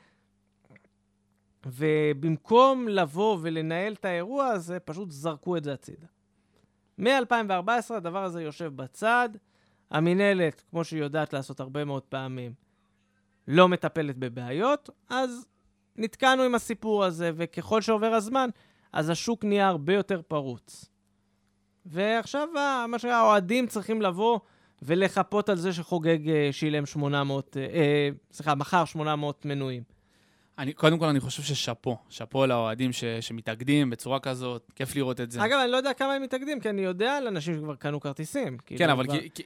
ובמקום 1.66 2.88
לבוא 2.88 3.38
ולנהל 3.42 3.92
את 3.92 4.05
האירוע 4.05 4.46
הזה, 4.46 4.81
פשוט 4.81 5.11
זרקו 5.11 5.57
את 5.57 5.64
זה 5.64 5.73
הצידה. 5.73 6.07
מ-2014 6.99 7.94
הדבר 7.94 8.25
הזה 8.25 8.42
יושב 8.42 8.77
בצד, 8.77 9.29
המינהלת, 9.90 10.62
כמו 10.70 10.85
שהיא 10.85 11.01
יודעת 11.01 11.33
לעשות 11.33 11.61
הרבה 11.61 11.85
מאוד 11.85 12.03
פעמים, 12.03 12.53
לא 13.49 13.68
מטפלת 13.68 14.16
בבעיות, 14.16 14.90
אז 15.09 15.46
נתקענו 15.96 16.42
עם 16.42 16.55
הסיפור 16.55 17.05
הזה, 17.05 17.31
וככל 17.35 17.81
שעובר 17.81 18.14
הזמן, 18.14 18.51
אז 18.92 19.11
השוק 19.11 19.44
נהיה 19.44 19.68
הרבה 19.68 19.94
יותר 19.94 20.23
פרוץ. 20.29 20.90
ועכשיו, 21.87 22.49
מה 22.88 22.99
שהאוהדים 22.99 23.66
צריכים 23.66 24.03
לבוא 24.03 24.38
ולחפות 24.83 25.49
על 25.49 25.57
זה 25.57 25.73
שחוגג 25.73 26.29
אה, 26.29 26.49
שילם 26.53 26.87
800, 26.87 27.57
אה, 27.57 27.62
אה, 27.62 28.09
סליחה, 28.33 28.55
מכר 28.55 28.85
800 28.85 29.44
מנויים. 29.44 29.83
אני, 30.61 30.73
קודם 30.73 30.98
כל, 30.98 31.06
אני 31.06 31.21
חושב 31.21 31.42
ששאפו. 31.42 31.96
שאפו 32.08 32.46
לאוהדים 32.46 32.92
ש, 32.92 33.04
שמתאגדים 33.04 33.90
בצורה 33.90 34.21
כזאת, 34.21 34.73
כיף 34.75 34.96
לראות 34.96 35.21
את 35.21 35.31
זה. 35.31 35.44
אגב, 35.44 35.58
אני 35.63 35.71
לא 35.71 35.77
יודע 35.77 35.92
כמה 35.92 36.13
הם 36.13 36.23
מתאגדים, 36.23 36.61
כי 36.61 36.71
אני 36.71 36.81
יודע 36.81 37.17
על 37.17 37.27
אנשים 37.27 37.54
שכבר 37.54 37.75
קנו 37.75 38.00
כרטיסים. 38.00 38.58
כן, 38.67 38.77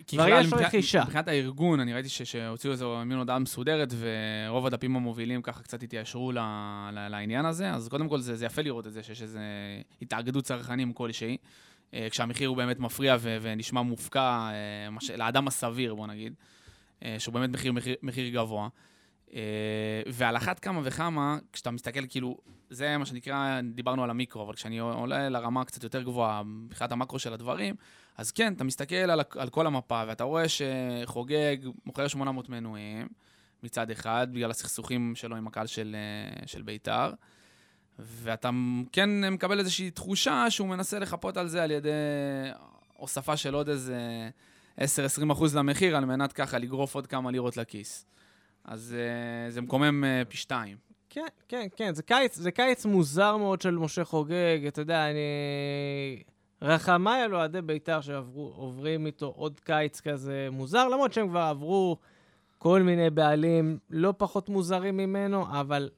כאילו, 0.06 0.26
אבל 0.26 0.40
רכישה. 0.52 1.02
מבחינת 1.02 1.28
הארגון, 1.28 1.80
אני 1.80 1.94
ראיתי 1.94 2.08
שהוציאו 2.08 2.72
איזו 2.72 3.02
מין 3.06 3.18
הודעה 3.18 3.38
מסודרת, 3.38 3.92
ורוב 3.98 4.66
הדפים 4.66 4.96
המובילים 4.96 5.42
ככה 5.42 5.62
קצת 5.62 5.82
התיישרו 5.82 6.32
ל, 6.32 6.38
ל, 6.92 7.08
לעניין 7.08 7.46
הזה, 7.46 7.70
אז 7.70 7.88
קודם 7.88 8.08
כל, 8.08 8.20
זה, 8.20 8.36
זה 8.36 8.46
יפה 8.46 8.62
לראות 8.62 8.86
את 8.86 8.92
זה, 8.92 9.02
שיש 9.02 9.22
איזו 9.22 9.38
התאגדות 10.02 10.44
צרכנים 10.44 10.92
כלשהי, 10.92 11.36
אה, 11.94 12.06
כשהמחיר 12.10 12.48
הוא 12.48 12.56
באמת 12.56 12.78
מפריע 12.78 13.16
ו, 13.20 13.38
ונשמע 13.42 13.82
מופקע 13.82 14.50
אה, 15.10 15.16
לאדם 15.16 15.48
הסביר, 15.48 15.94
בוא 15.94 16.06
נגיד, 16.06 16.34
אה, 17.04 17.16
שהוא 17.18 17.34
באמת 17.34 17.50
מחיר, 17.50 17.72
מחיר, 17.72 17.94
מחיר 18.02 18.28
גבוה. 18.28 18.68
אה, 19.34 19.40
ועל 20.06 20.36
אחת 20.36 20.58
כמה 20.58 20.80
וכמה, 20.84 21.38
כשאתה 21.52 21.70
מסתכל, 21.70 22.06
כאילו, 22.08 22.36
זה 22.70 22.98
מה 22.98 23.06
שנקרא, 23.06 23.60
דיברנו 23.74 24.04
על 24.04 24.10
המיקרו, 24.10 24.42
אבל 24.42 24.54
כשאני 24.54 24.78
עולה 24.78 25.28
לרמה 25.28 25.64
קצת 25.64 25.84
יותר 25.84 26.02
גבוהה, 26.02 26.42
מבחינת 26.42 26.92
המקרו 26.92 27.18
של 27.18 27.32
הדברים, 27.32 27.74
אז 28.16 28.32
כן, 28.32 28.52
אתה 28.52 28.64
מסתכל 28.64 28.94
על, 28.94 29.20
על 29.38 29.48
כל 29.48 29.66
המפה, 29.66 30.02
ואתה 30.06 30.24
רואה 30.24 30.44
שחוגג 30.48 31.56
מוכר 31.86 32.08
800 32.08 32.48
מנויים, 32.48 33.08
מצד 33.62 33.90
אחד, 33.90 34.26
בגלל 34.32 34.50
הסכסוכים 34.50 35.12
שלו 35.14 35.36
עם 35.36 35.46
הקהל 35.46 35.66
של, 35.66 35.96
אה, 35.98 36.46
של 36.46 36.62
בית"ר, 36.62 37.12
ואתה 37.98 38.50
כן 38.92 39.30
מקבל 39.30 39.58
איזושהי 39.58 39.90
תחושה 39.90 40.50
שהוא 40.50 40.68
מנסה 40.68 40.98
לחפות 40.98 41.36
על 41.36 41.48
זה 41.48 41.62
על 41.62 41.70
ידי 41.70 41.90
הוספה 42.96 43.36
של 43.36 43.54
עוד 43.54 43.68
איזה 43.68 44.28
10-20 44.78 45.32
אחוז 45.32 45.56
למחיר, 45.56 45.96
על 45.96 46.04
מנת 46.04 46.32
ככה 46.32 46.58
לגרוף 46.58 46.94
עוד 46.94 47.06
כמה 47.06 47.30
לירות 47.30 47.56
לכיס. 47.56 48.06
אז 48.64 48.96
uh, 48.96 49.50
זה 49.50 49.60
מקומם 49.60 50.04
uh, 50.04 50.28
פי 50.28 50.36
שתיים. 50.36 50.76
כן, 51.10 51.26
כן, 51.48 51.66
כן, 51.76 51.94
זה 51.94 52.02
קיץ, 52.02 52.36
זה 52.36 52.50
קיץ 52.50 52.86
מוזר 52.86 53.36
מאוד 53.36 53.60
של 53.60 53.78
משה 53.78 54.04
חוגג, 54.04 54.58
אתה 54.68 54.80
יודע, 54.80 55.10
אני... 55.10 56.22
רחמיי 56.62 57.22
על 57.22 57.34
אוהדי 57.34 57.62
בית"ר 57.62 58.00
שעוברים 58.00 59.06
איתו 59.06 59.26
עוד 59.36 59.60
קיץ 59.60 60.00
כזה 60.00 60.48
מוזר, 60.52 60.88
למרות 60.88 61.12
שהם 61.12 61.28
כבר 61.28 61.40
עברו 61.40 61.96
כל 62.58 62.82
מיני 62.82 63.10
בעלים 63.10 63.78
לא 63.90 64.14
פחות 64.16 64.48
מוזרים 64.48 64.96
ממנו, 64.96 65.60
אבל 65.60 65.90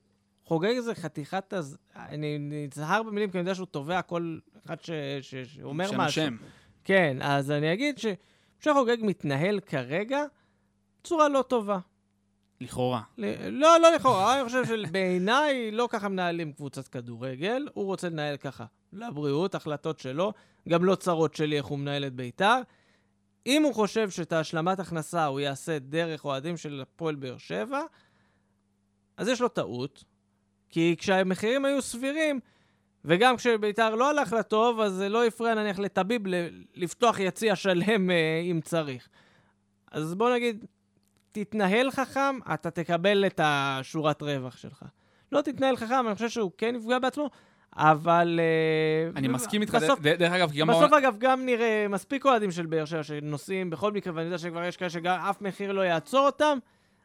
חוגג 0.45 0.79
זה 0.79 0.95
חתיכת... 0.95 1.53
הז... 1.53 1.79
אני 1.97 2.39
נזהר 2.39 3.03
במילים, 3.03 3.31
כי 3.31 3.39
אני 3.39 3.43
יודע 3.43 3.55
שהוא 3.55 3.67
תובע 3.67 4.03
כל 4.03 4.39
אחד 4.67 4.81
ש... 4.81 4.91
ש... 5.21 5.35
שאומר 5.35 5.87
שם 5.87 6.01
משהו. 6.01 6.25
שם. 6.25 6.37
כן, 6.85 7.17
אז 7.21 7.51
אני 7.51 7.73
אגיד 7.73 7.99
שמשה 7.99 8.75
חוגג 8.75 8.97
מתנהל 9.01 9.61
כרגע 9.61 10.25
בצורה 11.01 11.29
לא 11.29 11.45
טובה. 11.49 11.79
לכאורה. 12.61 13.03
לא, 13.19 13.29
לא 13.81 13.93
לכאורה, 13.97 14.35
אני 14.41 14.45
חושב 14.45 14.65
שבעיניי 14.65 15.71
לא 15.71 15.89
ככה 15.91 16.09
מנהלים 16.09 16.53
קבוצת 16.53 16.89
כדורגל, 16.89 17.69
הוא 17.75 17.85
רוצה 17.85 18.09
לנהל 18.09 18.37
ככה. 18.37 18.65
לבריאות, 18.93 19.55
החלטות 19.55 19.99
שלו, 19.99 20.33
גם 20.69 20.85
לא 20.85 20.95
צרות 20.95 21.35
שלי 21.35 21.57
איך 21.57 21.67
הוא 21.67 21.79
מנהל 21.79 22.05
את 22.05 22.15
בית"ר. 22.15 22.61
אם 23.47 23.63
הוא 23.63 23.75
חושב 23.75 24.11
שאת 24.11 24.33
ההשלמת 24.33 24.81
הכנסה 24.81 25.27
הוא 25.27 25.41
יעשה 25.41 25.79
דרך 25.79 26.25
אוהדים 26.25 26.57
של 26.57 26.81
הפועל 26.83 27.15
באר 27.15 27.39
שבע, 27.39 27.83
אז 29.17 29.29
יש 29.29 29.41
לו 29.41 29.49
טעות, 29.49 30.05
כי 30.71 30.95
כשהמחירים 30.99 31.65
היו 31.65 31.83
סבירים, 31.83 32.41
וגם 33.05 33.37
כשבית"ר 33.37 33.95
לא 33.95 34.11
הלך 34.11 34.33
לטוב, 34.33 34.81
אז 34.81 34.93
זה 34.93 35.09
לא 35.09 35.25
הפריע 35.25 35.55
נניח 35.55 35.79
לטביב 35.79 36.23
לפתוח 36.75 37.19
יציע 37.19 37.57
שלם 37.57 38.11
אה, 38.11 38.41
אם 38.51 38.61
צריך. 38.65 39.09
אז 39.93 40.15
בוא 40.15 40.35
נגיד, 40.35 40.65
תתנהל 41.45 41.91
חכם, 41.91 42.39
אתה 42.55 42.71
תקבל 42.71 43.27
את 43.27 43.41
השורת 43.45 44.23
רווח 44.23 44.57
שלך. 44.57 44.83
לא 45.33 45.41
תתנהל 45.41 45.77
חכם, 45.77 46.07
אני 46.07 46.15
חושב 46.15 46.29
שהוא 46.29 46.51
כן 46.59 46.75
יפגע 46.77 46.99
בעצמו, 46.99 47.31
אבל... 47.77 48.41
אה, 48.43 49.11
אני 49.17 49.29
מסכים 49.29 49.63
איתך, 49.63 49.79
דרך 50.03 50.33
אגב, 50.33 50.51
כי 50.51 50.59
גם... 50.59 50.67
בסוף, 50.67 50.93
אגב, 50.93 51.17
גם 51.19 51.47
נראה 51.47 51.87
מספיק 51.89 52.25
אוהדים 52.25 52.51
של 52.51 52.67
באר 52.67 52.85
שבע 52.85 53.03
שנוסעים 53.03 53.71
בכל 53.71 53.93
מקרה, 53.93 54.13
ואני 54.17 54.25
יודע 54.25 54.39
שכבר 54.39 54.65
יש 54.65 54.77
כאלה 54.77 54.91
שאף 54.91 55.41
מחיר 55.41 55.73
לא 55.73 55.81
יעצור 55.81 56.27
אותם. 56.27 56.59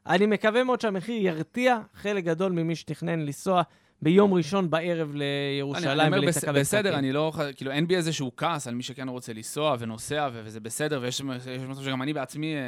אני 0.07 0.25
מקווה 0.25 0.63
מאוד 0.63 0.81
שהמחיר 0.81 1.25
ירתיע 1.25 1.79
חלק 1.93 2.23
גדול 2.23 2.51
ממי 2.51 2.75
שתכנן 2.75 3.19
לנסוע 3.19 3.61
ביום 4.01 4.33
ראשון 4.33 4.69
בערב 4.69 5.11
לירושלים 5.15 5.85
אומר, 6.13 6.27
בס- 6.27 6.37
בסדר, 6.61 6.89
אני 6.99 7.11
לא... 7.11 7.33
כאילו, 7.55 7.71
אין 7.71 7.87
בי 7.87 7.95
איזשהו 7.95 8.31
כעס 8.37 8.67
על 8.67 8.75
מי 8.75 8.83
שכן 8.83 9.07
רוצה 9.09 9.33
לנסוע 9.33 9.75
ונוסע, 9.79 10.29
וזה 10.33 10.59
בסדר, 10.59 10.99
ויש 11.01 11.19
יש 11.51 11.61
מצב 11.61 11.83
שגם 11.83 12.01
אני 12.01 12.13
בעצמי 12.13 12.55
אה, 12.55 12.59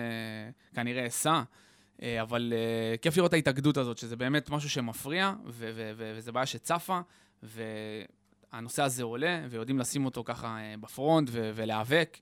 כנראה 0.75 1.07
אסע. 1.07 1.41
אה, 2.01 2.21
אבל 2.21 2.53
אה, 2.55 2.97
כיף 2.97 3.17
לראות 3.17 3.29
את 3.29 3.33
ההתאגדות 3.33 3.77
הזאת, 3.77 3.97
שזה 3.97 4.15
באמת 4.15 4.49
משהו 4.49 4.69
שמפריע, 4.69 5.33
וזה 5.47 6.31
בעיה 6.31 6.45
שצפה, 6.45 6.99
והנושא 7.43 8.83
הזה 8.83 9.03
עולה, 9.03 9.41
ויודעים 9.49 9.79
לשים 9.79 10.05
אותו 10.05 10.23
ככה 10.23 10.57
בפרונט 10.81 11.29
ולהיאבק, 11.33 12.17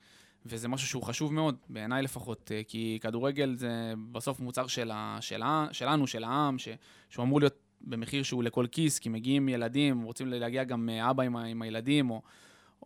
וזה 0.45 0.67
משהו 0.67 0.87
שהוא 0.87 1.03
חשוב 1.03 1.33
מאוד, 1.33 1.55
בעיניי 1.69 2.03
לפחות, 2.03 2.51
כי 2.67 2.99
כדורגל 3.01 3.55
זה 3.55 3.69
בסוף 4.11 4.39
מוצר 4.39 4.67
של 4.67 4.91
ה- 4.93 5.17
של 5.21 5.41
ה- 5.43 5.67
שלנו, 5.71 6.07
של 6.07 6.23
העם, 6.23 6.59
ש- 6.59 6.67
שהוא 7.09 7.23
אמור 7.23 7.39
להיות 7.39 7.55
במחיר 7.83 8.23
שהוא 8.23 8.43
לכל 8.43 8.65
כיס, 8.71 8.99
כי 8.99 9.09
מגיעים 9.09 9.49
ילדים, 9.49 10.01
רוצים 10.01 10.27
להגיע 10.27 10.63
גם 10.63 10.89
אה, 10.89 11.09
אבא 11.09 11.23
עם, 11.23 11.37
עם 11.37 11.61
הילדים, 11.61 12.09
או, 12.09 12.21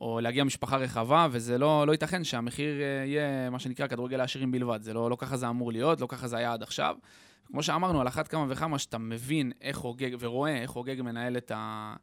או 0.01 0.19
להגיע 0.21 0.43
משפחה 0.43 0.77
רחבה, 0.77 1.27
וזה 1.31 1.57
לא, 1.57 1.87
לא 1.87 1.91
ייתכן 1.91 2.23
שהמחיר 2.23 2.81
אה, 2.81 3.05
יהיה 3.05 3.49
מה 3.49 3.59
שנקרא 3.59 3.87
כדורגל 3.87 4.17
לעשירים 4.17 4.51
בלבד. 4.51 4.81
זה 4.81 4.93
לא, 4.93 5.09
לא 5.09 5.15
ככה 5.19 5.37
זה 5.37 5.49
אמור 5.49 5.71
להיות, 5.71 6.01
לא 6.01 6.07
ככה 6.07 6.27
זה 6.27 6.37
היה 6.37 6.53
עד 6.53 6.63
עכשיו. 6.63 6.95
כמו 7.47 7.63
שאמרנו, 7.63 8.01
על 8.01 8.07
אחת 8.07 8.27
כמה 8.27 8.45
וכמה 8.49 8.79
שאתה 8.79 8.97
מבין 8.97 9.51
איך 9.61 9.77
חוגג, 9.77 10.09
ורואה 10.19 10.61
איך 10.61 10.69
חוגג 10.69 11.01
מנהל 11.01 11.37
את, 11.37 11.51
ה, 11.55 11.95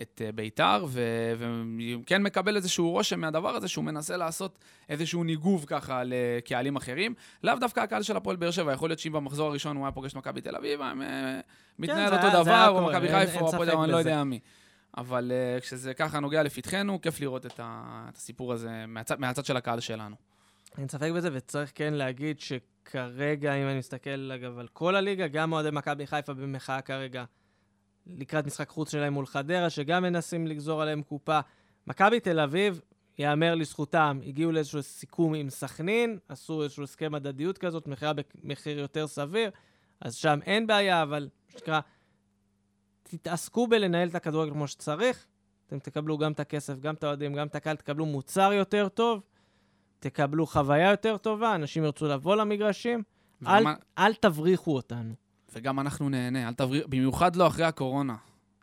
את 0.00 0.22
אה, 0.24 0.32
בית"ר, 0.32 0.86
וכן 0.90 2.22
מקבל 2.22 2.56
איזשהו 2.56 2.90
רושם 2.90 3.20
מהדבר 3.20 3.48
הזה, 3.48 3.68
שהוא 3.68 3.84
מנסה 3.84 4.16
לעשות 4.16 4.58
איזשהו 4.88 5.24
ניגוב 5.24 5.64
ככה 5.68 6.02
לקהלים 6.04 6.76
אחרים. 6.76 7.14
לאו 7.44 7.54
דווקא 7.60 7.80
הקהל 7.80 8.02
של 8.02 8.16
הפועל 8.16 8.36
באר 8.36 8.50
שבע, 8.50 8.72
יכול 8.72 8.90
להיות 8.90 8.98
שאם 8.98 9.12
במחזור 9.12 9.48
הראשון 9.48 9.76
הוא 9.76 9.84
היה 9.84 9.92
פוגש 9.92 10.12
את 10.12 10.16
מכבי 10.16 10.40
תל 10.40 10.56
אביב, 10.56 10.80
היה 10.80 10.92
אה, 11.02 11.40
מתנהל 11.78 12.10
זה 12.10 12.16
אותו 12.16 12.42
דבר, 12.42 12.68
או 12.68 12.86
מכבי 12.86 13.08
חיפה, 13.08 13.40
או 13.40 13.48
הפועל, 13.48 13.70
אני 13.70 13.92
לא. 13.92 13.96
יודע 13.96 14.24
מי. 14.24 14.40
אבל 14.96 15.32
uh, 15.32 15.60
כשזה 15.60 15.94
ככה 15.94 16.20
נוגע 16.20 16.42
לפתחנו, 16.42 17.00
כיף 17.00 17.20
לראות 17.20 17.46
את, 17.46 17.60
ה, 17.62 18.04
את 18.08 18.16
הסיפור 18.16 18.52
הזה 18.52 18.86
מהצד, 18.88 19.20
מהצד 19.20 19.44
של 19.44 19.56
הקהל 19.56 19.80
שלנו. 19.80 20.16
אין 20.78 20.88
ספק 20.88 21.10
בזה, 21.14 21.28
וצריך 21.32 21.72
כן 21.74 21.94
להגיד 21.94 22.40
שכרגע, 22.40 23.54
אם 23.54 23.68
אני 23.68 23.78
מסתכל, 23.78 24.32
אגב, 24.34 24.58
על 24.58 24.68
כל 24.72 24.96
הליגה, 24.96 25.28
גם 25.28 25.52
אוהדי 25.52 25.70
מכבי 25.72 26.06
חיפה 26.06 26.34
במחאה 26.34 26.80
כרגע, 26.80 27.24
לקראת 28.06 28.46
משחק 28.46 28.68
חוץ 28.68 28.92
שלהם 28.92 29.12
מול 29.12 29.26
חדרה, 29.26 29.70
שגם 29.70 30.02
מנסים 30.02 30.46
לגזור 30.46 30.82
עליהם 30.82 31.02
קופה. 31.02 31.40
מכבי 31.86 32.20
תל 32.20 32.40
אביב, 32.40 32.80
יאמר 33.18 33.54
לזכותם, 33.54 34.20
הגיעו 34.26 34.52
לאיזשהו 34.52 34.82
סיכום 34.82 35.34
עם 35.34 35.50
סכנין, 35.50 36.18
עשו 36.28 36.62
איזשהו 36.62 36.82
הסכם 36.82 37.14
הדדיות 37.14 37.58
כזאת, 37.58 37.86
מכירה 37.86 38.12
במחיר 38.44 38.78
יותר 38.78 39.06
סביר, 39.06 39.50
אז 40.00 40.14
שם 40.14 40.38
אין 40.46 40.66
בעיה, 40.66 41.02
אבל 41.02 41.28
שנקרא, 41.48 41.80
תתעסקו 43.02 43.66
בלנהל 43.66 44.08
את 44.08 44.14
הכדורגל 44.14 44.52
כמו 44.52 44.68
שצריך, 44.68 45.26
אתם 45.66 45.78
תקבלו 45.78 46.18
גם 46.18 46.32
את 46.32 46.40
הכסף, 46.40 46.80
גם 46.80 46.94
את 46.94 47.04
האוהדים, 47.04 47.34
גם 47.34 47.46
את 47.46 47.54
הקהל, 47.54 47.76
תקבלו 47.76 48.06
מוצר 48.06 48.52
יותר 48.52 48.88
טוב, 48.88 49.22
תקבלו 49.98 50.46
חוויה 50.46 50.90
יותר 50.90 51.16
טובה, 51.16 51.54
אנשים 51.54 51.84
ירצו 51.84 52.06
לבוא 52.06 52.36
למגרשים, 52.36 53.02
אל, 53.46 53.62
וגם, 53.62 53.74
אל 53.98 54.14
תבריחו 54.14 54.74
אותנו. 54.74 55.14
וגם 55.56 55.80
אנחנו 55.80 56.08
נהנה, 56.08 56.48
אל 56.48 56.54
תבריא, 56.54 56.82
במיוחד 56.88 57.36
לא 57.36 57.46
אחרי 57.46 57.64
הקורונה, 57.64 58.16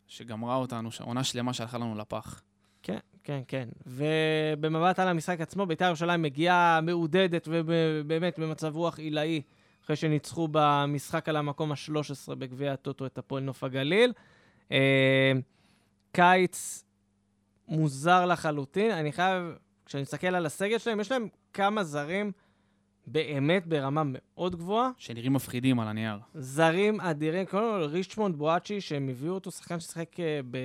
שגמרה 0.08 0.56
אותנו, 0.56 0.90
עונה 1.02 1.24
שלמה 1.24 1.54
שהלכה 1.54 1.78
לנו 1.78 1.96
לפח. 1.96 2.42
כן, 2.84 2.98
כן, 3.24 3.42
כן. 3.48 3.70
ובמבט 3.88 5.00
על 5.00 5.08
המשחק 5.08 5.42
עצמו, 5.42 5.66
בית"ר 5.66 5.86
ירושלים 5.86 6.22
מגיעה 6.22 6.80
מעודדת 6.82 7.48
ובאמת 7.52 8.40
במצב 8.40 8.76
רוח 8.76 9.00
עילאי, 9.00 9.42
אחרי 9.84 9.96
שניצחו 9.96 10.48
במשחק 10.52 11.30
על 11.30 11.36
המקום 11.36 11.72
ה-13 11.72 12.36
בגביע 12.36 12.74
הטוטו 12.74 13.06
את 13.06 13.18
הפועל 13.18 13.44
נוף 13.44 13.64
הגליל. 13.64 14.14
אה, 14.72 15.32
קיץ 16.12 16.84
מוזר 17.68 18.26
לחלוטין. 18.26 18.92
אני 18.92 19.12
חייב, 19.12 19.44
כשאני 19.86 20.02
מסתכל 20.02 20.28
על 20.28 20.46
הסגל 20.46 20.78
שלהם, 20.78 21.00
יש 21.00 21.12
להם 21.12 21.28
כמה 21.54 21.84
זרים 21.84 22.32
באמת 23.08 23.68
ברמה 23.68 24.02
מאוד 24.06 24.56
גבוהה. 24.56 24.90
שנראים 24.98 25.34
מפחידים 25.34 25.80
על 25.80 25.88
הנייר. 25.88 26.18
זרים 26.36 27.02
אדירים, 27.02 27.46
קודם 27.46 27.64
כל 27.64 27.84
ריצ'מונד 27.92 28.36
בואצ'י, 28.36 28.82
שהם 28.82 29.10
הביאו 29.10 29.34
אותו 29.34 29.52
שחקן 29.52 29.80
ששיחק 29.80 30.20
אה, 30.20 30.40
ב... 30.52 30.58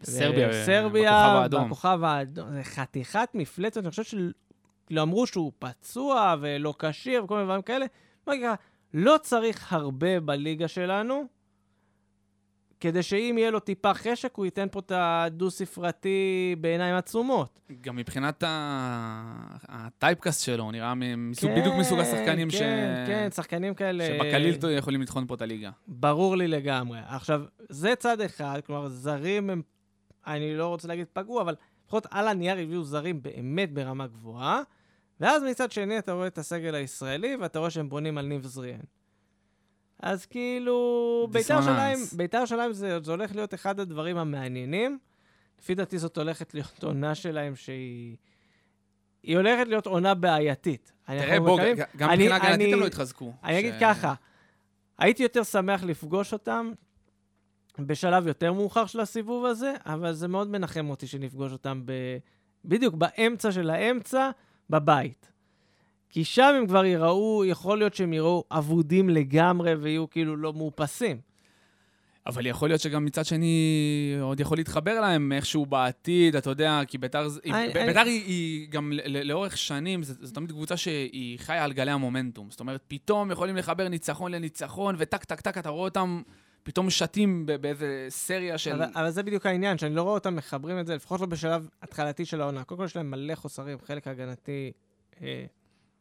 בסרביה, 0.00 0.48
בסרביה, 0.48 1.10
בכוכב 1.10 1.42
האדום. 1.42 1.64
בכוכב 1.64 2.00
האדום. 2.04 2.50
זה 2.50 2.62
חתיכת 2.62 3.28
מפלצת, 3.34 3.82
אני 3.82 3.90
חושב 3.90 4.04
שלא 4.04 5.02
אמרו 5.02 5.26
שהוא 5.26 5.52
פצוע 5.58 6.36
ולא 6.40 6.74
כשיר 6.78 7.24
וכל 7.24 7.34
מיני 7.34 7.46
דברים 7.46 7.62
כאלה. 7.62 7.86
לא 8.94 9.16
צריך 9.22 9.72
הרבה 9.72 10.20
בליגה 10.20 10.68
שלנו, 10.68 11.24
כדי 12.80 13.02
שאם 13.02 13.34
יהיה 13.38 13.50
לו 13.50 13.60
טיפה 13.60 13.94
חשק, 13.94 14.34
הוא 14.34 14.44
ייתן 14.44 14.66
פה 14.70 14.78
את 14.78 14.92
הדו-ספרתי 14.94 16.56
בעיניים 16.60 16.94
עצומות. 16.94 17.60
גם 17.80 17.96
מבחינת 17.96 18.44
הטייפקאסט 19.68 20.44
שלו, 20.44 20.64
הוא 20.64 20.72
נראה 20.72 20.94
מסוג, 21.16 21.50
כן, 21.50 21.60
בדיוק 21.60 21.74
מסוג 21.74 21.98
השחקנים 21.98 22.50
כן, 22.50 22.56
ש... 22.56 22.60
כן, 23.06 23.28
שחקנים 23.34 23.74
כאלה... 23.74 24.06
שבקליל 24.06 24.56
יכולים 24.70 25.02
לטחון 25.02 25.26
פה 25.26 25.34
את 25.34 25.42
הליגה. 25.42 25.70
ברור 25.88 26.36
לי 26.36 26.48
לגמרי. 26.48 26.98
עכשיו, 27.06 27.42
זה 27.68 27.94
צד 27.98 28.20
אחד, 28.20 28.60
כלומר, 28.66 28.88
זרים 28.88 29.50
הם, 29.50 29.62
אני 30.26 30.56
לא 30.56 30.68
רוצה 30.68 30.88
להגיד 30.88 31.06
פגעו, 31.12 31.40
אבל 31.40 31.54
לפחות 31.84 32.06
על 32.10 32.28
הנייר 32.28 32.58
הביאו 32.58 32.84
זרים 32.84 33.22
באמת 33.22 33.72
ברמה 33.72 34.06
גבוהה, 34.06 34.62
ואז 35.20 35.42
מצד 35.42 35.72
שני 35.72 35.98
אתה 35.98 36.12
רואה 36.12 36.26
את 36.26 36.38
הסגל 36.38 36.74
הישראלי, 36.74 37.36
ואתה 37.36 37.58
רואה 37.58 37.70
שהם 37.70 37.88
בונים 37.88 38.18
על 38.18 38.26
ניב 38.26 38.46
זריאן. 38.46 38.80
אז 40.02 40.26
כאילו, 40.26 41.28
בית"ר. 41.32 41.54
ירושלים, 41.54 41.98
בית"ר 42.16 42.38
ירושלים 42.38 42.72
זה, 42.72 42.98
זה 43.02 43.10
הולך 43.10 43.34
להיות 43.34 43.54
אחד 43.54 43.80
הדברים 43.80 44.16
המעניינים. 44.16 44.98
לפי 45.60 45.74
דעתי 45.74 45.98
זאת 45.98 46.18
הולכת 46.18 46.54
להיות 46.54 46.84
עונה 46.84 47.14
שלהם 47.14 47.56
שהיא... 47.56 48.16
היא 49.22 49.36
הולכת 49.36 49.68
להיות 49.68 49.86
עונה 49.86 50.14
בעייתית. 50.14 50.92
תראה, 51.06 51.40
בוא, 51.40 51.60
ג- 51.60 51.82
גם 51.96 52.10
מבחינה 52.10 52.36
הגנתית 52.36 52.74
הם 52.74 52.80
לא 52.80 52.86
התחזקו. 52.86 53.32
אני 53.44 53.58
אגיד 53.58 53.74
ש- 53.74 53.80
ככה, 53.80 54.14
הייתי 54.98 55.22
יותר 55.22 55.42
שמח 55.42 55.82
לפגוש 55.82 56.32
אותם 56.32 56.72
בשלב 57.78 58.26
יותר 58.26 58.52
מאוחר 58.52 58.86
של 58.86 59.00
הסיבוב 59.00 59.44
הזה, 59.44 59.74
אבל 59.86 60.12
זה 60.12 60.28
מאוד 60.28 60.48
מנחם 60.48 60.90
אותי 60.90 61.06
שנפגוש 61.06 61.52
אותם 61.52 61.82
ב... 61.84 61.92
בדיוק 62.64 62.94
באמצע 62.94 63.52
של 63.52 63.70
האמצע, 63.70 64.30
בבית. 64.70 65.32
כי 66.10 66.24
שם 66.24 66.54
הם 66.58 66.66
כבר 66.66 66.84
יראו, 66.84 67.44
יכול 67.44 67.78
להיות 67.78 67.94
שהם 67.94 68.12
יראו 68.12 68.44
אבודים 68.50 69.08
לגמרי 69.10 69.74
ויהיו 69.74 70.10
כאילו 70.10 70.36
לא 70.36 70.52
מאופסים. 70.52 71.20
אבל 72.26 72.46
יכול 72.46 72.68
להיות 72.68 72.80
שגם 72.80 73.04
מצד 73.04 73.24
שני 73.24 74.16
עוד 74.20 74.40
יכול 74.40 74.58
להתחבר 74.58 75.00
להם 75.00 75.32
איכשהו 75.32 75.66
בעתיד, 75.66 76.36
אתה 76.36 76.50
יודע, 76.50 76.80
כי 76.86 76.98
ביתר, 76.98 77.26
אני, 77.44 77.66
ביתר 77.66 78.02
אני... 78.02 78.10
היא, 78.10 78.24
היא 78.26 78.68
גם 78.68 78.92
לאורך 79.06 79.58
שנים, 79.58 80.02
זו 80.02 80.34
תמיד 80.34 80.50
קבוצה 80.50 80.76
שהיא 80.76 81.38
חיה 81.38 81.64
על 81.64 81.72
גלי 81.72 81.90
המומנטום. 81.90 82.50
זאת 82.50 82.60
אומרת, 82.60 82.80
פתאום 82.88 83.30
יכולים 83.30 83.56
לחבר 83.56 83.88
ניצחון 83.88 84.32
לניצחון, 84.32 84.94
וטק, 84.98 85.24
טק, 85.24 85.40
טק, 85.40 85.58
אתה 85.58 85.68
רואה 85.68 85.84
אותם 85.84 86.22
פתאום 86.62 86.90
שתים 86.90 87.46
באיזה 87.60 88.06
סריה 88.08 88.58
של... 88.58 88.72
אבל, 88.72 88.90
אבל 88.94 89.10
זה 89.10 89.22
בדיוק 89.22 89.46
העניין, 89.46 89.78
שאני 89.78 89.94
לא 89.94 90.02
רואה 90.02 90.14
אותם 90.14 90.36
מחברים 90.36 90.78
את 90.78 90.86
זה, 90.86 90.94
לפחות 90.94 91.20
לא 91.20 91.26
בשלב 91.26 91.68
התחלתי 91.82 92.24
של 92.24 92.40
העונה. 92.40 92.64
קודם 92.64 92.78
כל 92.78 92.84
יש 92.84 92.96
להם 92.96 93.10
מלא 93.10 93.34
חוסרים, 93.34 93.78
חלק 93.86 94.06
הגנתי, 94.06 94.72
אה, 95.22 95.44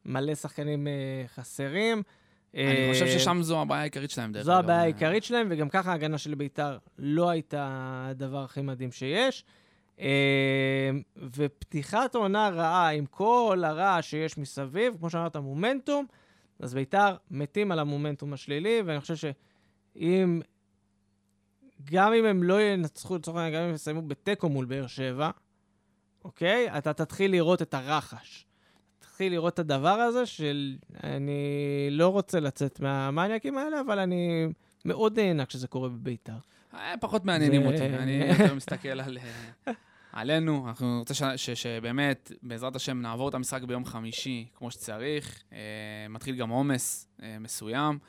מלא 0.09 0.35
שחקנים 0.35 0.87
אה, 0.87 0.93
חסרים. 1.27 2.03
אני 2.53 2.87
חושב 2.91 3.05
אה, 3.05 3.19
ששם 3.19 3.37
זו 3.41 3.61
הבעיה 3.61 3.81
העיקרית 3.81 4.11
שלהם, 4.11 4.31
דרך 4.31 4.41
אגב. 4.41 4.53
זו 4.53 4.59
הבעיה 4.59 4.81
העיקרית 4.81 5.23
שלהם, 5.23 5.47
וגם 5.51 5.69
ככה 5.69 5.91
ההגנה 5.91 6.17
של 6.17 6.35
ביתר 6.35 6.77
לא 6.97 7.29
הייתה 7.29 7.67
הדבר 8.09 8.43
הכי 8.43 8.61
מדהים 8.61 8.91
שיש. 8.91 9.45
אה, 9.99 10.89
ופתיחת 11.17 12.15
עונה 12.15 12.49
רעה, 12.49 12.89
עם 12.89 13.05
כל 13.05 13.63
הרע 13.65 13.97
שיש 14.01 14.37
מסביב, 14.37 14.93
כמו 14.99 15.09
שאמרת, 15.09 15.35
מומנטום, 15.35 16.05
אז 16.59 16.73
ביתר 16.73 17.15
מתים 17.31 17.71
על 17.71 17.79
המומנטום 17.79 18.33
השלילי, 18.33 18.81
ואני 18.85 18.99
חושב 18.99 19.15
שאם... 19.15 20.41
גם 21.83 22.13
אם 22.13 22.25
הם 22.25 22.43
לא 22.43 22.61
ינצחו, 22.61 23.15
לצורך 23.15 23.37
העניין, 23.37 23.53
גם 23.53 23.61
אם 23.61 23.69
הם 23.69 23.75
יסיימו 23.75 24.01
בתיקו 24.01 24.49
מול 24.49 24.65
באר 24.65 24.87
שבע, 24.87 25.29
אוקיי? 26.23 26.77
אתה 26.77 26.93
תתחיל 26.93 27.31
לראות 27.31 27.61
את 27.61 27.73
הרחש. 27.73 28.45
להתחיל 29.19 29.33
לראות 29.33 29.53
את 29.53 29.59
הדבר 29.59 29.89
הזה 29.89 30.25
של 30.25 30.75
אני 31.03 31.87
לא 31.91 32.07
רוצה 32.07 32.39
לצאת 32.39 32.79
מהמניאקים 32.79 33.57
האלה, 33.57 33.81
אבל 33.81 33.99
אני 33.99 34.47
מאוד 34.85 35.19
נהנה 35.19 35.45
כשזה 35.45 35.67
קורה 35.67 35.89
בביתר. 35.89 36.33
אה, 36.73 36.93
פחות 36.99 37.25
מעניינים 37.25 37.65
אותי, 37.65 37.85
אני 37.85 38.23
יותר 38.39 38.55
מסתכל 38.55 38.87
על... 38.87 39.17
אה, 39.67 39.73
עלינו, 40.13 40.67
אנחנו 40.67 40.99
רוצים 40.99 41.37
שבאמת, 41.55 42.31
בעזרת 42.43 42.75
השם, 42.75 43.01
נעבור 43.01 43.29
את 43.29 43.33
המשחק 43.33 43.63
ביום 43.63 43.85
חמישי 43.85 44.45
כמו 44.55 44.71
שצריך. 44.71 45.43
אה, 45.53 45.57
מתחיל 46.09 46.35
גם 46.35 46.49
עומס 46.49 47.07
מסוים. 47.39 47.99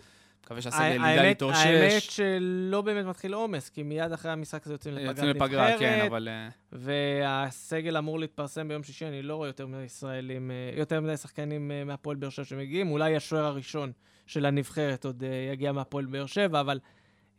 מקווה 0.50 0.62
שהסגל 0.62 1.10
ידע 1.12 1.22
להתאושש. 1.22 1.66
האמת 1.66 2.02
שלא 2.02 2.82
באמת 2.82 3.06
מתחיל 3.06 3.34
עומס, 3.34 3.68
כי 3.68 3.82
מיד 3.82 4.12
אחרי 4.12 4.32
המשחק 4.32 4.66
הזה 4.66 4.74
יוצאים 4.74 4.94
לפגרת 4.94 5.10
נבחרת. 5.10 5.26
יוצאים 5.26 5.42
לפגרה, 5.42 5.78
כן, 5.78 6.06
אבל... 6.06 6.28
אה, 6.28 6.48
והסגל 6.72 7.96
אמור 7.96 8.18
להתפרסם 8.18 8.68
ביום 8.68 8.82
שישי, 8.82 9.06
אני 9.06 9.22
לא 9.22 9.36
רואה 9.36 9.48
יותר 9.48 9.66
מדי 9.66 9.82
ישראלים, 9.82 10.50
אה, 10.50 10.70
יותר 10.76 11.00
מדי 11.00 11.16
שחקנים 11.16 11.70
אה, 11.70 11.84
מהפועל 11.84 12.16
באר 12.16 12.30
שבע 12.30 12.44
שמגיעים. 12.44 12.90
אולי 12.90 13.16
השוער 13.16 13.44
הראשון 13.44 13.92
של 14.26 14.46
הנבחרת 14.46 15.04
עוד 15.04 15.22
יגיע 15.52 15.72
מהפועל 15.72 16.06
באר 16.06 16.26
שבע, 16.26 16.60
אבל 16.60 16.78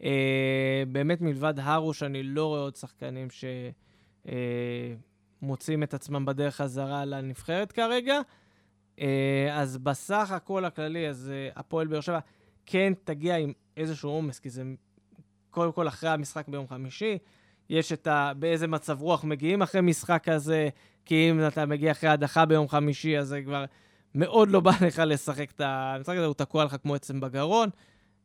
אה, 0.03 0.83
באמת 0.87 1.21
מלבד 1.21 1.53
הרוש, 1.57 2.03
אני 2.03 2.23
לא 2.23 2.45
רואה 2.45 2.61
עוד 2.61 2.75
שחקנים 2.75 3.27
שמוצאים 5.41 5.83
את 5.83 5.93
עצמם 5.93 6.25
בדרך 6.25 6.55
חזרה 6.55 7.05
לנבחרת 7.05 7.71
כרגע. 7.71 8.19
אה, 8.99 9.49
אז 9.53 9.77
בסך 9.77 10.31
הכל 10.31 10.65
הכללי, 10.65 11.09
אז 11.09 11.31
הפועל 11.55 11.87
באר 11.87 12.01
שבע... 12.01 12.19
כן 12.71 12.93
תגיע 13.03 13.37
עם 13.37 13.53
איזשהו 13.77 14.09
עומס, 14.09 14.39
כי 14.39 14.49
זה 14.49 14.63
קודם 15.49 15.71
כל 15.71 15.87
אחרי 15.87 16.09
המשחק 16.09 16.47
ביום 16.47 16.67
חמישי, 16.67 17.17
יש 17.69 17.91
את 17.91 18.07
ה... 18.07 18.31
באיזה 18.39 18.67
מצב 18.67 19.01
רוח 19.01 19.23
מגיעים 19.23 19.61
אחרי 19.61 19.81
משחק 19.81 20.21
כזה, 20.23 20.69
כי 21.05 21.29
אם 21.31 21.47
אתה 21.47 21.65
מגיע 21.65 21.91
אחרי 21.91 22.09
הדחה 22.09 22.45
ביום 22.45 22.67
חמישי, 22.67 23.17
אז 23.17 23.27
זה 23.27 23.41
כבר 23.41 23.65
מאוד 24.15 24.49
לא 24.49 24.59
בא 24.59 24.71
לך 24.87 25.01
לשחק 25.05 25.51
את 25.51 25.61
המשחק 25.63 26.15
הזה, 26.15 26.25
הוא 26.25 26.33
תקוע 26.33 26.65
לך 26.65 26.75
כמו 26.81 26.95
עצם 26.95 27.19
בגרון. 27.19 27.69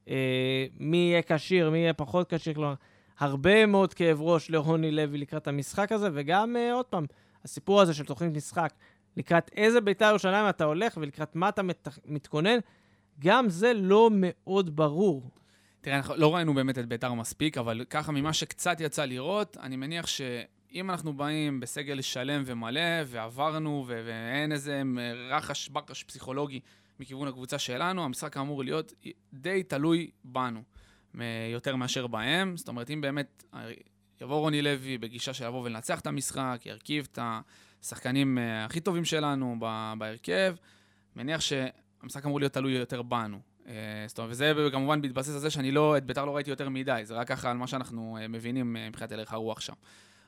אה, 0.08 0.66
מי 0.80 0.96
יהיה 0.96 1.22
כשיר, 1.22 1.70
מי 1.70 1.78
יהיה 1.78 1.92
פחות 1.92 2.34
כשיר, 2.34 2.54
כלומר, 2.54 2.74
הרבה 3.18 3.66
מאוד 3.66 3.94
כאב 3.94 4.20
ראש 4.20 4.50
לרוני 4.50 4.90
לוי 4.90 5.18
לקראת 5.18 5.48
המשחק 5.48 5.92
הזה, 5.92 6.08
וגם, 6.12 6.56
אה, 6.56 6.72
עוד 6.72 6.84
פעם, 6.86 7.06
הסיפור 7.44 7.80
הזה 7.80 7.94
של 7.94 8.04
תוכנית 8.04 8.36
משחק, 8.36 8.72
לקראת 9.16 9.50
איזה 9.56 9.80
בית"ר 9.80 10.04
ירושלים 10.04 10.48
אתה 10.48 10.64
הולך 10.64 10.98
ולקראת 11.00 11.36
מה 11.36 11.48
אתה 11.48 11.62
מת... 11.62 11.88
מתכונן, 12.06 12.58
גם 13.18 13.48
זה 13.48 13.72
לא 13.74 14.10
מאוד 14.12 14.76
ברור. 14.76 15.30
תראה, 15.80 15.96
אנחנו 15.96 16.16
לא 16.16 16.34
ראינו 16.34 16.54
באמת 16.54 16.78
את 16.78 16.86
ביתר 16.86 17.12
מספיק, 17.12 17.58
אבל 17.58 17.84
ככה 17.90 18.12
ממה 18.12 18.32
שקצת 18.32 18.80
יצא 18.80 19.04
לראות, 19.04 19.56
אני 19.56 19.76
מניח 19.76 20.06
שאם 20.06 20.90
אנחנו 20.90 21.16
באים 21.16 21.60
בסגל 21.60 22.00
שלם 22.00 22.42
ומלא, 22.46 22.80
ועברנו, 23.06 23.84
ו- 23.86 24.02
ואין 24.06 24.52
איזה 24.52 24.82
רחש 25.30 25.68
בקש 25.68 26.02
פסיכולוגי 26.02 26.60
מכיוון 27.00 27.28
הקבוצה 27.28 27.58
שלנו, 27.58 28.04
המשחק 28.04 28.36
אמור 28.36 28.64
להיות 28.64 28.92
די 29.32 29.62
תלוי 29.62 30.10
בנו, 30.24 30.62
יותר 31.52 31.76
מאשר 31.76 32.06
בהם. 32.06 32.56
זאת 32.56 32.68
אומרת, 32.68 32.90
אם 32.90 33.00
באמת 33.00 33.44
יבוא 34.20 34.36
רוני 34.36 34.62
לוי 34.62 34.98
בגישה 34.98 35.34
של 35.34 35.46
לבוא 35.46 35.62
ולנצח 35.62 36.00
את 36.00 36.06
המשחק, 36.06 36.60
ירכיב 36.64 37.08
את 37.12 37.18
השחקנים 37.82 38.38
אה, 38.38 38.64
הכי 38.64 38.80
טובים 38.80 39.04
שלנו 39.04 39.56
בהרכב, 39.98 40.54
מניח 41.16 41.40
ש... 41.40 41.52
המשחק 42.06 42.26
אמור 42.26 42.40
להיות 42.40 42.52
תלוי 42.52 42.72
יותר 42.72 43.02
בנו. 43.02 43.38
אה, 43.68 43.74
זאת 44.06 44.18
אומרת, 44.18 44.30
וזה 44.30 44.52
כמובן 44.72 45.02
בהתבסס 45.02 45.34
על 45.34 45.38
זה 45.38 45.50
שאני 45.50 45.70
לא, 45.70 45.96
את 45.96 46.04
ביתר 46.04 46.24
לא 46.24 46.36
ראיתי 46.36 46.50
יותר 46.50 46.68
מדי, 46.68 47.00
זה 47.04 47.14
רק 47.14 47.28
ככה 47.28 47.50
על 47.50 47.56
מה 47.56 47.66
שאנחנו 47.66 48.18
אה, 48.20 48.28
מבינים 48.28 48.76
אה, 48.76 48.88
מבחינת 48.88 49.12
הלך 49.12 49.32
הרוח 49.32 49.60
שם. 49.60 49.72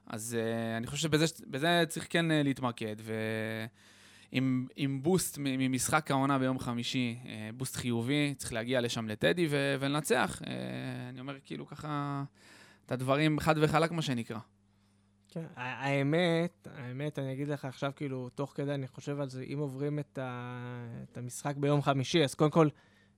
אז 0.06 0.36
אני 0.76 0.86
חושב 0.86 1.10
שבזה 1.10 1.84
צריך 1.88 2.06
כן 2.10 2.26
להתמקד, 2.28 2.96
ועם 4.32 5.02
בוסט 5.02 5.38
ממשחק 5.40 6.10
העונה 6.10 6.38
ביום 6.38 6.58
חמישי, 6.58 7.18
בוסט 7.56 7.76
חיובי, 7.76 8.34
צריך 8.36 8.52
להגיע 8.52 8.80
לשם 8.80 9.08
לטדי 9.08 9.46
ולנצח. 9.50 10.42
אני 11.08 11.20
אומר 11.20 11.36
כאילו 11.44 11.66
ככה 11.66 12.24
את 12.86 12.92
הדברים 12.92 13.40
חד 13.40 13.54
וחלק, 13.58 13.92
מה 13.92 14.02
שנקרא. 14.02 14.38
כן, 15.28 15.44
האמת, 15.56 16.68
האמת, 16.74 17.18
אני 17.18 17.32
אגיד 17.32 17.48
לך 17.48 17.64
עכשיו, 17.64 17.92
כאילו, 17.96 18.28
תוך 18.28 18.52
כדי 18.54 18.74
אני 18.74 18.88
חושב 18.88 19.20
על 19.20 19.28
זה, 19.28 19.44
אם 19.52 19.58
עוברים 19.58 19.98
את, 19.98 20.18
ה, 20.18 20.62
את 21.02 21.18
המשחק 21.18 21.56
ביום 21.56 21.82
חמישי, 21.82 22.24
אז 22.24 22.34
קודם 22.34 22.50
כל, 22.50 22.68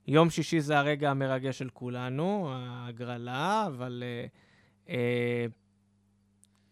יום 0.06 0.30
שישי 0.30 0.60
זה 0.60 0.78
הרגע 0.78 1.10
המרגש 1.10 1.58
של 1.58 1.68
כולנו, 1.72 2.48
ההגרלה, 2.52 3.64
אבל 3.66 4.02
אה, 4.06 4.26
אה, 4.88 5.46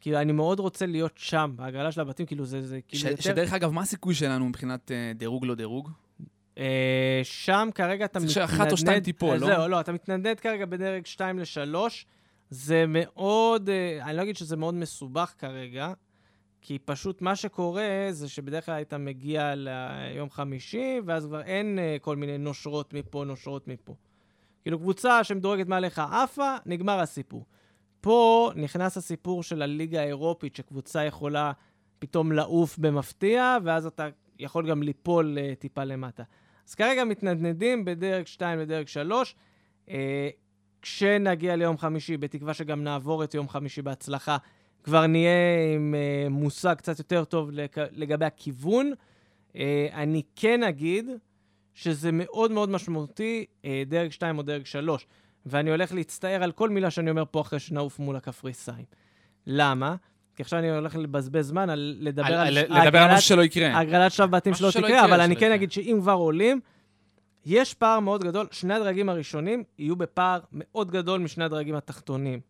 כאילו, 0.00 0.20
אני 0.20 0.32
מאוד 0.32 0.60
רוצה 0.60 0.86
להיות 0.86 1.12
שם, 1.16 1.52
בהגרלה 1.56 1.92
של 1.92 2.00
הבתים, 2.00 2.26
כאילו, 2.26 2.44
זה, 2.44 2.66
זה 2.66 2.80
כאילו 2.88 3.02
ש, 3.02 3.10
יותר... 3.10 3.22
שדרך 3.22 3.52
אגב, 3.52 3.70
מה 3.70 3.80
הסיכוי 3.80 4.14
שלנו 4.14 4.48
מבחינת 4.48 4.90
אה, 4.90 5.12
דירוג 5.14 5.44
לא 5.44 5.54
דירוג? 5.54 5.90
אה, 6.58 7.20
שם 7.22 7.68
כרגע 7.74 8.04
אתה 8.04 8.18
מתנדנד... 8.18 8.34
צריך 8.34 8.50
שאחת 8.50 8.72
או 8.72 8.76
שתיים 8.76 9.00
תיפול, 9.00 9.36
לא? 9.36 9.46
זהו, 9.46 9.68
לא, 9.68 9.80
אתה 9.80 9.92
מתנדנד 9.92 10.40
כרגע 10.40 10.66
בדרג 10.66 11.06
2 11.06 11.38
ל-3. 11.38 11.76
זה 12.50 12.84
מאוד, 12.88 13.68
אה, 13.68 13.98
אני 14.04 14.16
לא 14.16 14.22
אגיד 14.22 14.36
שזה 14.36 14.56
מאוד 14.56 14.74
מסובך 14.74 15.34
כרגע, 15.38 15.92
כי 16.60 16.78
פשוט 16.78 17.22
מה 17.22 17.36
שקורה 17.36 18.06
זה 18.10 18.28
שבדרך 18.28 18.66
כלל 18.66 18.74
היית 18.74 18.94
מגיע 18.94 19.54
ליום 19.56 20.30
חמישי, 20.30 21.00
ואז 21.04 21.26
כבר 21.26 21.42
אין 21.42 21.78
אה, 21.78 21.96
כל 22.00 22.16
מיני 22.16 22.38
נושרות 22.38 22.94
מפה, 22.94 23.24
נושרות 23.24 23.68
מפה. 23.68 23.94
כאילו 24.62 24.78
קבוצה 24.78 25.24
שמדורגת 25.24 25.66
מעליך 25.66 25.98
עפה, 25.98 26.56
נגמר 26.66 27.00
הסיפור. 27.00 27.44
פה 28.00 28.50
נכנס 28.56 28.96
הסיפור 28.96 29.42
של 29.42 29.62
הליגה 29.62 30.00
האירופית, 30.00 30.56
שקבוצה 30.56 31.04
יכולה 31.04 31.52
פתאום 31.98 32.32
לעוף 32.32 32.78
במפתיע, 32.78 33.56
ואז 33.64 33.86
אתה 33.86 34.08
יכול 34.38 34.70
גם 34.70 34.82
ליפול 34.82 35.38
uh, 35.38 35.60
טיפה 35.60 35.84
למטה. 35.84 36.22
אז 36.68 36.74
כרגע 36.74 37.04
מתנדנדים 37.04 37.84
בדרג 37.84 38.26
2 38.26 38.58
לדרג 38.58 38.88
3. 38.88 39.34
Uh, 39.86 39.90
כשנגיע 40.82 41.56
ליום 41.56 41.78
חמישי, 41.78 42.16
בתקווה 42.16 42.54
שגם 42.54 42.84
נעבור 42.84 43.24
את 43.24 43.34
יום 43.34 43.48
חמישי 43.48 43.82
בהצלחה, 43.82 44.36
כבר 44.84 45.06
נהיה 45.06 45.30
עם 45.74 45.94
uh, 45.94 46.30
מושג 46.30 46.74
קצת 46.74 46.98
יותר 46.98 47.24
טוב 47.24 47.50
לגבי 47.92 48.24
הכיוון. 48.24 48.92
Uh, 49.52 49.56
אני 49.92 50.22
כן 50.36 50.62
אגיד 50.62 51.10
שזה 51.74 52.10
מאוד 52.12 52.50
מאוד 52.50 52.70
משמעותי, 52.70 53.44
uh, 53.62 53.66
דרג 53.86 54.12
2 54.12 54.38
או 54.38 54.42
דרג 54.42 54.66
3, 54.66 55.06
ואני 55.46 55.70
הולך 55.70 55.92
להצטער 55.92 56.42
על 56.42 56.52
כל 56.52 56.70
מילה 56.70 56.90
שאני 56.90 57.10
אומר 57.10 57.24
פה 57.30 57.40
אחרי 57.40 57.58
שנעוף 57.58 57.98
מול 57.98 58.16
הקפריסאים. 58.16 58.84
למה? 59.46 59.96
כי 60.36 60.42
עכשיו 60.42 60.58
אני 60.58 60.70
הולך 60.70 60.96
לבזבז 60.96 61.46
זמן 61.46 61.70
על 61.70 61.96
לדבר 62.00 62.26
על... 62.26 62.34
על, 62.34 62.58
על 62.58 62.82
לדבר 62.82 62.98
על 62.98 63.14
משהו 63.14 63.28
שלא 63.28 63.42
יקרה. 63.42 63.78
הגרלת 63.78 64.12
שלב 64.12 64.30
בתים 64.30 64.54
שלא 64.54 64.70
תקרה, 64.70 65.04
אבל 65.04 65.20
אני 65.20 65.36
כן 65.36 65.52
אגיד 65.52 65.72
שאם 65.72 65.98
כבר 66.00 66.12
עולים, 66.12 66.60
יש 67.50 67.74
פער 67.74 68.00
מאוד 68.00 68.24
גדול, 68.24 68.46
שני 68.50 68.74
הדרגים 68.74 69.08
הראשונים 69.08 69.64
יהיו 69.78 69.96
בפער 69.96 70.40
מאוד 70.52 70.90
גדול 70.90 71.20
משני 71.20 71.44
הדרגים 71.44 71.74
התחתונים. 71.74 72.40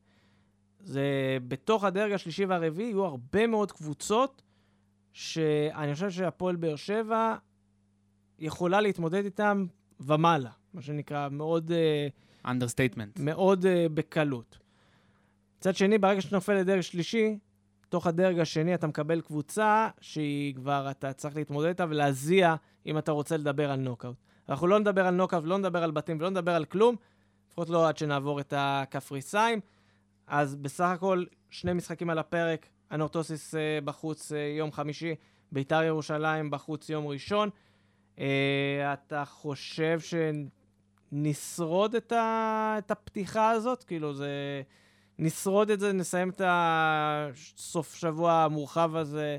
זה 0.81 1.03
בתוך 1.49 1.85
הדרג 1.85 2.13
השלישי 2.13 2.45
והרביעי 2.45 2.89
יהיו 2.89 3.05
הרבה 3.05 3.47
מאוד 3.47 3.73
קבוצות 3.73 4.43
שאני 5.13 5.95
חושב 5.95 6.11
שהפועל 6.11 6.57
באר 6.57 6.77
שבע 6.77 7.37
יכולה 8.39 8.81
להתמודד 8.81 9.25
איתם 9.25 9.67
ומעלה, 10.01 10.51
מה 10.75 10.83
שנקרא, 10.83 11.29
מאוד 11.29 11.71
אה, 11.71 12.49
understatement. 12.51 13.19
מאוד 13.21 13.65
אה, 13.65 13.69
בקלות. 13.95 14.59
מצד 15.59 15.77
שני, 15.77 15.99
ברגע 15.99 16.21
שאתה 16.21 16.37
נופל 16.37 16.55
לדרג 16.55 16.81
שלישי, 16.81 17.39
תוך 17.89 18.07
הדרג 18.07 18.39
השני 18.39 18.75
אתה 18.75 18.87
מקבל 18.87 19.21
קבוצה 19.21 19.89
שהיא 20.01 20.55
כבר, 20.55 20.91
אתה 20.91 21.13
צריך 21.13 21.37
להתמודד 21.37 21.69
איתה 21.69 21.85
ולהזיע 21.89 22.55
אם 22.87 22.99
אתה 22.99 23.13
רוצה 23.13 23.37
לדבר 23.37 23.71
על 23.71 23.81
נוקאוט. 23.81 24.28
אנחנו 24.49 24.67
לא 24.67 24.79
נדבר 24.79 25.07
על 25.07 25.15
נוקאוט, 25.15 25.45
לא 25.45 25.59
נדבר 25.59 25.83
על 25.83 25.91
בתים 25.91 26.17
ולא 26.21 26.31
נדבר 26.31 26.55
על 26.55 26.65
כלום, 26.65 26.97
לפחות 27.49 27.69
לא 27.69 27.89
עד 27.89 27.97
שנעבור 27.97 28.41
את 28.41 28.55
הקפריסאים. 28.57 29.61
אז 30.27 30.57
בסך 30.57 30.85
הכל, 30.85 31.25
שני 31.51 31.73
משחקים 31.73 32.11
על 32.11 32.19
הפרק, 32.19 32.67
אנורטוסיס 32.93 33.55
uh, 33.55 33.59
בחוץ 33.85 34.33
uh, 34.33 34.35
יום 34.59 34.73
חמישי, 34.73 35.15
ביתר 35.53 35.83
ירושלים 35.83 36.51
בחוץ 36.51 36.89
יום 36.89 37.07
ראשון. 37.07 37.51
Uh, 38.17 38.21
אתה 38.93 39.25
חושב 39.25 39.99
שנשרוד 41.13 41.95
את, 41.95 42.13
ה... 42.13 42.75
את 42.79 42.91
הפתיחה 42.91 43.51
הזאת? 43.51 43.85
כאילו, 43.85 44.15
זה... 44.15 44.63
נשרוד 45.19 45.71
את 45.71 45.81
זה, 45.81 45.93
נסיים 45.93 46.31
את 46.31 46.41
הסוף 46.45 47.95
שבוע 47.95 48.33
המורחב 48.33 48.97
הזה 48.97 49.39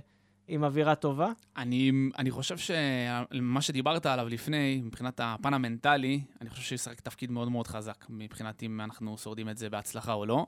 עם 0.52 0.64
אווירה 0.64 0.96
טובה? 0.96 1.32
אני, 1.58 1.92
אני 2.18 2.32
חושב 2.32 2.58
שמה 2.58 3.62
שדיברת 3.62 4.06
עליו 4.06 4.30
לפני, 4.30 4.82
מבחינת 4.84 5.20
הפן 5.24 5.54
המנטלי, 5.54 6.22
אני 6.42 6.50
חושב 6.50 6.64
שישחק 6.64 7.00
תפקיד 7.00 7.32
מאוד 7.32 7.52
מאוד 7.52 7.68
חזק, 7.68 8.06
מבחינת 8.10 8.64
אם 8.64 8.82
אנחנו 8.82 9.18
שורדים 9.18 9.50
את 9.50 9.58
זה 9.58 9.70
בהצלחה 9.70 10.14
או 10.14 10.26
לא. 10.26 10.46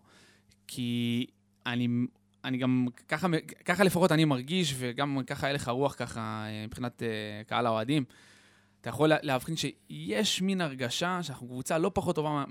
כי 0.68 1.26
אני, 1.66 1.88
אני 2.44 2.58
גם, 2.58 2.88
ככה, 3.08 3.28
ככה 3.66 3.84
לפחות 3.84 4.12
אני 4.12 4.26
מרגיש, 4.26 4.76
וגם 4.78 5.20
ככה 5.28 5.48
הלך 5.48 5.68
הרוח 5.68 5.96
ככה 5.98 6.46
מבחינת 6.68 7.02
uh, 7.02 7.48
קהל 7.48 7.66
האוהדים. 7.66 8.04
אתה 8.82 8.90
יכול 8.90 9.12
להבחין 9.22 9.56
שיש 9.56 10.42
מין 10.42 10.62
הרגשה 10.62 11.24
שאנחנו 11.24 11.48
קבוצה 11.48 11.78
לא 11.78 11.92
פחות 11.94 12.16
טובה 12.16 12.44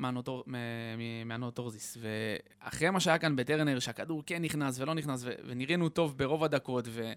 מהנוטורזיס. 1.24 1.98
ואחרי 2.00 2.90
מה 2.90 3.00
שהיה 3.00 3.18
כאן 3.18 3.36
בטרנר, 3.36 3.78
שהכדור 3.78 4.22
כן 4.26 4.42
נכנס 4.42 4.80
ולא 4.80 4.94
נכנס, 4.94 5.24
ונראינו 5.46 5.88
טוב 5.88 6.18
ברוב 6.18 6.44
הדקות, 6.44 6.84
ו- 6.88 7.12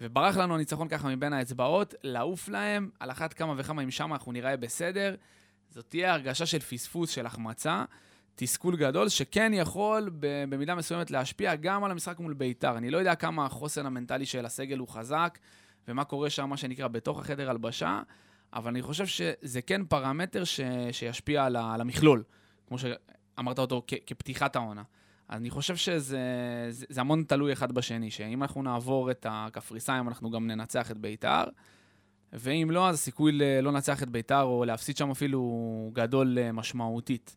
וברח 0.00 0.36
לנו 0.36 0.54
הניצחון 0.54 0.88
ככה 0.88 1.08
מבין 1.08 1.32
האצבעות, 1.32 1.94
לעוף 2.02 2.48
להם, 2.48 2.90
על 3.00 3.10
אחת 3.10 3.32
כמה 3.32 3.54
וכמה 3.56 3.82
אם 3.82 3.90
שם 3.90 4.12
אנחנו 4.12 4.32
נראה 4.32 4.56
בסדר, 4.56 5.14
זאת 5.70 5.84
תהיה 5.88 6.12
הרגשה 6.12 6.46
של 6.46 6.58
פספוס, 6.58 7.10
של 7.10 7.26
החמצה. 7.26 7.84
תסכול 8.34 8.76
גדול, 8.76 9.08
שכן 9.08 9.52
יכול 9.54 10.10
במידה 10.48 10.74
מסוימת 10.74 11.10
להשפיע 11.10 11.54
גם 11.54 11.84
על 11.84 11.90
המשחק 11.90 12.18
מול 12.18 12.34
בית"ר. 12.34 12.76
אני 12.76 12.90
לא 12.90 12.98
יודע 12.98 13.14
כמה 13.14 13.46
החוסן 13.46 13.86
המנטלי 13.86 14.26
של 14.26 14.46
הסגל 14.46 14.78
הוא 14.78 14.88
חזק, 14.88 15.38
ומה 15.88 16.04
קורה 16.04 16.30
שם, 16.30 16.48
מה 16.48 16.56
שנקרא, 16.56 16.88
בתוך 16.88 17.18
החדר 17.18 17.50
הלבשה, 17.50 18.02
אבל 18.52 18.68
אני 18.68 18.82
חושב 18.82 19.06
שזה 19.06 19.62
כן 19.62 19.84
פרמטר 19.84 20.44
ש, 20.44 20.60
שישפיע 20.92 21.44
על, 21.44 21.56
על 21.56 21.80
המכלול, 21.80 22.22
כמו 22.68 22.76
שאמרת 22.78 23.58
אותו 23.58 23.82
כ, 23.86 23.94
כפתיחת 24.06 24.56
העונה. 24.56 24.82
אני 25.30 25.50
חושב 25.50 25.76
שזה 25.76 25.98
זה, 26.70 26.86
זה 26.88 27.00
המון 27.00 27.24
תלוי 27.28 27.52
אחד 27.52 27.72
בשני, 27.72 28.10
שאם 28.10 28.42
אנחנו 28.42 28.62
נעבור 28.62 29.10
את 29.10 29.26
הקפריסאים, 29.28 30.08
אנחנו 30.08 30.30
גם 30.30 30.46
ננצח 30.46 30.90
את 30.90 30.98
בית"ר, 30.98 31.44
ואם 32.32 32.68
לא, 32.70 32.88
אז 32.88 32.94
הסיכוי 32.94 33.32
לא 33.32 33.72
לנצח 33.72 34.02
את 34.02 34.10
בית"ר 34.10 34.42
או 34.42 34.64
להפסיד 34.64 34.96
שם 34.96 35.10
אפילו 35.10 35.90
גדול 35.94 36.38
אה, 36.38 36.52
משמעותית. 36.52 37.36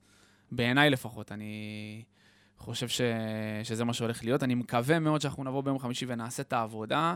בעיניי 0.51 0.89
לפחות. 0.89 1.32
אני 1.32 2.03
חושב 2.57 2.88
ש... 2.88 3.01
שזה 3.64 3.86
מה 3.86 3.93
שהולך 3.93 4.24
להיות. 4.24 4.43
אני 4.43 4.55
מקווה 4.55 4.99
מאוד 4.99 5.22
שאנחנו 5.22 5.43
נבוא 5.43 5.62
ביום 5.62 5.80
חמישי 5.80 6.05
ונעשה 6.07 6.43
את 6.43 6.53
העבודה. 6.53 7.16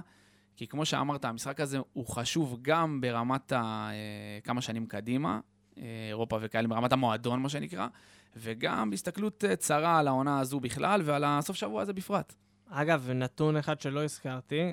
כי 0.56 0.68
כמו 0.68 0.86
שאמרת, 0.86 1.26
המשחק 1.26 1.60
הזה 1.60 1.78
הוא 1.94 2.08
חשוב 2.08 2.60
גם 2.62 3.02
ברמת 3.02 3.52
ה... 3.52 3.90
אה, 3.92 4.40
כמה 4.44 4.62
שנים 4.62 4.86
קדימה, 4.86 5.40
אה, 5.78 5.84
אירופה 6.10 6.38
וכאלה, 6.42 6.68
ברמת 6.68 6.92
המועדון, 6.94 7.42
מה 7.42 7.50
שנקרא, 7.50 7.88
וגם 8.36 8.90
בהסתכלות 8.90 9.44
אה, 9.46 9.56
צרה 9.56 10.00
על 10.00 10.08
העונה 10.08 10.40
הזו 10.40 10.60
בכלל 10.60 11.02
ועל 11.06 11.24
הסוף 11.28 11.56
שבוע 11.56 11.82
הזה 11.82 11.94
בפרט. 11.94 12.34
אגב, 12.70 13.10
נתון 13.10 13.58
אחד 13.58 13.82
שלא 13.82 14.04
הזכרתי, 14.04 14.72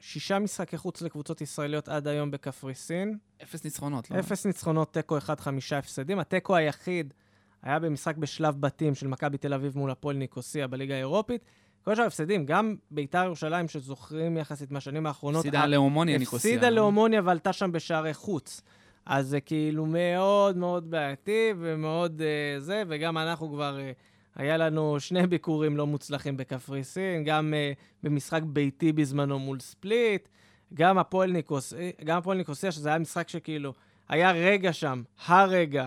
שישה 0.00 0.38
משחקי 0.38 0.76
חוץ 0.76 1.02
לקבוצות 1.02 1.40
ישראליות 1.40 1.88
עד 1.88 2.08
היום 2.08 2.30
בקפריסין. 2.30 3.18
אפס 3.42 3.64
ניצחונות, 3.64 4.10
לא? 4.10 4.18
אפס 4.18 4.46
ניצחונות, 4.46 4.92
תיקו 4.92 5.18
אחד, 5.18 5.40
חמישה 5.40 5.78
הפסדים. 5.78 6.18
התיקו 6.18 6.56
היחיד 6.56 7.14
היה 7.62 7.78
במשחק 7.78 8.16
בשלב 8.16 8.60
בתים 8.60 8.94
של 8.94 9.06
מכבי 9.06 9.38
תל 9.38 9.54
אביב 9.54 9.78
מול 9.78 9.90
הפועל 9.90 10.16
ניקוסיה 10.16 10.66
בליגה 10.66 10.94
האירופית. 10.94 11.44
כל 11.84 11.92
השאר 11.92 12.04
הפסדים, 12.04 12.46
גם 12.46 12.74
ביתר 12.90 13.24
ירושלים, 13.24 13.68
שזוכרים 13.68 14.36
יחסית 14.36 14.70
מהשנים 14.70 15.06
האחרונות... 15.06 15.40
הפסידה 15.40 15.66
לאומוניה 15.66 16.18
ניקוסיה. 16.18 16.50
הפסידה 16.50 16.70
לאומוניה 16.70 17.20
ועלתה 17.24 17.52
שם 17.52 17.72
בשערי 17.72 18.14
חוץ. 18.14 18.62
אז 19.06 19.28
זה 19.28 19.40
כאילו 19.40 19.86
מאוד 19.86 20.56
מאוד 20.56 20.90
בעייתי 20.90 21.52
ומאוד 21.58 22.20
uh, 22.20 22.60
זה, 22.60 22.82
וגם 22.88 23.18
אנחנו 23.18 23.52
כבר, 23.52 23.78
uh, 23.78 24.40
היה 24.40 24.56
לנו 24.56 25.00
שני 25.00 25.26
ביקורים 25.26 25.76
לא 25.76 25.86
מוצלחים 25.86 26.36
בקפריסין, 26.36 27.24
גם 27.24 27.54
uh, 27.54 27.78
במשחק 28.02 28.42
ביתי 28.42 28.92
בזמנו 28.92 29.38
מול 29.38 29.60
ספליט, 29.60 30.28
גם 30.74 30.98
הפועל 30.98 31.32
ניקוסיה, 31.32 31.78
גם 32.04 32.18
הפועל 32.18 32.38
ניקוסיה, 32.38 32.72
שזה 32.72 32.88
היה 32.88 32.98
משחק 32.98 33.28
שכאילו, 33.28 33.74
היה 34.08 34.32
רגע 34.32 34.72
שם, 34.72 35.02
הרגע, 35.26 35.86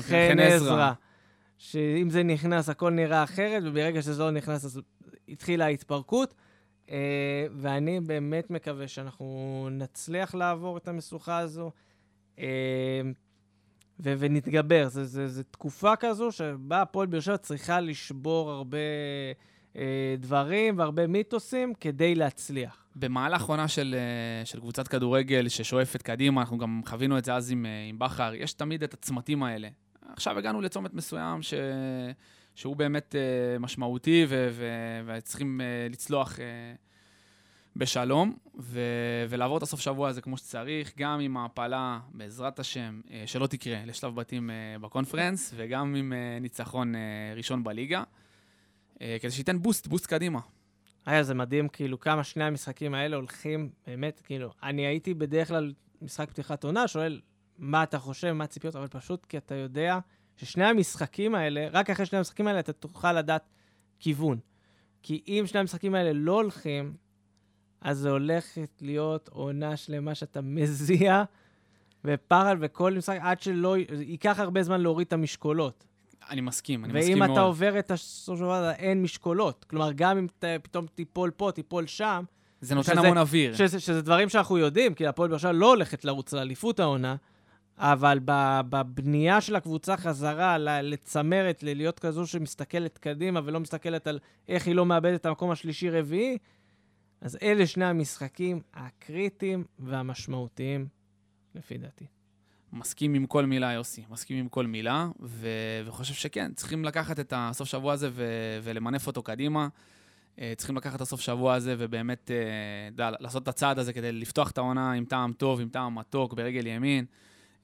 חן 0.00 0.38
עזרא. 0.40 0.92
שאם 1.58 2.10
זה 2.10 2.22
נכנס, 2.22 2.68
הכל 2.68 2.90
נראה 2.90 3.24
אחרת, 3.24 3.62
וברגע 3.66 4.02
שזה 4.02 4.22
לא 4.22 4.30
נכנס, 4.30 4.64
אז 4.64 4.80
התחילה 5.28 5.64
ההתפרקות. 5.64 6.34
Uh, 6.86 6.90
ואני 7.52 8.00
באמת 8.00 8.50
מקווה 8.50 8.88
שאנחנו 8.88 9.68
נצליח 9.70 10.34
לעבור 10.34 10.76
את 10.76 10.88
המשוכה 10.88 11.38
הזו 11.38 11.70
uh, 12.36 12.40
ו- 14.00 14.14
ונתגבר. 14.18 14.88
זו 14.88 15.42
תקופה 15.50 15.96
כזו 15.96 16.32
שבה 16.32 16.82
הפועל 16.82 17.06
באר 17.06 17.20
שבע 17.20 17.36
צריכה 17.36 17.80
לשבור 17.80 18.50
הרבה 18.50 18.78
uh, 19.72 19.76
דברים 20.18 20.78
והרבה 20.78 21.06
מיתוסים 21.06 21.74
כדי 21.74 22.14
להצליח. 22.14 22.86
במהלך 22.96 23.42
עונה 23.42 23.68
של, 23.68 23.96
של 24.44 24.60
קבוצת 24.60 24.88
כדורגל 24.88 25.48
ששואפת 25.48 26.02
קדימה, 26.02 26.40
אנחנו 26.40 26.58
גם 26.58 26.80
חווינו 26.86 27.18
את 27.18 27.24
זה 27.24 27.34
אז 27.34 27.50
עם, 27.50 27.66
עם 27.88 27.98
בכר, 27.98 28.34
יש 28.34 28.52
תמיד 28.52 28.82
את 28.82 28.94
הצמתים 28.94 29.42
האלה. 29.42 29.68
עכשיו 30.16 30.38
הגענו 30.38 30.60
לצומת 30.60 30.94
מסוים 30.94 31.42
ש... 31.42 31.54
שהוא 32.54 32.76
באמת 32.76 33.14
uh, 33.14 33.58
משמעותי 33.58 34.26
ו... 34.28 34.48
ו... 34.52 34.66
וצריכים 35.06 35.60
uh, 35.60 35.92
לצלוח 35.92 36.36
uh, 36.36 36.40
בשלום 37.76 38.36
ו... 38.58 38.80
ולעבור 39.28 39.58
את 39.58 39.62
הסוף 39.62 39.80
שבוע 39.80 40.08
הזה 40.08 40.20
כמו 40.20 40.36
שצריך, 40.36 40.92
גם 40.98 41.20
עם 41.20 41.36
העפלה, 41.36 41.98
בעזרת 42.12 42.58
השם, 42.58 43.00
uh, 43.06 43.10
שלא 43.26 43.46
תקרה, 43.46 43.78
לשלב 43.86 44.14
בתים 44.14 44.50
uh, 44.50 44.82
בקונפרנס, 44.82 45.52
וגם 45.56 45.94
עם 45.94 46.12
uh, 46.12 46.42
ניצחון 46.42 46.94
uh, 46.94 46.98
ראשון 47.36 47.64
בליגה, 47.64 48.02
uh, 48.94 48.98
כדי 49.20 49.30
שייתן 49.30 49.62
בוסט, 49.62 49.86
בוסט 49.86 50.06
קדימה. 50.06 50.40
היה 51.06 51.22
זה 51.22 51.34
מדהים, 51.34 51.68
כאילו, 51.68 52.00
כמה 52.00 52.24
שני 52.24 52.44
המשחקים 52.44 52.94
האלה 52.94 53.16
הולכים, 53.16 53.70
באמת, 53.86 54.20
כאילו, 54.24 54.50
אני 54.62 54.86
הייתי 54.86 55.14
בדרך 55.14 55.48
כלל 55.48 55.72
משחק 56.02 56.30
פתיחת 56.30 56.64
עונה, 56.64 56.88
שואל, 56.88 57.20
מה 57.58 57.82
אתה 57.82 57.98
חושב, 57.98 58.32
מה 58.32 58.44
הציפיות, 58.44 58.76
אבל 58.76 58.88
פשוט 58.88 59.26
כי 59.26 59.36
אתה 59.36 59.54
יודע 59.54 59.98
ששני 60.36 60.64
המשחקים 60.64 61.34
האלה, 61.34 61.68
רק 61.72 61.90
אחרי 61.90 62.06
שני 62.06 62.18
המשחקים 62.18 62.46
האלה 62.46 62.60
אתה 62.60 62.72
תוכל 62.72 63.12
לדעת 63.12 63.48
כיוון. 64.00 64.38
כי 65.02 65.22
אם 65.28 65.44
שני 65.46 65.60
המשחקים 65.60 65.94
האלה 65.94 66.12
לא 66.12 66.32
הולכים, 66.32 66.96
אז 67.80 67.98
זה 67.98 68.10
הולכת 68.10 68.70
להיות 68.80 69.28
עונה 69.28 69.76
שלמה 69.76 70.14
שאתה 70.14 70.40
מזיע 70.40 71.24
ופחד 72.04 72.56
וכל 72.60 72.92
משחק, 72.92 73.18
עד 73.20 73.42
שלא, 73.42 73.76
ייקח 74.00 74.40
הרבה 74.40 74.62
זמן 74.62 74.80
להוריד 74.80 75.06
את 75.06 75.12
המשקולות. 75.12 75.86
אני 76.30 76.40
מסכים, 76.40 76.84
אני 76.84 76.92
מסכים 76.92 77.18
מאוד. 77.18 77.30
ואם 77.30 77.36
אתה 77.36 77.42
עובר 77.42 77.78
את 77.78 77.90
הסוף 77.90 78.38
של 78.38 78.44
דבר, 78.44 78.70
אין 78.70 79.02
משקולות. 79.02 79.64
כלומר, 79.64 79.92
גם 79.92 80.18
אם 80.18 80.26
אתה 80.38 80.46
פתאום 80.62 80.86
תיפול 80.94 81.30
פה, 81.30 81.50
תיפול 81.54 81.86
שם, 81.86 82.24
זה 82.60 82.74
נותן 82.74 82.92
שזה, 82.92 83.00
המון 83.00 83.18
אוויר. 83.18 83.54
שזה, 83.54 83.80
שזה 83.80 84.02
דברים 84.02 84.28
שאנחנו 84.28 84.58
יודעים, 84.58 84.94
כי 84.94 85.06
הפועל 85.06 85.30
באר 85.30 85.38
שבע 85.38 85.52
לא 85.52 85.68
הולכת 85.68 86.04
לרוץ 86.04 86.32
לאליפות 86.32 86.80
העונה, 86.80 87.16
אבל 87.78 88.18
בבנייה 88.68 89.40
של 89.40 89.56
הקבוצה 89.56 89.96
חזרה 89.96 90.58
לצמרת, 90.58 91.62
ללהיות 91.62 91.98
כזו 91.98 92.26
שמסתכלת 92.26 92.98
קדימה 92.98 93.40
ולא 93.44 93.60
מסתכלת 93.60 94.06
על 94.06 94.18
איך 94.48 94.66
היא 94.66 94.74
לא 94.74 94.86
מאבדת 94.86 95.20
את 95.20 95.26
המקום 95.26 95.50
השלישי-רביעי, 95.50 96.38
אז 97.20 97.38
אלה 97.42 97.66
שני 97.66 97.84
המשחקים 97.84 98.60
הקריטיים 98.74 99.64
והמשמעותיים, 99.78 100.86
לפי 101.54 101.78
דעתי. 101.78 102.06
מסכים 102.72 103.14
עם 103.14 103.26
כל 103.26 103.46
מילה, 103.46 103.72
יוסי. 103.72 104.04
מסכים 104.10 104.38
עם 104.38 104.48
כל 104.48 104.66
מילה, 104.66 105.08
ו... 105.20 105.48
וחושב 105.84 106.14
שכן, 106.14 106.52
צריכים 106.54 106.84
לקחת 106.84 107.20
את 107.20 107.32
הסוף 107.36 107.68
שבוע 107.68 107.92
הזה 107.92 108.08
ו... 108.12 108.24
ולמנף 108.62 109.06
אותו 109.06 109.22
קדימה. 109.22 109.68
אה, 110.40 110.52
צריכים 110.56 110.76
לקחת 110.76 110.96
את 110.96 111.00
הסוף 111.00 111.20
שבוע 111.20 111.54
הזה 111.54 111.74
ובאמת, 111.78 112.30
יודע, 112.90 113.10
לעשות 113.20 113.42
את 113.42 113.48
הצעד 113.48 113.78
הזה 113.78 113.92
כדי 113.92 114.12
לפתוח 114.12 114.50
את 114.50 114.58
העונה 114.58 114.92
עם 114.92 115.04
טעם 115.04 115.32
טוב, 115.32 115.60
עם 115.60 115.68
טעם 115.68 115.98
מתוק, 115.98 116.34
ברגל 116.34 116.66
ימין. 116.66 117.04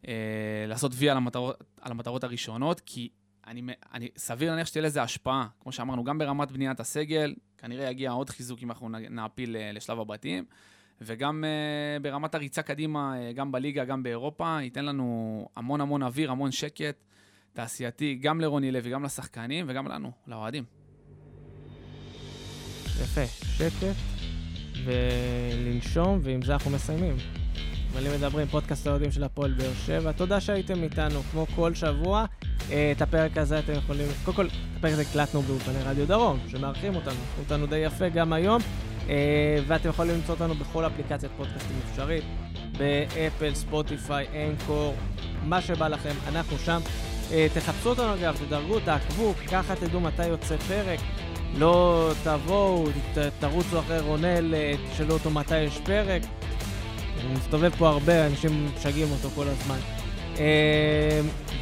אה, 0.08 0.14
לעשות 0.68 0.92
וי 0.94 1.10
על 1.10 1.16
המטרות, 1.16 1.64
על 1.80 1.92
המטרות 1.92 2.24
הראשונות, 2.24 2.80
כי 2.86 3.08
אני, 3.46 3.62
אני, 3.92 4.08
סביר 4.16 4.50
להניח 4.50 4.66
שתהיה 4.66 4.82
לזה 4.82 5.02
השפעה. 5.02 5.46
כמו 5.60 5.72
שאמרנו, 5.72 6.04
גם 6.04 6.18
ברמת 6.18 6.50
בניית 6.50 6.80
הסגל, 6.80 7.34
כנראה 7.58 7.90
יגיע 7.90 8.10
עוד 8.10 8.30
חיזוק 8.30 8.62
אם 8.62 8.70
אנחנו 8.70 8.88
נעפיל 8.88 9.56
אה, 9.56 9.72
לשלב 9.72 10.00
הבתים, 10.00 10.44
וגם 11.00 11.44
uh, 11.44 12.02
ברמת 12.02 12.34
הריצה 12.34 12.62
קדימה, 12.62 13.14
uh, 13.14 13.36
גם 13.36 13.52
בליגה, 13.52 13.84
גם 13.84 14.02
באירופה, 14.02 14.58
ייתן 14.62 14.84
לנו 14.84 15.48
המון 15.56 15.80
המון 15.80 16.02
אוויר, 16.02 16.30
המון 16.30 16.52
שקט. 16.52 17.04
תעשייתי, 17.52 18.14
גם 18.14 18.40
לרוני 18.40 18.72
לוי, 18.72 18.90
גם 18.90 19.04
לשחקנים 19.04 19.66
וגם 19.68 19.88
לנו, 19.88 20.12
לאוהדים. 20.26 20.64
יפה, 22.84 23.26
שקט 23.26 23.96
ולנשום, 24.84 26.20
ועם 26.22 26.42
זה 26.42 26.52
אנחנו 26.52 26.70
מסיימים. 26.70 27.41
אם 27.98 28.12
מדברים, 28.14 28.46
פודקאסט 28.46 28.86
האוהדים 28.86 29.12
של 29.12 29.24
הפועל 29.24 29.52
באר 29.52 29.72
שבע. 29.86 30.12
תודה 30.12 30.40
שהייתם 30.40 30.82
איתנו, 30.82 31.22
כמו 31.32 31.46
כל 31.56 31.74
שבוע. 31.74 32.24
אה, 32.70 32.92
את 32.96 33.02
הפרק 33.02 33.38
הזה 33.38 33.58
אתם 33.58 33.72
יכולים... 33.72 34.06
קודם 34.24 34.36
כל, 34.36 34.46
את 34.46 34.76
הפרק 34.76 34.92
הזה 34.92 35.02
הקלטנו 35.02 35.42
באולפני 35.42 35.82
רדיו 35.84 36.06
דרום, 36.06 36.38
שמארחים 36.48 36.94
אותנו. 36.94 37.20
אותנו 37.38 37.66
די 37.66 37.76
יפה 37.76 38.08
גם 38.08 38.32
היום. 38.32 38.62
אה, 39.08 39.58
ואתם 39.66 39.88
יכולים 39.88 40.14
למצוא 40.14 40.34
אותנו 40.34 40.54
בכל 40.54 40.86
אפליקציית 40.86 41.32
פודקאסטים 41.36 41.76
אפשרית. 41.90 42.24
באפל, 42.78 43.54
ספוטיפיי, 43.54 44.26
אנקור, 44.50 44.94
מה 45.44 45.60
שבא 45.60 45.88
לכם, 45.88 46.14
אנחנו 46.28 46.58
שם. 46.58 46.80
אה, 47.32 47.46
תחפשו 47.54 47.88
אותנו 47.88 48.14
אגב, 48.14 48.36
תדרגו, 48.46 48.80
תעקבו, 48.80 49.34
ככה 49.50 49.76
תדעו 49.76 50.00
מתי 50.00 50.26
יוצא 50.26 50.56
פרק. 50.56 51.00
לא 51.58 52.10
תבואו, 52.24 52.84
תרוצו 53.40 53.78
אחרי 53.78 54.00
רונל, 54.00 54.54
תשאלו 54.92 55.14
אותו 55.14 55.30
מתי 55.30 55.58
יש 55.58 55.78
פרק. 55.78 56.22
הוא 57.22 57.32
מסתובב 57.38 57.70
פה 57.78 57.88
הרבה, 57.88 58.26
אנשים 58.26 58.66
משגעים 58.76 59.08
אותו 59.12 59.28
כל 59.34 59.46
הזמן. 59.48 59.78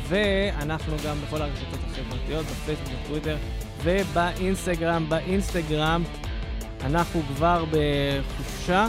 ואנחנו 0.09 0.97
גם 1.07 1.17
בכל 1.27 1.43
הרשתות 1.43 1.79
החברתיות, 1.91 2.47
בפייסבוק, 2.47 2.89
בטוויטר 3.03 3.37
ובאינסטגרם. 3.85 5.09
באינסטגרם 5.09 6.03
אנחנו 6.85 7.23
כבר 7.37 7.65
בחופשה. 7.71 8.87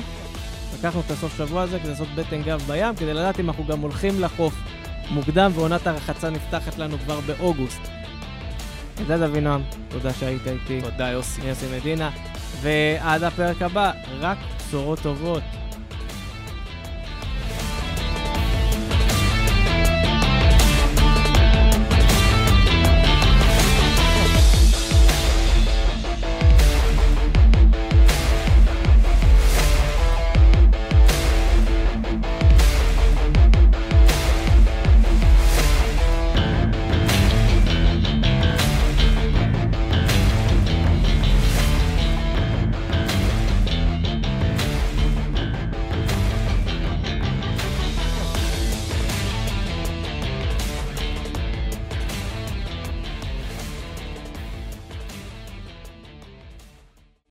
לקחנו 0.79 1.01
את 1.05 1.11
הסוף 1.11 1.37
שבוע 1.37 1.61
הזה 1.61 1.79
כדי 1.79 1.89
לעשות 1.89 2.07
בטן 2.15 2.41
גב 2.43 2.61
בים, 2.67 2.95
כדי 2.95 3.13
לדעת 3.13 3.39
אם 3.39 3.49
אנחנו 3.49 3.65
גם 3.65 3.79
הולכים 3.79 4.21
לחוף 4.21 4.53
מוקדם 5.09 5.51
ועונת 5.55 5.87
הרחצה 5.87 6.29
נפתחת 6.29 6.77
לנו 6.77 6.97
כבר 6.99 7.19
באוגוסט. 7.19 7.81
אלדד 8.99 9.21
אבינועם, 9.21 9.61
תודה 9.87 10.13
שהיית 10.13 10.47
איתי. 10.47 10.81
תודה, 10.81 11.07
יוסי. 11.07 11.41
יוסי 11.41 11.65
מדינה. 11.79 12.09
ועד 12.61 13.23
הפרק 13.23 13.61
הבא, 13.61 13.91
רק 14.19 14.37
בשורות 14.57 14.99
טובות. 14.99 15.43